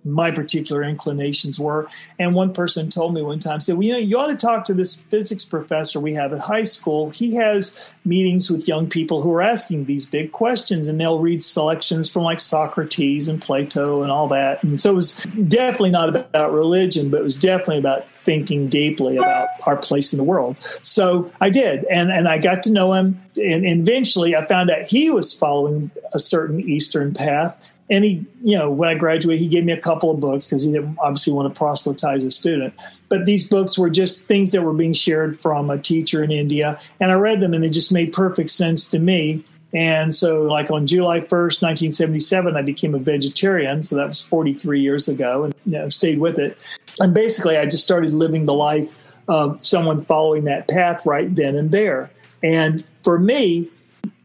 my 0.04 0.30
particular 0.30 0.82
inclinations 0.82 1.58
were. 1.58 1.88
And 2.18 2.34
one 2.34 2.52
person 2.52 2.90
told 2.90 3.14
me 3.14 3.22
one 3.22 3.38
time, 3.38 3.60
said, 3.60 3.76
Well, 3.76 3.82
you 3.82 3.92
know, 3.92 3.98
you 3.98 4.18
ought 4.18 4.28
to 4.28 4.36
talk 4.36 4.64
to 4.66 4.74
this 4.74 4.96
physics 4.96 5.44
professor 5.44 6.00
we 6.00 6.14
have 6.14 6.32
at 6.32 6.40
high 6.40 6.62
school. 6.62 7.10
He 7.10 7.34
has 7.34 7.92
meetings 8.04 8.50
with 8.50 8.66
young 8.66 8.88
people 8.88 9.22
who 9.22 9.32
are 9.32 9.42
asking 9.42 9.84
these 9.84 10.06
big 10.06 10.32
questions, 10.32 10.88
and 10.88 11.00
they'll 11.00 11.18
read 11.18 11.42
selections 11.42 12.10
from 12.10 12.22
like 12.22 12.40
Socrates 12.40 13.28
and 13.28 13.40
Plato 13.40 14.02
and 14.02 14.10
all 14.10 14.28
that. 14.28 14.62
And 14.62 14.80
so 14.80 14.90
it 14.90 14.96
was 14.96 15.16
definitely 15.46 15.90
not 15.90 16.08
about 16.14 16.52
religion, 16.52 17.10
but 17.10 17.20
it 17.20 17.24
was 17.24 17.36
definitely 17.36 17.78
about 17.78 18.08
thinking 18.14 18.68
deeply 18.68 19.16
about 19.16 19.48
our 19.66 19.76
place 19.76 20.12
in 20.12 20.16
the 20.16 20.24
world. 20.24 20.56
So 20.82 21.30
I 21.40 21.50
did, 21.50 21.84
and, 21.84 22.10
and 22.10 22.28
I 22.28 22.38
got 22.38 22.62
to 22.64 22.72
know 22.72 22.94
him. 22.94 23.20
And 23.38 23.64
eventually 23.66 24.36
I 24.36 24.46
found 24.46 24.70
out 24.70 24.86
he 24.86 25.10
was 25.10 25.34
following 25.34 25.90
a 26.12 26.18
certain 26.18 26.60
Eastern 26.60 27.14
path 27.14 27.70
and 27.90 28.04
he, 28.04 28.26
you 28.42 28.56
know, 28.56 28.70
when 28.70 28.88
I 28.88 28.94
graduated, 28.94 29.40
he 29.40 29.48
gave 29.48 29.64
me 29.64 29.72
a 29.72 29.80
couple 29.80 30.10
of 30.10 30.20
books 30.20 30.46
because 30.46 30.62
he 30.62 30.72
didn't 30.72 30.98
obviously 31.00 31.32
want 31.32 31.52
to 31.52 31.58
proselytize 31.58 32.22
a 32.22 32.30
student. 32.30 32.74
But 33.08 33.24
these 33.24 33.48
books 33.48 33.78
were 33.78 33.88
just 33.88 34.22
things 34.22 34.52
that 34.52 34.62
were 34.62 34.74
being 34.74 34.92
shared 34.92 35.38
from 35.38 35.70
a 35.70 35.78
teacher 35.78 36.22
in 36.22 36.30
India, 36.30 36.78
and 37.00 37.10
I 37.10 37.14
read 37.14 37.40
them, 37.40 37.54
and 37.54 37.64
they 37.64 37.70
just 37.70 37.92
made 37.92 38.12
perfect 38.12 38.50
sense 38.50 38.90
to 38.90 38.98
me. 38.98 39.44
And 39.72 40.14
so, 40.14 40.42
like 40.42 40.70
on 40.70 40.86
July 40.86 41.20
1st, 41.20 41.62
1977, 41.62 42.56
I 42.56 42.62
became 42.62 42.94
a 42.94 42.98
vegetarian. 42.98 43.82
So 43.82 43.96
that 43.96 44.08
was 44.08 44.20
43 44.20 44.80
years 44.80 45.08
ago, 45.08 45.44
and 45.44 45.54
you 45.64 45.72
know, 45.72 45.88
stayed 45.88 46.18
with 46.18 46.38
it. 46.38 46.58
And 47.00 47.14
basically, 47.14 47.56
I 47.56 47.64
just 47.64 47.84
started 47.84 48.12
living 48.12 48.44
the 48.44 48.54
life 48.54 48.98
of 49.28 49.64
someone 49.64 50.04
following 50.04 50.44
that 50.44 50.68
path 50.68 51.06
right 51.06 51.34
then 51.34 51.54
and 51.56 51.70
there. 51.70 52.10
And 52.42 52.84
for 53.08 53.18
me, 53.18 53.66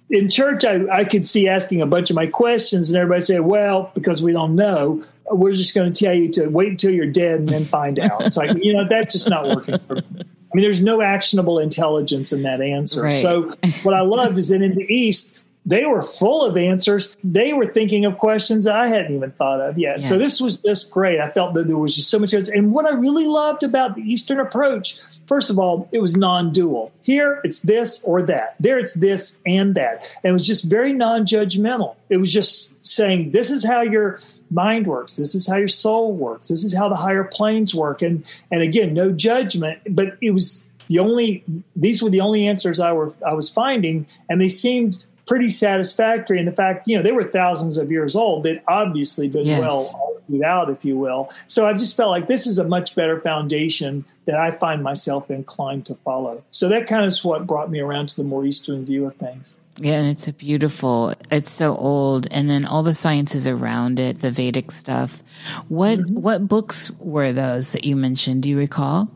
in 0.10 0.30
church, 0.30 0.66
I, 0.66 0.86
I 0.92 1.06
could 1.06 1.26
see 1.26 1.48
asking 1.48 1.82
a 1.82 1.86
bunch 1.86 2.10
of 2.10 2.18
my 2.18 2.28
questions, 2.28 2.90
and 2.90 2.98
everybody 2.98 3.22
said, 3.22 3.40
"Well, 3.40 3.94
because 3.96 4.22
we 4.22 4.34
don't 4.34 4.58
know, 4.58 5.06
we're 5.32 5.54
just 5.54 5.74
going 5.74 5.94
to 5.94 6.04
tell 6.04 6.14
you 6.14 6.28
to 6.34 6.48
wait 6.48 6.68
until 6.68 6.92
you're 6.92 7.10
dead 7.10 7.40
and 7.40 7.48
then 7.48 7.64
find 7.64 7.98
out." 7.98 8.26
It's 8.26 8.36
like 8.36 8.62
you 8.62 8.74
know 8.74 8.86
that's 8.90 9.14
just 9.14 9.30
not 9.30 9.48
working. 9.48 9.80
For 9.88 9.96
me. 9.96 10.02
I 10.20 10.24
mean, 10.54 10.64
there's 10.64 10.82
no 10.82 11.02
actionable 11.02 11.60
intelligence 11.60 12.34
in 12.34 12.44
that 12.44 12.60
answer. 12.60 13.04
Right. 13.04 13.22
So 13.22 13.56
what 13.84 13.94
I 13.94 14.02
love 14.02 14.38
is 14.38 14.50
that 14.50 14.62
in 14.62 14.76
the 14.76 14.94
East, 14.94 15.38
they 15.66 15.86
were 15.86 16.02
full 16.02 16.44
of 16.44 16.58
answers. 16.58 17.16
They 17.24 17.54
were 17.54 17.68
thinking 17.68 18.04
of 18.04 18.18
questions 18.18 18.66
that 18.66 18.76
I 18.76 18.90
hadn't 18.90 19.16
even 19.16 19.32
thought 19.32 19.62
of 19.62 19.78
yet. 19.78 20.00
Yes. 20.00 20.10
So 20.10 20.18
this 20.18 20.42
was 20.42 20.58
just 20.58 20.92
great. 20.92 21.22
I 21.22 21.32
felt 21.32 21.54
that 21.54 21.68
there 21.70 21.78
was 21.78 21.96
just 21.96 22.10
so 22.10 22.20
much. 22.20 22.34
And 22.34 22.74
what 22.74 22.86
I 22.86 22.92
really 22.92 23.28
loved 23.28 23.64
about 23.64 23.96
the 23.96 24.02
Eastern 24.02 24.42
approach 24.42 25.00
First 25.26 25.50
of 25.50 25.58
all, 25.58 25.88
it 25.92 26.00
was 26.00 26.16
non 26.16 26.52
dual. 26.52 26.92
Here, 27.02 27.40
it's 27.44 27.62
this 27.62 28.04
or 28.04 28.22
that. 28.24 28.56
There, 28.60 28.78
it's 28.78 28.94
this 28.94 29.40
and 29.46 29.76
that. 29.76 30.04
And 30.24 30.30
it 30.30 30.34
was 30.34 30.46
just 30.46 30.66
very 30.66 30.94
non 30.94 31.26
judgmental. 31.26 31.96
It 32.10 32.18
was 32.18 32.32
just 32.32 32.86
saying, 32.86 33.32
this 33.32 33.50
is 33.50 33.66
how 33.66 33.82
your 33.82 34.20
mind 34.52 34.88
works. 34.88 35.16
This 35.16 35.36
is 35.36 35.48
how 35.48 35.58
your 35.58 35.68
soul 35.68 36.14
works. 36.14 36.50
This 36.50 36.64
is 36.64 36.76
how 36.76 36.90
the 36.90 36.96
higher 36.96 37.24
planes 37.24 37.74
work. 37.74 38.02
And, 38.02 38.26
and 38.52 38.62
again, 38.62 38.94
no 38.94 39.12
judgment, 39.12 39.80
but 39.90 40.18
it 40.22 40.32
was 40.32 40.66
the 40.88 41.00
only, 41.00 41.44
these 41.76 42.04
were 42.04 42.10
the 42.10 42.22
only 42.22 42.48
answers 42.48 42.80
I, 42.80 42.92
were, 42.92 43.14
I 43.26 43.34
was 43.34 43.50
finding. 43.50 44.06
And 44.30 44.40
they 44.40 44.50
seemed 44.50 45.04
pretty 45.26 45.50
satisfactory. 45.50 46.38
And 46.38 46.48
the 46.48 46.52
fact, 46.52 46.88
you 46.88 46.98
know, 46.98 47.04
they 47.04 47.14
were 47.14 47.24
thousands 47.24 47.78
of 47.78 47.92
years 47.92 48.16
old. 48.16 48.44
They'd 48.44 48.62
obviously 48.68 49.30
been 49.30 49.48
yes. 49.48 49.60
well 49.60 50.18
argued 50.24 50.44
out, 50.44 50.70
if 50.70 50.84
you 50.84 50.98
will. 50.98 51.32
So 51.48 51.66
I 51.66 51.74
just 51.74 51.96
felt 51.96 52.12
like 52.12 52.28
this 52.28 52.46
is 52.46 52.60
a 52.60 52.64
much 52.64 52.96
better 52.96 53.20
foundation 53.22 54.06
that 54.26 54.40
I 54.40 54.52
find 54.52 54.84
myself 54.84 55.30
inclined 55.30 55.86
to 55.88 55.96
follow. 55.96 56.44
So 56.52 56.70
that 56.70 56.88
kind 56.88 57.04
of 57.04 57.10
is 57.10 57.24
what 57.24 57.48
brought 57.48 57.70
me 57.70 57.80
around 57.80 58.10
to 58.10 58.16
the 58.16 58.24
more 58.24 58.46
Eastern 58.46 58.86
view 58.86 59.06
of 59.06 59.16
things. 59.16 59.56
Yeah, 59.80 59.94
and 59.94 60.08
it's 60.08 60.28
a 60.28 60.34
beautiful. 60.34 61.16
It's 61.32 61.50
so 61.50 61.76
old, 61.76 62.28
and 62.32 62.50
then 62.50 62.66
all 62.66 62.84
the 62.84 62.94
sciences 62.94 63.48
around 63.48 64.00
it, 64.00 64.20
the 64.20 64.30
Vedic 64.30 64.70
stuff. 64.70 65.24
What 65.68 66.00
mm-hmm. 66.00 66.22
what 66.22 66.48
books 66.48 66.92
were 67.00 67.34
those 67.34 67.72
that 67.72 67.84
you 67.84 67.96
mentioned? 67.96 68.44
Do 68.44 68.50
you 68.50 68.58
recall? 68.58 69.10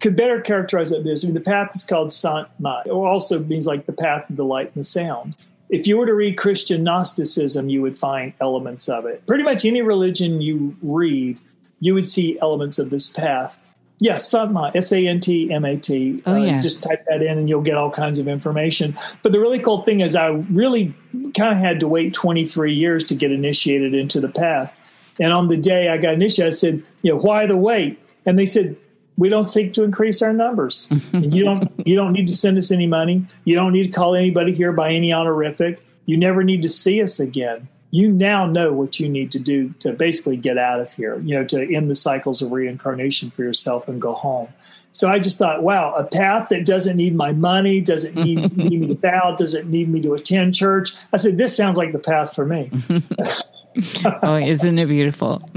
Could 0.00 0.16
better 0.16 0.40
characterize 0.40 0.92
it 0.92 1.04
this. 1.04 1.24
I 1.24 1.26
mean, 1.26 1.34
the 1.34 1.40
path 1.40 1.72
is 1.74 1.84
called 1.84 2.12
Sant 2.12 2.48
Mat. 2.58 2.86
It 2.86 2.92
also 2.92 3.40
means 3.40 3.66
like 3.66 3.86
the 3.86 3.92
path 3.92 4.28
of 4.30 4.36
the 4.36 4.44
light 4.44 4.66
and 4.66 4.74
the 4.74 4.84
sound. 4.84 5.36
If 5.68 5.86
you 5.86 5.96
were 5.96 6.06
to 6.06 6.14
read 6.14 6.36
Christian 6.36 6.84
Gnosticism, 6.84 7.68
you 7.68 7.82
would 7.82 7.98
find 7.98 8.34
elements 8.40 8.88
of 8.88 9.06
it. 9.06 9.26
Pretty 9.26 9.44
much 9.44 9.64
any 9.64 9.80
religion 9.80 10.40
you 10.40 10.76
read, 10.82 11.40
you 11.80 11.94
would 11.94 12.08
see 12.08 12.38
elements 12.40 12.78
of 12.78 12.90
this 12.90 13.08
path. 13.08 13.58
Yeah, 14.02 14.16
Santmat, 14.16 14.74
S 14.74 14.90
A 14.90 15.06
N 15.06 15.20
T 15.20 15.48
M 15.52 15.64
A 15.64 15.76
T. 15.76 16.24
Oh, 16.26 16.34
yeah. 16.34 16.58
Uh, 16.58 16.60
just 16.60 16.82
type 16.82 17.04
that 17.06 17.22
in 17.22 17.38
and 17.38 17.48
you'll 17.48 17.62
get 17.62 17.76
all 17.76 17.88
kinds 17.88 18.18
of 18.18 18.26
information. 18.26 18.98
But 19.22 19.30
the 19.30 19.38
really 19.38 19.60
cool 19.60 19.82
thing 19.82 20.00
is, 20.00 20.16
I 20.16 20.26
really 20.26 20.92
kind 21.36 21.52
of 21.52 21.58
had 21.58 21.78
to 21.78 21.86
wait 21.86 22.12
23 22.12 22.74
years 22.74 23.04
to 23.04 23.14
get 23.14 23.30
initiated 23.30 23.94
into 23.94 24.20
the 24.20 24.28
path. 24.28 24.76
And 25.20 25.32
on 25.32 25.46
the 25.46 25.56
day 25.56 25.88
I 25.88 25.98
got 25.98 26.14
initiated, 26.14 26.52
I 26.52 26.56
said, 26.56 26.82
you 27.02 27.12
know, 27.12 27.18
why 27.18 27.46
the 27.46 27.56
wait? 27.56 28.02
And 28.26 28.36
they 28.36 28.44
said, 28.44 28.76
we 29.16 29.28
don't 29.28 29.48
seek 29.48 29.72
to 29.74 29.84
increase 29.84 30.20
our 30.20 30.32
numbers. 30.32 30.88
you 31.12 31.44
don't 31.44 31.70
you 31.86 31.94
don't 31.94 32.12
need 32.12 32.26
to 32.26 32.34
send 32.34 32.58
us 32.58 32.72
any 32.72 32.88
money. 32.88 33.24
You 33.44 33.54
don't 33.54 33.72
need 33.72 33.84
to 33.84 33.92
call 33.92 34.16
anybody 34.16 34.52
here 34.52 34.72
by 34.72 34.90
any 34.90 35.12
honorific. 35.12 35.80
You 36.06 36.16
never 36.16 36.42
need 36.42 36.62
to 36.62 36.68
see 36.68 37.00
us 37.00 37.20
again 37.20 37.68
you 37.92 38.10
now 38.10 38.46
know 38.46 38.72
what 38.72 38.98
you 38.98 39.08
need 39.08 39.30
to 39.30 39.38
do 39.38 39.68
to 39.80 39.92
basically 39.92 40.36
get 40.38 40.56
out 40.56 40.80
of 40.80 40.90
here, 40.92 41.20
you 41.20 41.36
know, 41.36 41.44
to 41.44 41.74
end 41.74 41.90
the 41.90 41.94
cycles 41.94 42.40
of 42.40 42.50
reincarnation 42.50 43.30
for 43.30 43.42
yourself 43.42 43.86
and 43.86 44.00
go 44.00 44.14
home. 44.14 44.48
So 44.92 45.08
I 45.08 45.18
just 45.18 45.38
thought, 45.38 45.62
wow, 45.62 45.94
a 45.94 46.04
path 46.04 46.48
that 46.48 46.64
doesn't 46.64 46.96
need 46.96 47.14
my 47.14 47.32
money, 47.32 47.82
doesn't 47.82 48.14
need, 48.14 48.56
need 48.56 48.80
me 48.80 48.86
to 48.88 48.94
bow, 48.94 49.36
doesn't 49.36 49.70
need 49.70 49.90
me 49.90 50.00
to 50.00 50.14
attend 50.14 50.54
church. 50.54 50.92
I 51.12 51.18
said, 51.18 51.36
this 51.36 51.54
sounds 51.54 51.76
like 51.76 51.92
the 51.92 51.98
path 51.98 52.34
for 52.34 52.46
me. 52.46 52.70
oh, 54.22 54.36
isn't 54.36 54.78
it 54.78 54.86
beautiful? 54.86 55.42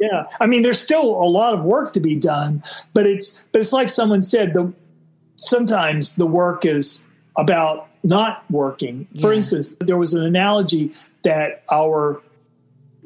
yeah. 0.00 0.24
I 0.40 0.46
mean, 0.46 0.62
there's 0.62 0.82
still 0.82 1.04
a 1.04 1.28
lot 1.28 1.54
of 1.54 1.62
work 1.62 1.92
to 1.92 2.00
be 2.00 2.16
done, 2.16 2.64
but 2.94 3.06
it's, 3.06 3.44
but 3.52 3.60
it's 3.60 3.72
like 3.72 3.88
someone 3.88 4.22
said, 4.22 4.54
the, 4.54 4.72
sometimes 5.36 6.16
the 6.16 6.26
work 6.26 6.64
is 6.64 7.06
about 7.36 7.88
not 8.02 8.44
working. 8.50 9.06
For 9.20 9.32
yeah. 9.32 9.38
instance, 9.38 9.76
there 9.80 9.98
was 9.98 10.14
an 10.14 10.24
analogy 10.24 10.92
that 11.22 11.62
our 11.70 12.22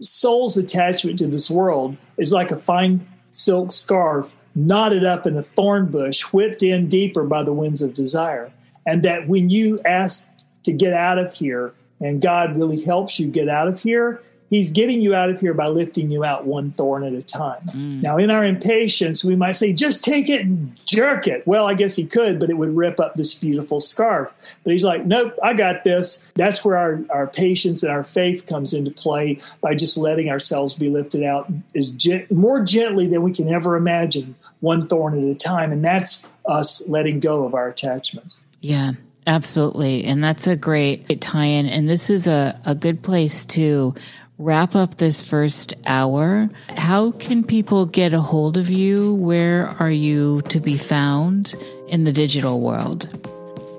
soul's 0.01 0.57
attachment 0.57 1.19
to 1.19 1.27
this 1.27 1.51
world 1.51 1.97
is 2.17 2.33
like 2.33 2.51
a 2.51 2.57
fine 2.57 3.07
silk 3.31 3.73
scarf 3.73 4.35
knotted 4.55 5.05
up 5.05 5.27
in 5.27 5.37
a 5.37 5.43
thorn 5.43 5.91
bush, 5.91 6.23
whipped 6.25 6.63
in 6.63 6.89
deeper 6.89 7.25
by 7.25 7.43
the 7.43 7.53
winds 7.53 7.83
of 7.83 7.95
desire. 7.95 8.53
And 8.87 9.03
that 9.05 9.29
when 9.29 9.49
you 9.49 9.81
ask 9.85 10.29
to 10.65 10.73
get 10.73 10.93
out 10.93 11.19
of 11.19 11.33
here 11.33 11.73
and 12.01 12.21
God 12.21 12.57
really 12.57 12.85
helps 12.85 13.19
you 13.19 13.29
get 13.29 13.49
out 13.49 13.69
of 13.69 13.81
here, 13.81 14.23
he's 14.53 14.69
getting 14.69 15.01
you 15.01 15.15
out 15.15 15.31
of 15.31 15.41
here 15.41 15.55
by 15.55 15.67
lifting 15.67 16.11
you 16.11 16.23
out 16.23 16.45
one 16.45 16.71
thorn 16.73 17.03
at 17.05 17.15
a 17.15 17.23
time. 17.23 17.63
Mm. 17.69 18.03
Now, 18.03 18.19
in 18.19 18.31
our 18.31 18.45
impatience, 18.45 19.25
we 19.25 19.35
might 19.35 19.53
say, 19.53 19.73
just 19.73 20.05
take 20.05 20.29
it 20.29 20.43
and 20.43 20.77
jerk 20.85 21.27
it. 21.27 21.47
Well, 21.47 21.67
I 21.67 21.73
guess 21.73 21.97
he 21.97 22.05
could, 22.05 22.39
but 22.39 22.51
it 22.51 22.59
would 22.59 22.77
rip 22.77 23.01
up 23.01 23.15
this 23.15 23.33
beautiful 23.33 23.81
scarf. 23.81 24.31
But 24.63 24.75
he's 24.75 24.85
like, 24.85 25.07
nope, 25.07 25.39
I 25.43 25.55
got 25.55 25.85
this. 25.85 26.29
That's 26.35 26.63
where 26.63 26.77
our, 26.77 27.03
our 27.09 27.27
patience 27.29 27.83
and 27.83 27.91
our 27.91 28.05
faith 28.05 28.47
comes 28.47 28.75
into 28.75 28.91
play 28.91 29.39
by 29.63 29.75
just 29.75 29.97
letting 29.97 30.29
ourselves 30.29 30.75
be 30.75 30.91
lifted 30.91 31.25
out 31.25 31.51
as 31.75 31.89
gen- 31.89 32.27
more 32.31 32.63
gently 32.63 33.07
than 33.07 33.23
we 33.23 33.33
can 33.33 33.49
ever 33.49 33.75
imagine, 33.75 34.35
one 34.61 34.87
thorn 34.87 35.19
at 35.19 35.25
a 35.25 35.35
time. 35.35 35.73
And 35.73 35.83
that's 35.83 36.29
us 36.45 36.87
letting 36.87 37.21
go 37.21 37.47
of 37.47 37.55
our 37.55 37.69
attachments. 37.69 38.43
Yeah. 38.61 38.93
Absolutely. 39.25 40.05
And 40.05 40.23
that's 40.23 40.49
a 40.49 40.57
great 40.57 41.21
tie 41.21 41.45
in. 41.45 41.67
And 41.67 41.89
this 41.89 42.11
is 42.11 42.27
a, 42.27 42.61
a 42.67 42.75
good 42.75 43.03
place 43.03 43.47
to 43.47 43.95
wrap 44.43 44.75
up 44.75 44.97
this 44.97 45.23
first 45.23 45.75
hour. 45.87 46.51
How 46.77 47.13
can 47.13 47.45
people 47.45 47.87
get 47.87 48.13
a 48.13 48.21
hold 48.21 48.57
of 48.57 48.69
you? 48.69 49.15
Where 49.15 49.69
are 49.79 49.91
you 49.91 50.43
to 50.49 50.59
be 50.59 50.77
found 50.77 51.55
in 51.87 52.03
the 52.05 52.13
digital 52.13 52.61
world? 52.61 53.07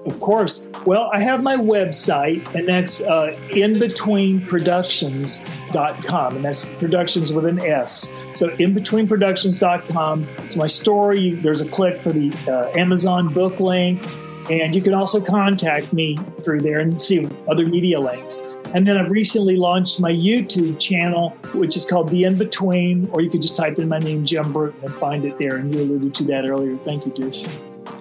Of 0.06 0.20
course. 0.20 0.68
Well, 0.86 1.10
I 1.14 1.22
have 1.22 1.42
my 1.44 1.56
website, 1.56 2.54
and 2.56 2.68
that's 2.68 3.00
uh, 3.02 3.38
inbetweenproductions.com, 3.52 6.36
and 6.36 6.44
that's 6.44 6.66
productions 6.66 7.32
with 7.32 7.46
an 7.46 7.60
S. 7.60 8.14
So, 8.34 8.50
inbetweenproductions.com. 8.50 10.28
It's 10.40 10.58
my 10.58 10.68
story. 10.68 11.36
There's 11.36 11.62
a 11.62 11.70
click 11.70 12.02
for 12.02 12.12
the 12.12 12.34
uh, 12.50 12.78
Amazon 12.78 13.34
book 13.34 13.62
link, 13.62 14.06
and 14.50 14.76
you 14.76 14.82
can 14.82 14.94
also 14.94 15.22
contact 15.22 15.94
me 15.94 16.18
through 16.44 16.60
there 16.62 16.82
and 16.82 17.02
see 17.02 17.26
other 17.48 17.66
media 17.66 18.02
links. 18.02 18.42
And 18.74 18.88
then 18.88 18.98
I've 18.98 19.12
recently 19.12 19.56
launched 19.56 20.00
my 20.00 20.12
YouTube 20.12 20.80
channel, 20.80 21.30
which 21.54 21.78
is 21.78 21.86
called 21.86 22.10
The 22.10 22.24
In 22.24 22.40
Between, 22.40 23.08
or 23.12 23.22
you 23.22 23.30
could 23.30 23.44
just 23.44 23.56
type 23.56 23.78
in 23.78 23.88
my 23.88 24.00
name, 24.00 24.26
Jim 24.26 24.52
Bruton, 24.52 24.84
and 24.84 24.94
find 24.96 25.26
it 25.26 25.38
there. 25.38 25.58
And 25.58 25.74
you 25.74 25.82
alluded 25.82 26.16
to 26.16 26.24
that 26.26 26.46
earlier. 26.46 26.76
Thank 26.78 27.06
you, 27.06 27.14
Nish. 27.16 27.46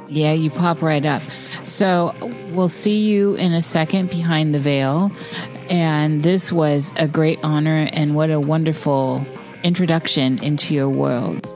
Yeah, 0.09 0.33
you 0.33 0.51
pop 0.51 0.81
right 0.81 1.05
up. 1.05 1.21
So 1.65 2.15
we'll 2.53 2.71
see 2.71 3.01
you 3.03 3.35
in 3.35 3.53
a 3.53 3.61
second 3.61 4.09
behind 4.09 4.55
the 4.55 4.59
veil. 4.59 5.11
And 5.69 6.23
this 6.23 6.51
was 6.51 6.91
a 6.97 7.07
great 7.07 7.39
honor 7.43 7.89
and 7.93 8.15
what 8.15 8.31
a 8.31 8.41
wonderful 8.41 9.27
introduction 9.63 10.43
into 10.43 10.75
your 10.75 10.89
world. 10.89 11.47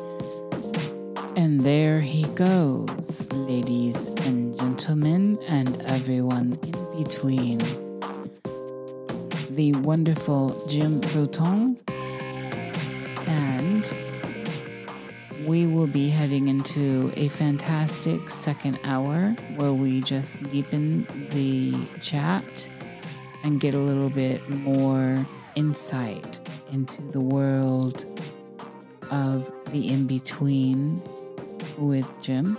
And 1.37 1.63
there 1.63 2.01
he 2.01 2.25
goes, 2.35 3.31
ladies 3.33 4.05
and 4.05 4.59
gentlemen, 4.59 5.39
and 5.49 5.81
everyone 5.87 6.59
in 6.63 7.05
between. 7.05 7.61
The 9.57 9.73
wonderful 9.73 10.67
Jim 10.69 11.01
Bruton 11.01 11.81
we 15.47 15.65
will 15.65 15.87
be 15.87 16.11
heading 16.11 16.49
into 16.49 17.13
a 17.17 17.29
fantastic 17.29 18.29
second 18.29 18.79
hour 18.85 19.31
where 19.55 19.73
we 19.73 20.01
just 20.03 20.43
deepen 20.51 21.07
the 21.31 21.75
chat 22.01 22.69
and 23.45 23.61
get 23.61 23.73
a 23.73 23.79
little 23.79 24.11
bit 24.11 24.47
more 24.51 25.27
insight 25.55 26.41
into 26.73 27.01
the 27.13 27.21
world 27.21 28.05
of 29.11 29.51
the 29.71 29.89
in 29.89 30.07
between 30.07 31.01
with 31.79 32.07
Jim. 32.21 32.59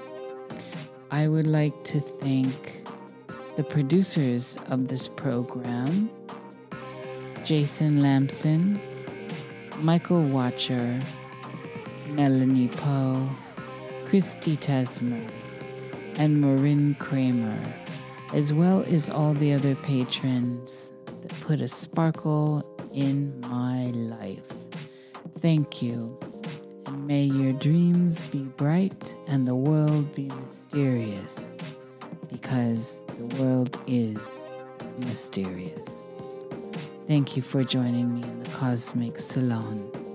I 1.12 1.28
would 1.28 1.48
like 1.48 1.84
to 1.86 2.00
thank 2.00 2.88
the 3.58 3.64
producers 3.64 4.58
of 4.70 4.88
this 4.88 5.10
program 5.10 6.10
Jason 7.48 8.02
Lambson, 8.02 8.78
Michael 9.78 10.24
Watcher, 10.24 11.00
Melanie 12.10 12.68
Poe, 12.68 13.30
Christy 14.04 14.58
Tesmer, 14.58 15.26
and 16.18 16.42
Marin 16.42 16.96
Kramer, 17.00 17.58
as 18.34 18.52
well 18.52 18.84
as 18.90 19.10
all 19.10 19.34
the 19.34 19.54
other 19.54 19.76
patrons 19.76 20.92
that 21.22 21.32
put 21.40 21.62
a 21.62 21.70
sparkle 21.70 22.70
in 22.92 23.40
my 23.40 23.92
life. 23.92 24.52
Thank 25.40 25.82
you, 25.82 26.20
and 26.86 27.08
may 27.08 27.24
your 27.24 27.54
dreams 27.54 28.24
be 28.24 28.40
bright 28.40 29.16
and 29.26 29.48
the 29.48 29.56
world 29.56 30.14
be 30.14 30.28
mysterious, 30.42 31.60
because 32.30 33.06
the 33.06 33.42
world 33.42 33.80
is 33.88 34.20
mysterious. 35.06 36.07
Thank 37.08 37.38
you 37.38 37.42
for 37.42 37.64
joining 37.64 38.16
me 38.16 38.24
in 38.24 38.44
the 38.44 38.50
Cosmic 38.50 39.18
Salon. 39.20 40.07